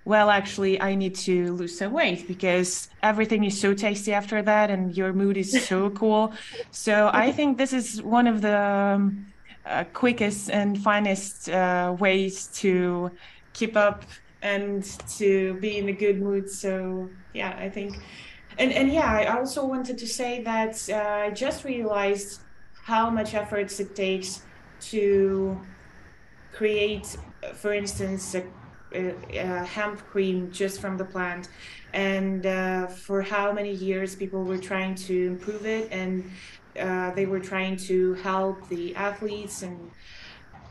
well, 0.08 0.30
actually, 0.30 0.80
I 0.80 0.96
need 0.96 1.16
to 1.28 1.54
lose 1.54 1.78
some 1.78 1.92
weight 1.92 2.30
because 2.30 2.88
everything 3.04 3.44
is 3.44 3.60
so 3.60 3.74
tasty 3.74 4.14
after 4.14 4.42
that, 4.42 4.72
and 4.72 4.96
your 4.96 5.12
mood 5.12 5.36
is 5.36 5.68
so 5.68 5.90
cool. 6.02 6.34
So 6.72 7.10
I 7.14 7.34
think 7.34 7.58
this 7.58 7.74
is 7.74 8.02
one 8.02 8.26
of 8.26 8.40
the 8.42 8.58
um, 8.58 9.26
uh, 9.66 9.84
quickest 9.92 10.50
and 10.50 10.82
finest 10.82 11.50
uh, 11.50 11.94
ways 12.00 12.48
to 12.62 13.12
keep 13.52 13.76
up 13.76 14.06
and 14.42 14.82
to 15.18 15.56
be 15.56 15.78
in 15.78 15.90
a 15.90 15.94
good 15.94 16.22
mood. 16.22 16.50
So 16.50 17.10
yeah, 17.34 17.58
I 17.60 17.68
think, 17.70 17.98
and 18.58 18.72
and 18.72 18.90
yeah, 18.90 19.12
I 19.12 19.38
also 19.38 19.66
wanted 19.66 19.98
to 19.98 20.08
say 20.08 20.42
that 20.44 20.90
uh, 20.90 21.26
I 21.26 21.32
just 21.32 21.66
realized 21.66 22.46
how 22.86 23.10
much 23.10 23.34
efforts 23.34 23.78
it 23.82 23.94
takes 23.94 24.48
to 24.92 25.68
create, 26.54 27.18
for 27.56 27.74
instance, 27.74 28.34
a 28.36 28.44
uh, 28.96 29.66
hemp 29.66 30.00
cream 30.08 30.52
just 30.52 30.80
from 30.80 30.98
the 30.98 31.06
plant. 31.06 31.50
And 31.94 32.46
uh, 32.46 32.88
for 32.88 33.22
how 33.22 33.52
many 33.52 33.72
years 33.72 34.16
people 34.16 34.44
were 34.44 34.58
trying 34.58 34.96
to 34.96 35.28
improve 35.28 35.66
it 35.66 35.90
and 35.92 36.30
uh, 36.80 37.12
they 37.12 37.26
were 37.26 37.40
trying 37.40 37.76
to 37.76 38.14
help 38.16 38.68
the 38.70 38.96
athletes 38.96 39.64
and 39.64 39.92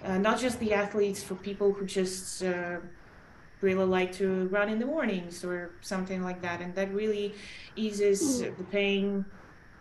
uh, 0.05 0.19
not 0.19 0.39
just 0.39 0.61
the 0.61 0.73
athletes 0.73 1.23
for 1.23 1.35
people 1.35 1.73
who 1.73 1.85
just 1.85 2.45
uh, 2.45 2.77
really 3.61 3.85
like 3.85 4.13
to 4.13 4.47
run 4.49 4.69
in 4.69 4.79
the 4.79 4.87
mornings 4.87 5.45
or 5.45 5.73
something 5.81 6.23
like 6.23 6.41
that. 6.43 6.61
And 6.61 6.75
that 6.75 6.93
really 6.93 7.35
eases 7.75 8.41
the 8.41 8.65
pain. 8.71 9.25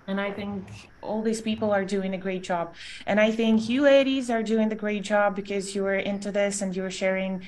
And 0.07 0.21
I 0.21 0.31
think 0.31 0.89
all 1.01 1.21
these 1.21 1.41
people 1.41 1.71
are 1.71 1.83
doing 1.83 2.13
a 2.13 2.17
great 2.17 2.43
job. 2.43 2.75
And 3.05 3.19
I 3.19 3.31
think 3.31 3.69
you 3.69 3.81
ladies 3.81 4.29
are 4.29 4.43
doing 4.43 4.69
the 4.69 4.75
great 4.75 5.03
job 5.03 5.35
because 5.35 5.75
you 5.75 5.85
are 5.85 5.95
into 5.95 6.31
this 6.31 6.61
and 6.61 6.75
you're 6.75 6.91
sharing 6.91 7.43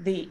the 0.00 0.28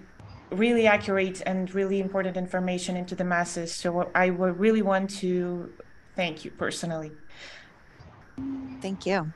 really 0.51 0.87
accurate 0.87 1.41
and 1.45 1.73
really 1.73 1.99
important 1.99 2.35
information 2.35 2.97
into 2.97 3.15
the 3.15 3.23
masses. 3.23 3.73
So 3.73 4.09
I 4.15 4.31
would 4.31 4.59
really 4.59 4.81
want 4.81 5.09
to 5.21 5.71
thank 6.15 6.43
you 6.43 6.51
personally. 6.51 7.11
Thank 8.81 9.05
you. 9.05 9.31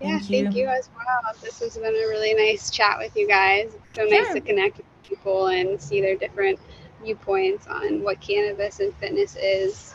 Yeah, 0.00 0.18
thank 0.18 0.30
you, 0.30 0.44
thank 0.44 0.56
you 0.56 0.68
as 0.68 0.88
well. 0.96 1.34
This 1.42 1.60
has 1.60 1.76
been 1.76 1.94
a 1.94 2.08
really 2.08 2.32
nice 2.34 2.70
chat 2.70 2.98
with 2.98 3.14
you 3.14 3.28
guys. 3.28 3.76
So 3.94 4.04
nice 4.04 4.28
yeah. 4.28 4.34
to 4.34 4.40
connect 4.40 4.78
with 4.78 4.86
people 5.02 5.48
and 5.48 5.80
see 5.80 6.00
their 6.00 6.16
different 6.16 6.58
viewpoints 7.02 7.66
on 7.66 8.02
what 8.02 8.20
cannabis 8.20 8.80
and 8.80 8.94
fitness 8.94 9.36
is. 9.36 9.94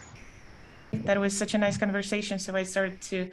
That 0.93 1.20
was 1.20 1.36
such 1.36 1.55
a 1.55 1.57
nice 1.57 1.78
conversation. 1.78 2.38
So 2.38 2.55
I 2.55 2.63
started 2.63 3.01
to 3.03 3.32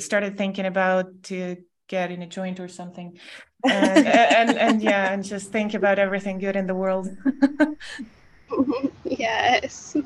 started 0.00 0.36
thinking 0.36 0.66
about 0.66 1.22
to 1.24 1.56
get 1.88 2.10
in 2.10 2.22
a 2.22 2.26
joint 2.26 2.60
or 2.60 2.68
something 2.68 3.18
and, 3.64 4.06
and, 4.06 4.50
and 4.50 4.82
yeah 4.82 5.12
and 5.12 5.24
just 5.24 5.50
think 5.52 5.74
about 5.74 5.98
everything 5.98 6.38
good 6.38 6.56
in 6.56 6.66
the 6.66 6.74
world. 6.74 7.08
Yes. 9.04 9.96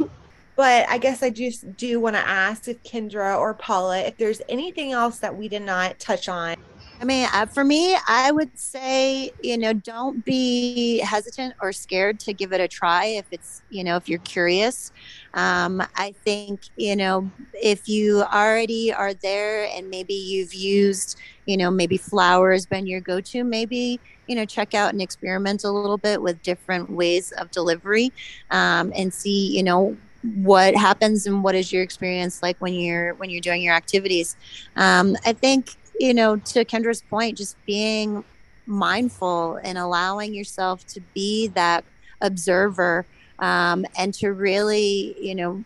But 0.56 0.88
i 0.88 0.98
guess 0.98 1.22
i 1.22 1.30
just 1.30 1.76
do 1.76 1.98
want 1.98 2.14
to 2.14 2.28
ask 2.28 2.68
if 2.68 2.82
kendra 2.84 3.38
or 3.38 3.54
paula 3.54 4.00
if 4.00 4.16
there's 4.18 4.40
anything 4.48 4.92
else 4.92 5.18
that 5.18 5.36
we 5.36 5.48
did 5.48 5.62
not 5.62 5.98
touch 5.98 6.28
on 6.28 6.56
I 7.00 7.04
mean, 7.04 7.28
uh, 7.34 7.46
for 7.46 7.64
me, 7.64 7.96
I 8.08 8.30
would 8.30 8.56
say, 8.58 9.32
you 9.42 9.58
know, 9.58 9.72
don't 9.72 10.24
be 10.24 10.98
hesitant 10.98 11.54
or 11.60 11.72
scared 11.72 12.20
to 12.20 12.32
give 12.32 12.52
it 12.52 12.60
a 12.60 12.68
try 12.68 13.06
if 13.06 13.26
it's, 13.30 13.62
you 13.68 13.82
know, 13.82 13.96
if 13.96 14.08
you're 14.08 14.20
curious. 14.20 14.92
Um, 15.34 15.82
I 15.96 16.14
think, 16.24 16.60
you 16.76 16.94
know, 16.94 17.30
if 17.54 17.88
you 17.88 18.22
already 18.22 18.92
are 18.92 19.12
there 19.12 19.68
and 19.74 19.90
maybe 19.90 20.14
you've 20.14 20.54
used, 20.54 21.18
you 21.46 21.56
know, 21.56 21.70
maybe 21.70 21.96
flowers 21.96 22.64
been 22.64 22.86
your 22.86 23.00
go 23.00 23.20
to, 23.20 23.42
maybe, 23.42 24.00
you 24.28 24.36
know, 24.36 24.44
check 24.44 24.72
out 24.72 24.92
and 24.92 25.02
experiment 25.02 25.64
a 25.64 25.70
little 25.70 25.98
bit 25.98 26.22
with 26.22 26.40
different 26.42 26.90
ways 26.90 27.32
of 27.32 27.50
delivery 27.50 28.12
um, 28.50 28.92
and 28.96 29.12
see, 29.12 29.54
you 29.54 29.62
know, 29.62 29.96
what 30.22 30.74
happens 30.74 31.26
and 31.26 31.44
what 31.44 31.54
is 31.54 31.70
your 31.70 31.82
experience 31.82 32.42
like 32.42 32.56
when 32.58 32.72
you're 32.72 33.12
when 33.16 33.28
you're 33.28 33.42
doing 33.42 33.60
your 33.60 33.74
activities 33.74 34.36
um, 34.76 35.14
i 35.26 35.34
think 35.34 35.76
you 35.98 36.14
know, 36.14 36.36
to 36.36 36.64
Kendra's 36.64 37.02
point, 37.02 37.38
just 37.38 37.56
being 37.66 38.24
mindful 38.66 39.56
and 39.62 39.78
allowing 39.78 40.34
yourself 40.34 40.86
to 40.86 41.00
be 41.14 41.48
that 41.48 41.84
observer 42.20 43.04
um, 43.38 43.84
and 43.96 44.14
to 44.14 44.32
really, 44.32 45.14
you 45.20 45.34
know, 45.34 45.64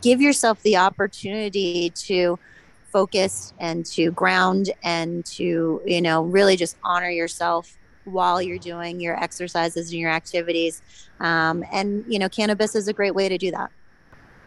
give 0.00 0.20
yourself 0.20 0.60
the 0.62 0.76
opportunity 0.76 1.90
to 1.90 2.38
focus 2.90 3.52
and 3.58 3.86
to 3.86 4.10
ground 4.12 4.70
and 4.82 5.24
to, 5.24 5.80
you 5.84 6.00
know, 6.00 6.22
really 6.24 6.56
just 6.56 6.76
honor 6.84 7.10
yourself 7.10 7.76
while 8.04 8.42
you're 8.42 8.58
doing 8.58 9.00
your 9.00 9.22
exercises 9.22 9.90
and 9.90 10.00
your 10.00 10.10
activities. 10.10 10.82
Um, 11.20 11.64
and, 11.72 12.04
you 12.08 12.18
know, 12.18 12.28
cannabis 12.28 12.74
is 12.74 12.88
a 12.88 12.92
great 12.92 13.14
way 13.14 13.28
to 13.28 13.38
do 13.38 13.50
that 13.52 13.70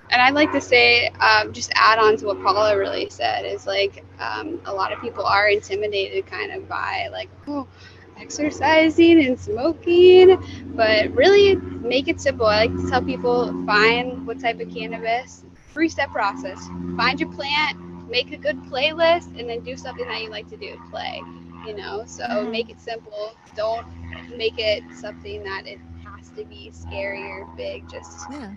and 0.09 0.21
I'd 0.21 0.33
like 0.33 0.51
to 0.51 0.61
say, 0.61 1.07
um, 1.19 1.51
just 1.51 1.71
add 1.75 1.99
on 1.99 2.17
to 2.17 2.27
what 2.27 2.41
Paula 2.41 2.77
really 2.77 3.09
said, 3.09 3.45
is 3.45 3.65
like 3.65 4.03
um, 4.19 4.61
a 4.65 4.73
lot 4.73 4.93
of 4.93 5.01
people 5.01 5.25
are 5.25 5.49
intimidated 5.49 6.25
kind 6.27 6.51
of 6.51 6.67
by 6.69 7.09
like, 7.11 7.29
oh, 7.47 7.67
exercising 8.17 9.25
and 9.25 9.39
smoking, 9.39 10.37
but 10.75 11.11
really 11.11 11.55
make 11.55 12.07
it 12.07 12.21
simple. 12.21 12.45
I 12.45 12.65
like 12.65 12.75
to 12.75 12.89
tell 12.89 13.01
people 13.01 13.47
find 13.65 14.25
what 14.27 14.39
type 14.39 14.59
of 14.59 14.73
cannabis, 14.73 15.43
three 15.73 15.89
step 15.89 16.11
process. 16.11 16.65
Find 16.95 17.19
your 17.19 17.31
plant, 17.31 18.07
make 18.09 18.31
a 18.31 18.37
good 18.37 18.61
playlist, 18.63 19.37
and 19.39 19.49
then 19.49 19.61
do 19.61 19.75
something 19.75 20.07
that 20.07 20.21
you 20.21 20.29
like 20.29 20.47
to 20.49 20.57
do, 20.57 20.79
play. 20.91 21.21
You 21.65 21.75
know, 21.75 22.03
so 22.05 22.23
mm-hmm. 22.23 22.51
make 22.51 22.69
it 22.69 22.79
simple. 22.79 23.35
Don't 23.55 23.87
make 24.37 24.59
it 24.59 24.83
something 24.93 25.43
that 25.43 25.65
it 25.65 25.79
has 26.05 26.29
to 26.37 26.45
be 26.45 26.69
scary 26.71 27.23
or 27.23 27.49
big. 27.57 27.89
Just 27.89 28.27
yeah 28.31 28.53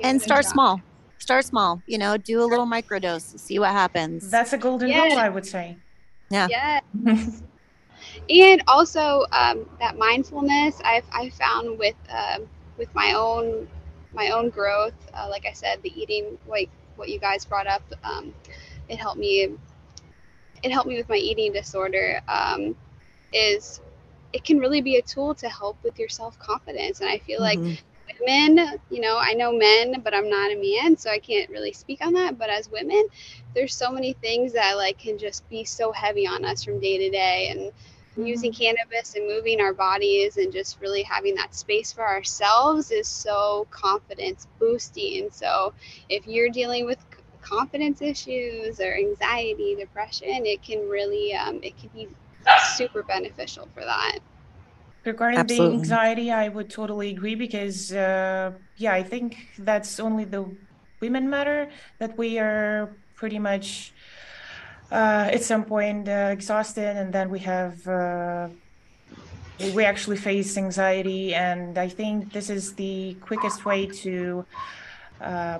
and 0.00 0.20
start 0.20 0.44
small 0.44 0.80
start 1.18 1.44
small 1.44 1.82
you 1.86 1.98
know 1.98 2.16
do 2.16 2.42
a 2.42 2.46
little 2.46 2.66
microdose 2.66 3.38
see 3.38 3.58
what 3.58 3.70
happens 3.70 4.30
that's 4.30 4.52
a 4.52 4.58
golden 4.58 4.88
yes. 4.88 5.12
rule 5.12 5.20
i 5.20 5.28
would 5.28 5.46
say 5.46 5.76
yeah 6.30 6.46
yes. 6.48 7.42
and 8.30 8.62
also 8.68 9.24
um, 9.32 9.68
that 9.80 9.96
mindfulness 9.98 10.80
i've 10.84 11.04
i 11.12 11.28
found 11.30 11.78
with 11.78 11.96
uh, 12.10 12.38
with 12.76 12.92
my 12.94 13.12
own 13.12 13.68
my 14.12 14.30
own 14.30 14.48
growth 14.48 14.94
uh, 15.14 15.26
like 15.28 15.44
i 15.46 15.52
said 15.52 15.82
the 15.82 16.00
eating 16.00 16.38
like 16.46 16.70
what 16.96 17.08
you 17.08 17.18
guys 17.18 17.44
brought 17.44 17.66
up 17.66 17.82
um, 18.04 18.32
it 18.88 18.96
helped 18.96 19.18
me 19.18 19.48
it 20.62 20.72
helped 20.72 20.88
me 20.88 20.96
with 20.96 21.08
my 21.08 21.16
eating 21.16 21.52
disorder 21.52 22.20
um, 22.28 22.74
is 23.32 23.80
it 24.32 24.44
can 24.44 24.58
really 24.58 24.80
be 24.80 24.96
a 24.96 25.02
tool 25.02 25.34
to 25.34 25.48
help 25.48 25.76
with 25.82 25.98
your 25.98 26.08
self-confidence 26.08 27.00
and 27.00 27.08
i 27.08 27.18
feel 27.18 27.40
mm-hmm. 27.40 27.66
like 27.66 27.84
women, 28.20 28.78
you 28.90 29.00
know, 29.00 29.18
I 29.18 29.34
know 29.34 29.52
men, 29.52 30.00
but 30.02 30.14
I'm 30.14 30.28
not 30.28 30.52
a 30.52 30.56
man, 30.56 30.96
so 30.96 31.10
I 31.10 31.18
can't 31.18 31.50
really 31.50 31.72
speak 31.72 32.04
on 32.04 32.12
that. 32.14 32.38
But 32.38 32.50
as 32.50 32.70
women, 32.70 33.06
there's 33.54 33.74
so 33.74 33.90
many 33.90 34.12
things 34.14 34.52
that 34.52 34.76
like 34.76 34.98
can 34.98 35.18
just 35.18 35.48
be 35.48 35.64
so 35.64 35.92
heavy 35.92 36.26
on 36.26 36.44
us 36.44 36.64
from 36.64 36.80
day 36.80 36.98
to 36.98 37.10
day, 37.10 37.48
and 37.50 37.72
using 38.26 38.52
cannabis 38.52 39.14
and 39.14 39.26
moving 39.26 39.60
our 39.60 39.72
bodies 39.72 40.36
and 40.36 40.52
just 40.52 40.80
really 40.80 41.02
having 41.02 41.34
that 41.36 41.54
space 41.54 41.92
for 41.92 42.06
ourselves 42.06 42.90
is 42.90 43.06
so 43.06 43.66
confidence 43.70 44.48
boosting. 44.58 45.28
So 45.30 45.72
if 46.08 46.26
you're 46.26 46.50
dealing 46.50 46.84
with 46.84 46.98
confidence 47.40 48.02
issues 48.02 48.80
or 48.80 48.94
anxiety, 48.94 49.76
depression, 49.76 50.46
it 50.46 50.62
can 50.62 50.88
really 50.88 51.34
um, 51.34 51.60
it 51.62 51.78
can 51.78 51.90
be 51.94 52.08
super 52.76 53.02
beneficial 53.02 53.68
for 53.74 53.84
that. 53.84 54.18
Regarding 55.08 55.40
Absolutely. 55.40 55.76
the 55.76 55.78
anxiety, 55.78 56.30
I 56.32 56.48
would 56.48 56.70
totally 56.70 57.10
agree 57.10 57.34
because 57.34 57.92
uh, 57.92 58.52
yeah, 58.76 58.92
I 58.92 59.02
think 59.02 59.36
that's 59.58 59.98
only 60.00 60.24
the 60.24 60.42
women 61.00 61.30
matter 61.30 61.70
that 62.00 62.18
we 62.18 62.38
are 62.38 62.96
pretty 63.14 63.38
much 63.38 63.94
uh, 64.90 65.30
at 65.32 65.42
some 65.42 65.64
point 65.64 66.08
uh, 66.08 66.30
exhausted, 66.32 66.96
and 66.96 67.12
then 67.12 67.30
we 67.30 67.40
have 67.40 67.86
uh, 67.86 68.48
we 69.58 69.84
actually 69.84 70.16
face 70.16 70.56
anxiety, 70.56 71.34
and 71.34 71.78
I 71.78 71.88
think 71.88 72.32
this 72.32 72.50
is 72.50 72.74
the 72.74 73.18
quickest 73.20 73.64
way 73.64 73.86
to 74.02 74.46
uh, 75.20 75.58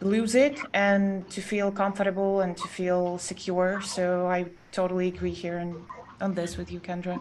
lose 0.00 0.34
it 0.34 0.68
and 0.74 1.28
to 1.30 1.40
feel 1.42 1.72
comfortable 1.72 2.40
and 2.40 2.56
to 2.58 2.68
feel 2.68 3.18
secure. 3.18 3.80
So 3.80 4.26
I 4.26 4.46
totally 4.72 5.08
agree 5.08 5.34
here 5.34 5.58
and 5.58 5.86
on 6.20 6.34
this 6.34 6.56
with 6.56 6.70
you, 6.72 6.80
Kendra. 6.80 7.20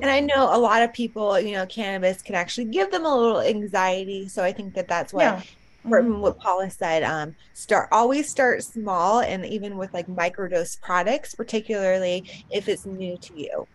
And 0.00 0.10
I 0.10 0.20
know 0.20 0.54
a 0.54 0.58
lot 0.58 0.82
of 0.82 0.92
people, 0.92 1.38
you 1.40 1.52
know, 1.52 1.66
cannabis 1.66 2.22
can 2.22 2.34
actually 2.34 2.66
give 2.66 2.90
them 2.90 3.04
a 3.04 3.16
little 3.16 3.40
anxiety. 3.40 4.28
So 4.28 4.44
I 4.44 4.52
think 4.52 4.74
that 4.74 4.88
that's 4.88 5.12
why 5.12 5.24
yeah 5.24 5.42
mm-hmm. 5.86 6.20
what 6.20 6.38
Paula 6.38 6.70
said, 6.70 7.02
um, 7.02 7.34
start 7.54 7.88
always 7.92 8.28
start 8.28 8.62
small, 8.62 9.20
and 9.20 9.44
even 9.46 9.76
with 9.76 9.92
like 9.94 10.06
microdose 10.06 10.80
products, 10.80 11.34
particularly 11.34 12.24
if 12.50 12.68
it's 12.68 12.86
new 12.86 13.16
to 13.18 13.38
you. 13.38 13.66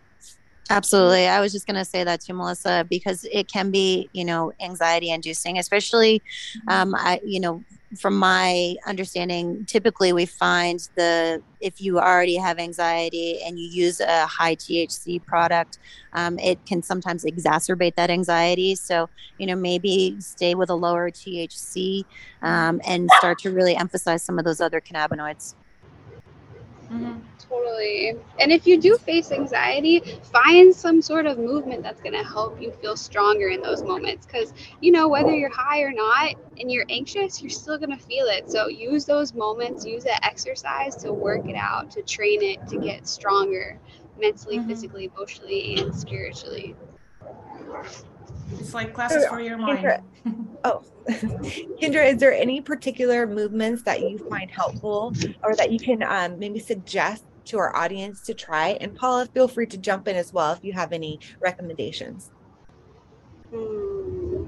Absolutely. 0.70 1.28
I 1.28 1.42
was 1.42 1.52
just 1.52 1.68
going 1.68 1.76
to 1.76 1.86
say 1.86 2.04
that 2.04 2.22
to 2.22 2.34
Melissa 2.34 2.86
because 2.90 3.26
it 3.32 3.52
can 3.52 3.72
be, 3.72 4.10
you 4.14 4.24
know, 4.24 4.54
anxiety 4.62 5.10
inducing, 5.10 5.58
especially, 5.58 6.20
mm-hmm. 6.20 6.70
um, 6.70 6.96
I, 6.96 7.20
you 7.26 7.40
know, 7.40 7.64
from 7.98 8.18
my 8.18 8.76
understanding, 8.86 9.66
typically 9.66 10.14
we 10.14 10.26
find 10.26 10.88
the 10.96 11.42
if 11.60 11.82
you 11.82 12.00
already 12.00 12.36
have 12.36 12.58
anxiety 12.58 13.40
and 13.46 13.60
you 13.60 13.68
use 13.68 14.00
a 14.00 14.26
high 14.26 14.56
THC 14.56 15.24
product, 15.24 15.78
um, 16.14 16.40
it 16.40 16.66
can 16.66 16.82
sometimes 16.82 17.24
exacerbate 17.26 17.96
that 17.96 18.10
anxiety. 18.10 18.76
So 18.76 19.10
you 19.38 19.48
know 19.48 19.56
maybe 19.56 20.16
stay 20.20 20.56
with 20.56 20.70
a 20.70 20.76
lower 20.76 21.12
THC 21.12 22.06
um, 22.42 22.82
and 22.86 23.10
start 23.18 23.40
to 23.40 23.52
really 23.52 23.76
emphasize 23.76 24.24
some 24.24 24.40
of 24.40 24.46
those 24.46 24.62
other 24.62 24.82
cannabinoids. 24.82 25.56
Mm-hmm. 26.92 27.20
Totally. 27.40 28.16
And 28.40 28.52
if 28.52 28.68
you 28.68 28.80
do 28.80 28.98
face 28.98 29.32
anxiety, 29.32 30.02
find 30.24 30.76
some 30.76 31.02
sort 31.02 31.26
of 31.26 31.38
movement 31.38 31.84
that's 31.84 32.02
going 32.02 32.14
to 32.14 32.24
help 32.24 32.62
you 32.62 32.72
feel 32.82 32.98
stronger 32.98 33.48
in 33.50 33.62
those 33.62 33.82
moments. 33.82 34.26
Because, 34.26 34.54
you 34.82 34.92
know, 34.92 35.08
whether 35.08 35.34
you're 35.34 35.54
high 35.54 35.82
or 35.82 35.92
not 35.92 36.36
and 36.60 36.72
you're 36.72 36.86
anxious, 36.90 37.42
you're 37.42 37.50
still 37.50 37.78
going 37.78 37.98
to 37.98 38.04
feel 38.04 38.26
it. 38.26 38.52
So 38.52 38.68
use 38.68 39.06
those 39.06 39.34
moments, 39.34 39.86
use 39.86 40.04
that 40.04 40.26
exercise 40.26 40.96
to 40.98 41.14
work 41.14 41.48
it 41.48 41.56
out, 41.56 41.92
to 41.92 42.02
train 42.02 42.42
it, 42.42 42.68
to 42.68 42.78
get 42.78 43.08
stronger 43.08 43.80
mentally, 44.20 44.58
mm-hmm. 44.58 44.68
physically, 44.68 45.12
emotionally, 45.16 45.80
and 45.80 45.96
spiritually. 45.96 46.76
It's 48.60 48.74
like 48.74 48.94
classes 48.94 49.26
for 49.28 49.40
your 49.40 49.58
mind. 49.58 50.02
oh, 50.64 50.84
Kendra, 51.10 52.12
is 52.12 52.18
there 52.18 52.34
any 52.34 52.62
particular 52.62 53.26
movements 53.26 53.84
that 53.84 54.02
you 54.02 54.18
find 54.30 54.50
helpful 54.52 55.14
or 55.44 55.56
that 55.56 55.72
you 55.72 55.80
can 55.80 56.04
um, 56.04 56.38
maybe 56.40 56.60
suggest 56.60 57.26
to 57.46 57.58
our 57.58 57.76
audience 57.76 58.22
to 58.24 58.34
try? 58.34 58.78
And 58.82 58.96
Paula, 58.96 59.28
feel 59.34 59.48
free 59.48 59.68
to 59.68 59.78
jump 59.78 60.08
in 60.08 60.16
as 60.16 60.32
well 60.32 60.54
if 60.54 60.64
you 60.64 60.74
have 60.74 60.92
any 60.94 61.20
recommendations. 61.42 62.30
Hmm. 63.50 64.46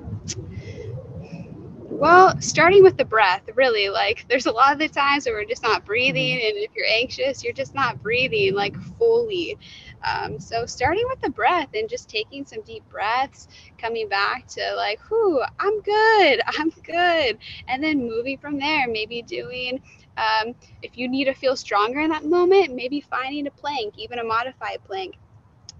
Well, 2.04 2.40
starting 2.42 2.84
with 2.84 2.98
the 2.98 3.06
breath, 3.06 3.44
really, 3.56 3.88
like 3.88 4.26
there's 4.28 4.46
a 4.46 4.52
lot 4.52 4.74
of 4.74 4.80
the 4.80 4.90
times 4.90 5.26
where 5.26 5.36
we're 5.36 5.46
just 5.46 5.64
not 5.64 5.86
breathing, 5.86 6.34
and 6.34 6.58
if 6.58 6.72
you're 6.76 6.86
anxious, 6.86 7.44
you're 7.44 7.54
just 7.54 7.74
not 7.74 8.02
breathing 8.02 8.56
like 8.56 8.76
fully. 8.98 9.58
Um, 10.04 10.40
so 10.40 10.66
starting 10.66 11.06
with 11.10 11.22
the 11.22 11.30
breath 11.30 11.70
and 11.74 11.90
just 11.90 12.10
taking 12.10 12.46
some 12.46 12.62
deep 12.62 12.84
breaths, 12.90 13.48
coming 13.78 14.08
back 14.10 14.48
to 14.48 14.76
like, 14.76 15.00
whoo, 15.10 15.42
I'm 15.60 15.82
good, 15.82 16.42
I'm 16.48 16.70
good. 16.84 17.40
And 17.68 17.84
then 17.84 18.08
moving 18.08 18.38
from 18.38 18.60
there, 18.60 18.88
maybe 18.88 19.22
doing, 19.22 19.82
um, 20.18 20.56
if 20.82 20.98
you 20.98 21.08
need 21.08 21.26
to 21.26 21.34
feel 21.34 21.56
stronger 21.56 22.00
in 22.02 22.10
that 22.10 22.26
moment, 22.26 22.76
maybe 22.76 23.02
finding 23.02 23.48
a 23.48 23.52
plank, 23.52 23.98
even 23.98 24.20
a 24.20 24.24
modified 24.24 24.84
plank 24.86 25.16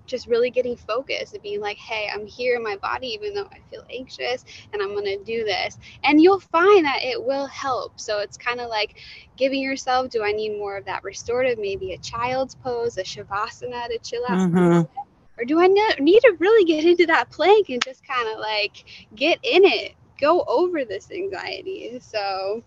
just 0.06 0.28
really 0.28 0.50
getting 0.50 0.76
focused 0.76 1.34
and 1.34 1.42
being 1.42 1.62
like, 1.62 1.78
hey, 1.78 2.10
I'm 2.14 2.26
here 2.26 2.56
in 2.56 2.64
my 2.64 2.76
body, 2.78 3.08
even 3.08 3.34
though 3.34 3.50
I 3.52 3.60
feel 3.70 3.86
anxious, 3.90 4.44
and 4.74 4.82
I'm 4.82 4.90
going 4.90 5.06
to 5.06 5.24
do 5.24 5.44
this. 5.44 5.78
And 6.04 6.22
you'll 6.22 6.40
find 6.40 6.86
that 6.86 7.04
it 7.04 7.24
will 7.24 7.48
help. 7.48 8.00
So 8.00 8.20
it's 8.20 8.38
kind 8.38 8.60
of 8.60 8.70
like 8.70 8.96
giving 9.38 9.62
yourself, 9.62 10.10
do 10.10 10.24
I 10.24 10.32
need 10.32 10.58
more 10.58 10.78
of 10.78 10.86
that 10.86 11.04
restorative, 11.04 11.58
maybe 11.58 11.94
a 11.94 11.98
child's 12.00 12.56
pose, 12.56 12.98
a 12.98 13.04
shavasana 13.04 13.88
to 13.88 14.00
chill 14.04 14.24
out? 14.28 14.50
Mm-hmm. 14.50 15.00
Or 15.38 15.46
do 15.46 15.60
I 15.60 15.68
need 15.68 16.20
to 16.20 16.36
really 16.40 16.64
get 16.64 16.86
into 16.86 17.08
that 17.08 17.32
plank 17.32 17.70
and 17.70 17.84
just 17.84 18.08
kind 18.08 18.30
of 18.30 18.40
like 18.40 18.86
get 19.16 19.40
in 19.42 19.66
it, 19.66 19.94
go 20.22 20.44
over 20.44 20.86
this 20.86 21.10
anxiety? 21.10 22.00
So, 22.02 22.62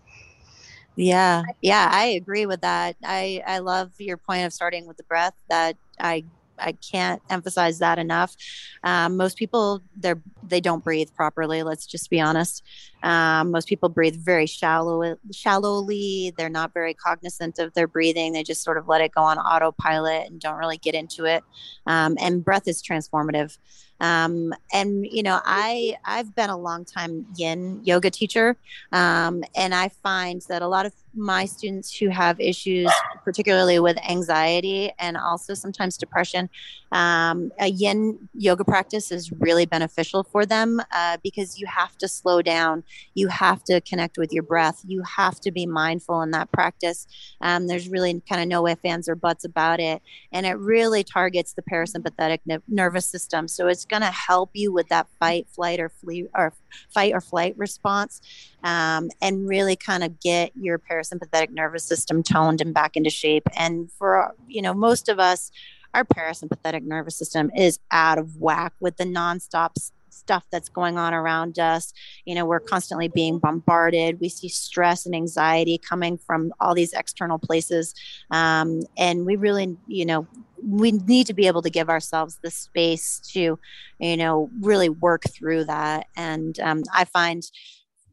yeah, 0.95 1.43
yeah, 1.61 1.89
I 1.89 2.07
agree 2.07 2.45
with 2.45 2.61
that. 2.61 2.97
I 3.03 3.41
I 3.47 3.59
love 3.59 3.91
your 3.99 4.17
point 4.17 4.45
of 4.45 4.51
starting 4.51 4.85
with 4.85 4.97
the 4.97 5.03
breath. 5.03 5.35
That 5.47 5.77
I 5.97 6.25
I 6.59 6.73
can't 6.73 7.21
emphasize 7.29 7.79
that 7.79 7.99
enough. 7.99 8.35
Um, 8.83 9.17
most 9.17 9.37
people 9.37 9.81
they're 9.95 10.21
they 10.43 10.61
don't 10.61 10.83
breathe 10.83 11.09
properly. 11.15 11.63
Let's 11.63 11.85
just 11.85 12.09
be 12.09 12.21
honest. 12.21 12.63
Um, 13.03 13.51
most 13.51 13.67
people 13.67 13.89
breathe 13.89 14.15
very 14.15 14.45
shallow, 14.45 15.17
shallowly. 15.31 16.33
They're 16.37 16.49
not 16.49 16.73
very 16.73 16.93
cognizant 16.93 17.59
of 17.59 17.73
their 17.73 17.87
breathing. 17.87 18.33
They 18.33 18.43
just 18.43 18.63
sort 18.63 18.77
of 18.77 18.87
let 18.87 19.01
it 19.01 19.11
go 19.11 19.21
on 19.21 19.37
autopilot 19.37 20.27
and 20.27 20.39
don't 20.39 20.57
really 20.57 20.77
get 20.77 20.95
into 20.95 21.25
it. 21.25 21.43
Um, 21.85 22.17
and 22.19 22.43
breath 22.43 22.67
is 22.67 22.81
transformative. 22.81 23.57
Um, 23.99 24.53
and 24.71 25.05
you 25.05 25.23
know, 25.23 25.39
I 25.43 25.97
I've 26.05 26.35
been 26.35 26.49
a 26.49 26.57
long 26.57 26.85
time 26.85 27.25
Yin 27.35 27.81
yoga 27.83 28.11
teacher, 28.11 28.55
um, 28.91 29.43
and 29.55 29.73
I 29.73 29.89
find 29.89 30.41
that 30.49 30.61
a 30.61 30.67
lot 30.67 30.85
of 30.85 30.93
my 31.15 31.45
students 31.45 31.95
who 31.95 32.09
have 32.09 32.39
issues, 32.39 32.91
particularly 33.27 33.77
with 33.77 33.97
anxiety 34.09 34.89
and 34.99 35.17
also 35.17 35.53
sometimes 35.53 35.97
depression, 35.97 36.49
um, 36.93 37.51
a 37.59 37.67
yin 37.67 38.29
yoga 38.33 38.63
practice 38.63 39.11
is 39.11 39.33
really 39.33 39.65
beneficial 39.65 40.23
for 40.23 40.45
them 40.45 40.79
uh, 40.93 41.17
because 41.21 41.59
you 41.59 41.67
have 41.67 41.97
to 41.97 42.07
slow 42.07 42.41
down. 42.41 42.85
You 43.15 43.27
have 43.27 43.65
to 43.65 43.81
connect 43.81 44.17
with 44.17 44.31
your 44.31 44.43
breath. 44.43 44.81
You 44.87 45.03
have 45.03 45.41
to 45.41 45.51
be 45.51 45.65
mindful 45.65 46.21
in 46.21 46.31
that 46.31 46.53
practice. 46.53 47.05
Um, 47.41 47.67
there's 47.67 47.89
really 47.89 48.21
kind 48.29 48.41
of 48.41 48.47
no 48.47 48.65
ifs, 48.65 48.79
ands, 48.85 49.09
or 49.09 49.15
buts 49.15 49.43
about 49.43 49.81
it. 49.81 50.01
And 50.31 50.45
it 50.45 50.57
really 50.57 51.03
targets 51.03 51.51
the 51.51 51.63
parasympathetic 51.63 52.39
ne- 52.45 52.59
nervous 52.69 53.07
system. 53.07 53.49
So 53.49 53.67
it's 53.67 53.83
going 53.83 54.03
to 54.03 54.11
help 54.11 54.51
you 54.53 54.71
with 54.71 54.87
that 54.87 55.07
fight, 55.19 55.47
flight, 55.53 55.81
or 55.81 55.89
flee, 55.89 56.29
or 56.33 56.53
fight 56.89 57.13
or 57.13 57.21
flight 57.21 57.55
response 57.57 58.21
um, 58.63 59.09
and 59.21 59.47
really 59.47 59.75
kind 59.75 60.03
of 60.03 60.19
get 60.19 60.51
your 60.55 60.79
parasympathetic 60.79 61.49
nervous 61.49 61.83
system 61.83 62.23
toned 62.23 62.61
and 62.61 62.73
back 62.73 62.95
into 62.95 63.09
shape. 63.09 63.43
And 63.55 63.91
for, 63.91 64.35
you 64.47 64.61
know, 64.61 64.73
most 64.73 65.09
of 65.09 65.19
us, 65.19 65.51
our 65.93 66.05
parasympathetic 66.05 66.83
nervous 66.83 67.17
system 67.17 67.49
is 67.55 67.79
out 67.91 68.17
of 68.17 68.37
whack 68.37 68.73
with 68.79 68.97
the 68.97 69.05
nonstop 69.05 69.71
stuff 70.17 70.45
that's 70.51 70.69
going 70.69 70.97
on 70.97 71.13
around 71.13 71.59
us. 71.59 71.93
You 72.25 72.35
know, 72.35 72.45
we're 72.45 72.59
constantly 72.59 73.07
being 73.07 73.39
bombarded. 73.39 74.19
We 74.19 74.29
see 74.29 74.49
stress 74.49 75.05
and 75.05 75.15
anxiety 75.15 75.77
coming 75.77 76.17
from 76.17 76.53
all 76.59 76.73
these 76.73 76.93
external 76.93 77.39
places. 77.39 77.93
Um, 78.31 78.81
and 78.97 79.25
we 79.25 79.35
really, 79.35 79.77
you 79.87 80.05
know, 80.05 80.27
we 80.63 80.91
need 80.91 81.27
to 81.27 81.33
be 81.33 81.47
able 81.47 81.61
to 81.61 81.69
give 81.69 81.89
ourselves 81.89 82.39
the 82.41 82.51
space 82.51 83.19
to, 83.33 83.59
you 83.99 84.17
know, 84.17 84.49
really 84.59 84.89
work 84.89 85.23
through 85.29 85.65
that. 85.65 86.07
And 86.15 86.59
um, 86.59 86.83
I 86.93 87.05
find, 87.05 87.43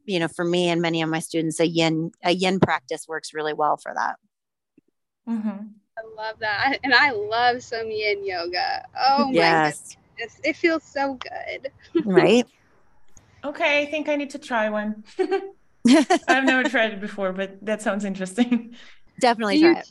you 0.05 0.19
know, 0.19 0.27
for 0.27 0.45
me 0.45 0.69
and 0.69 0.81
many 0.81 1.01
of 1.01 1.09
my 1.09 1.19
students, 1.19 1.59
a 1.59 1.67
yin 1.67 2.11
a 2.23 2.31
yin 2.31 2.59
practice 2.59 3.07
works 3.07 3.33
really 3.33 3.53
well 3.53 3.77
for 3.77 3.93
that. 3.95 4.17
Mm-hmm. 5.27 5.67
I 5.97 6.01
love 6.15 6.39
that, 6.39 6.79
and 6.83 6.93
I 6.93 7.11
love 7.11 7.63
some 7.63 7.89
yin 7.89 8.25
yoga. 8.25 8.85
Oh 8.99 9.27
my 9.27 9.33
yes. 9.33 9.79
goodness, 9.79 9.97
it 10.17 10.55
feels 10.55 10.83
so 10.83 11.15
good. 11.15 11.71
right. 12.05 12.45
Okay, 13.43 13.83
I 13.83 13.85
think 13.85 14.09
I 14.09 14.15
need 14.15 14.31
to 14.31 14.39
try 14.39 14.69
one. 14.69 15.03
I've 16.27 16.45
never 16.45 16.67
tried 16.67 16.93
it 16.93 16.99
before, 17.01 17.31
but 17.31 17.63
that 17.63 17.81
sounds 17.81 18.03
interesting. 18.03 18.73
Definitely 19.19 19.59
try 19.59 19.79
it. 19.81 19.87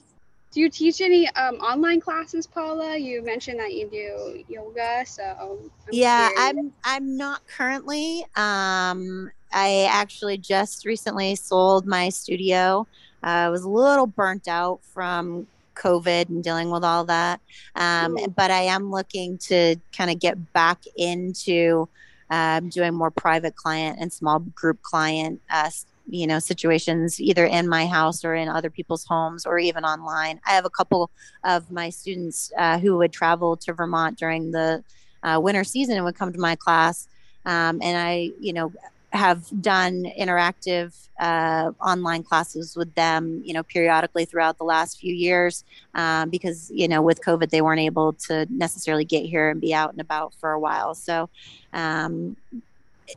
Do 0.52 0.60
you 0.60 0.70
teach 0.70 1.00
any 1.00 1.28
um, 1.30 1.56
online 1.56 2.00
classes, 2.00 2.46
Paula? 2.46 2.96
You 2.96 3.22
mentioned 3.24 3.58
that 3.58 3.74
you 3.74 3.88
do 3.90 4.44
yoga, 4.48 5.04
so 5.04 5.58
I'm 5.86 5.92
yeah, 5.92 6.28
curious. 6.28 6.38
I'm 6.38 6.72
I'm 6.84 7.16
not 7.16 7.40
currently. 7.46 8.24
Um, 8.36 9.30
I 9.52 9.88
actually 9.90 10.38
just 10.38 10.84
recently 10.84 11.34
sold 11.36 11.86
my 11.86 12.08
studio. 12.08 12.86
Uh, 13.22 13.26
I 13.26 13.48
was 13.50 13.64
a 13.64 13.68
little 13.68 14.06
burnt 14.06 14.46
out 14.48 14.80
from 14.92 15.48
COVID 15.74 16.28
and 16.28 16.42
dealing 16.42 16.70
with 16.70 16.84
all 16.84 17.04
that. 17.04 17.40
Um, 17.74 18.16
but 18.36 18.50
I 18.50 18.62
am 18.62 18.90
looking 18.90 19.38
to 19.38 19.76
kind 19.96 20.10
of 20.10 20.18
get 20.18 20.52
back 20.52 20.82
into 20.96 21.88
um, 22.30 22.68
doing 22.68 22.94
more 22.94 23.10
private 23.10 23.54
client 23.56 23.98
and 24.00 24.12
small 24.12 24.40
group 24.40 24.82
client 24.82 25.40
uh, 25.50 25.70
you 26.06 26.26
know 26.26 26.38
situations 26.38 27.20
either 27.20 27.46
in 27.46 27.68
my 27.68 27.86
house 27.86 28.24
or 28.24 28.34
in 28.34 28.48
other 28.48 28.70
people's 28.70 29.04
homes 29.04 29.46
or 29.46 29.58
even 29.58 29.84
online. 29.84 30.40
I 30.46 30.52
have 30.52 30.64
a 30.64 30.70
couple 30.70 31.10
of 31.44 31.70
my 31.70 31.90
students 31.90 32.52
uh, 32.58 32.78
who 32.78 32.96
would 32.98 33.12
travel 33.12 33.56
to 33.58 33.72
vermont 33.72 34.18
during 34.18 34.50
the 34.50 34.84
uh, 35.22 35.38
winter 35.42 35.64
season 35.64 35.96
and 35.96 36.04
would 36.04 36.16
come 36.16 36.32
to 36.32 36.40
my 36.40 36.56
class. 36.56 37.08
Um, 37.46 37.80
and 37.82 37.98
i 37.98 38.30
you 38.40 38.54
know 38.54 38.72
have 39.14 39.62
done 39.62 40.10
interactive 40.18 41.08
uh, 41.20 41.70
online 41.80 42.24
classes 42.24 42.76
with 42.76 42.92
them, 42.96 43.40
you 43.44 43.54
know, 43.54 43.62
periodically 43.62 44.24
throughout 44.24 44.58
the 44.58 44.64
last 44.64 44.98
few 44.98 45.14
years, 45.14 45.64
um, 45.94 46.28
because 46.30 46.70
you 46.74 46.88
know, 46.88 47.00
with 47.00 47.22
COVID, 47.22 47.50
they 47.50 47.62
weren't 47.62 47.80
able 47.80 48.12
to 48.12 48.46
necessarily 48.50 49.04
get 49.04 49.24
here 49.24 49.50
and 49.50 49.60
be 49.60 49.72
out 49.72 49.92
and 49.92 50.00
about 50.00 50.34
for 50.34 50.50
a 50.50 50.58
while. 50.58 50.94
So, 50.94 51.30
um, 51.72 52.36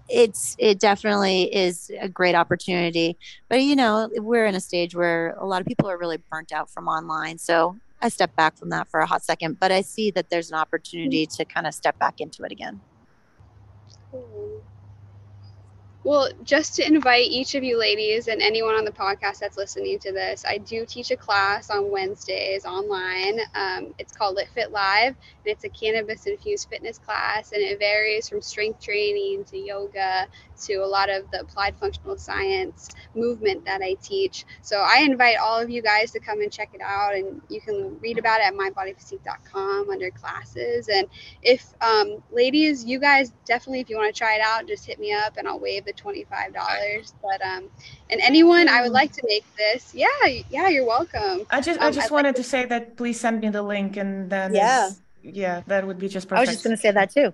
it's 0.07 0.55
it 0.59 0.79
definitely 0.79 1.53
is 1.53 1.91
a 1.99 2.07
great 2.07 2.35
opportunity. 2.35 3.17
But 3.49 3.63
you 3.63 3.75
know, 3.75 4.09
we're 4.17 4.45
in 4.45 4.53
a 4.53 4.61
stage 4.61 4.93
where 4.93 5.35
a 5.39 5.45
lot 5.45 5.61
of 5.61 5.67
people 5.67 5.89
are 5.89 5.97
really 5.97 6.17
burnt 6.31 6.51
out 6.51 6.69
from 6.69 6.87
online, 6.87 7.37
so. 7.37 7.75
I 7.99 8.09
step 8.09 8.35
back 8.35 8.55
from 8.55 8.69
that 8.69 8.87
for 8.87 8.99
a 8.99 9.07
hot 9.07 9.23
second, 9.23 9.59
but 9.59 9.71
I 9.71 9.81
see 9.81 10.11
that 10.11 10.29
there's 10.29 10.51
an 10.51 10.55
opportunity 10.55 11.25
to 11.25 11.43
kind 11.45 11.65
of 11.65 11.73
step 11.73 11.97
back 11.97 12.21
into 12.21 12.43
it 12.43 12.51
again. 12.51 12.79
Cool. 14.11 14.61
Well, 16.07 16.29
just 16.41 16.75
to 16.75 16.87
invite 16.87 17.25
each 17.25 17.53
of 17.55 17.65
you 17.65 17.77
ladies 17.77 18.29
and 18.29 18.41
anyone 18.41 18.75
on 18.75 18.85
the 18.85 18.93
podcast 18.93 19.39
that's 19.39 19.57
listening 19.57 19.99
to 19.99 20.13
this, 20.13 20.45
I 20.47 20.57
do 20.57 20.85
teach 20.85 21.11
a 21.11 21.17
class 21.17 21.69
on 21.69 21.91
Wednesdays 21.91 22.63
online. 22.63 23.41
Um, 23.53 23.93
it's 23.99 24.13
called 24.13 24.37
Lit 24.37 24.47
Fit 24.47 24.71
Live, 24.71 25.17
and 25.17 25.17
it's 25.43 25.65
a 25.65 25.69
cannabis 25.69 26.25
infused 26.25 26.69
fitness 26.69 26.97
class, 26.97 27.51
and 27.51 27.61
it 27.61 27.77
varies 27.77 28.29
from 28.29 28.41
strength 28.41 28.79
training 28.81 29.43
to 29.49 29.57
yoga 29.57 30.27
to 30.61 30.75
a 30.75 30.87
lot 30.87 31.09
of 31.09 31.29
the 31.31 31.41
applied 31.41 31.75
functional 31.75 32.17
science 32.17 32.87
movement 33.13 33.65
that 33.65 33.81
I 33.81 33.95
teach. 34.01 34.45
So 34.61 34.77
I 34.77 35.01
invite 35.01 35.39
all 35.39 35.59
of 35.59 35.69
you 35.69 35.81
guys 35.81 36.11
to 36.11 36.21
come 36.21 36.41
and 36.41 36.49
check 36.49 36.69
it 36.73 36.79
out, 36.81 37.15
and 37.15 37.41
you 37.49 37.59
can 37.59 37.99
read 37.99 38.17
about 38.17 38.39
it 38.39 38.45
at 38.47 38.53
mindbodyphysique.com 38.53 39.89
under 39.89 40.09
classes. 40.11 40.87
And 40.87 41.07
if 41.41 41.65
um, 41.81 42.23
ladies, 42.31 42.85
you 42.85 42.97
guys 42.97 43.33
definitely, 43.43 43.81
if 43.81 43.89
you 43.89 43.97
want 43.97 44.15
to 44.15 44.17
try 44.17 44.35
it 44.35 44.41
out, 44.41 44.69
just 44.69 44.85
hit 44.85 44.99
me 44.99 45.11
up, 45.11 45.35
and 45.35 45.49
I'll 45.49 45.59
waive 45.59 45.83
the 45.83 45.96
twenty-five 45.97 46.53
dollars. 46.53 47.13
But 47.21 47.41
um, 47.45 47.65
and 48.09 48.21
anyone, 48.21 48.69
I 48.69 48.81
would 48.81 48.91
like 48.91 49.11
to 49.13 49.23
make 49.27 49.43
this. 49.57 49.93
Yeah, 49.93 50.07
yeah, 50.49 50.69
you're 50.69 50.85
welcome. 50.85 51.45
I 51.49 51.61
just, 51.61 51.79
I 51.79 51.87
um, 51.87 51.93
just 51.93 52.11
wanted 52.11 52.29
like 52.29 52.35
to 52.37 52.43
say 52.43 52.65
that 52.65 52.95
please 52.95 53.19
send 53.19 53.41
me 53.41 53.49
the 53.49 53.61
link, 53.61 53.97
and 53.97 54.29
then 54.29 54.53
yeah. 54.53 54.91
Yeah, 55.23 55.61
that 55.67 55.85
would 55.85 55.99
be 55.99 56.07
just 56.07 56.29
perfect. 56.29 56.47
I 56.47 56.51
was 56.51 56.61
just 56.61 56.63
going 56.63 56.77
to 56.77 56.81
say 56.81 56.91
that 56.91 57.11
too. 57.11 57.33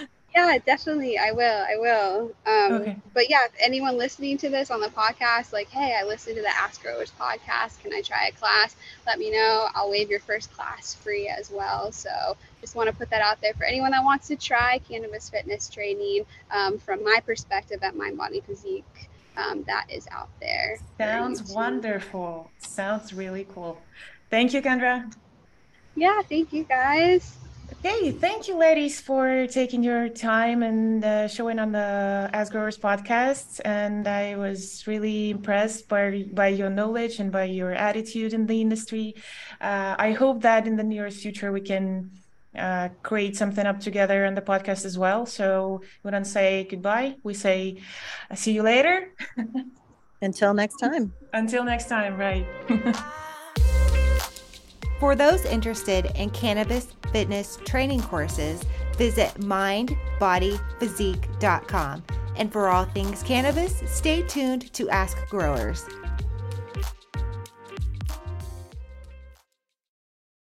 Yeah, 0.36 0.58
definitely. 0.58 1.16
I 1.16 1.32
will. 1.32 1.64
I 1.66 1.76
will. 1.78 2.30
Um, 2.46 2.82
okay. 2.82 2.96
But 3.14 3.30
yeah, 3.30 3.46
if 3.46 3.52
anyone 3.58 3.96
listening 3.96 4.36
to 4.38 4.50
this 4.50 4.70
on 4.70 4.80
the 4.80 4.88
podcast, 4.88 5.50
like, 5.50 5.70
hey, 5.70 5.96
I 5.98 6.04
listened 6.04 6.36
to 6.36 6.42
the 6.42 6.48
AskGrowers 6.48 7.10
podcast. 7.18 7.80
Can 7.80 7.94
I 7.94 8.02
try 8.02 8.26
a 8.26 8.32
class? 8.32 8.76
Let 9.06 9.18
me 9.18 9.30
know. 9.30 9.68
I'll 9.74 9.88
waive 9.88 10.10
your 10.10 10.20
first 10.20 10.52
class 10.52 10.92
free 10.92 11.26
as 11.26 11.50
well. 11.50 11.90
So 11.90 12.36
just 12.60 12.74
want 12.74 12.90
to 12.90 12.94
put 12.94 13.08
that 13.08 13.22
out 13.22 13.40
there 13.40 13.54
for 13.54 13.64
anyone 13.64 13.92
that 13.92 14.04
wants 14.04 14.28
to 14.28 14.36
try 14.36 14.78
cannabis 14.86 15.30
fitness 15.30 15.70
training 15.70 16.26
um, 16.50 16.78
from 16.80 17.02
my 17.02 17.20
perspective 17.24 17.78
at 17.82 17.96
Mind 17.96 18.18
Body 18.18 18.42
Physique. 18.46 19.08
Um, 19.38 19.64
that 19.66 19.86
is 19.90 20.06
out 20.12 20.28
there. 20.38 20.78
Sounds 20.98 21.50
wonderful. 21.50 22.50
Sounds 22.58 23.14
really 23.14 23.46
cool. 23.54 23.80
Thank 24.28 24.52
you, 24.52 24.60
Kendra. 24.60 25.10
Yeah, 25.94 26.20
thank 26.28 26.52
you 26.52 26.64
guys. 26.64 27.38
Okay, 27.86 28.10
thank 28.10 28.48
you, 28.48 28.56
ladies, 28.56 29.00
for 29.00 29.46
taking 29.46 29.80
your 29.80 30.08
time 30.08 30.64
and 30.64 31.04
uh, 31.04 31.28
showing 31.28 31.60
on 31.60 31.70
the 31.70 32.28
AskGrowers 32.34 32.80
podcast. 32.80 33.60
And 33.64 34.08
I 34.08 34.34
was 34.34 34.84
really 34.88 35.30
impressed 35.30 35.88
by 35.88 36.24
by 36.32 36.48
your 36.48 36.68
knowledge 36.68 37.20
and 37.20 37.30
by 37.30 37.44
your 37.44 37.70
attitude 37.70 38.34
in 38.34 38.46
the 38.46 38.60
industry. 38.60 39.14
Uh, 39.60 39.94
I 39.96 40.10
hope 40.12 40.42
that 40.42 40.66
in 40.66 40.74
the 40.74 40.82
nearest 40.82 41.20
future 41.20 41.52
we 41.52 41.60
can 41.60 42.10
uh, 42.58 42.88
create 43.04 43.36
something 43.36 43.64
up 43.64 43.78
together 43.78 44.26
on 44.26 44.34
the 44.34 44.42
podcast 44.42 44.84
as 44.84 44.98
well. 44.98 45.24
So 45.24 45.82
we 46.02 46.10
don't 46.10 46.26
say 46.38 46.66
goodbye; 46.68 47.14
we 47.22 47.34
say 47.34 47.82
see 48.34 48.50
you 48.50 48.64
later. 48.64 49.14
Until 50.20 50.54
next 50.54 50.78
time. 50.78 51.12
Until 51.32 51.62
next 51.62 51.88
time, 51.88 52.16
right. 52.16 52.46
For 54.98 55.14
those 55.14 55.44
interested 55.44 56.06
in 56.16 56.30
cannabis 56.30 56.88
fitness 57.12 57.58
training 57.64 58.02
courses, 58.02 58.64
visit 58.96 59.32
mindbodyphysique.com. 59.34 62.02
And 62.36 62.52
for 62.52 62.68
all 62.68 62.84
things 62.86 63.22
cannabis, 63.22 63.82
stay 63.86 64.22
tuned 64.22 64.72
to 64.74 64.90
Ask 64.90 65.16
Growers. 65.28 65.86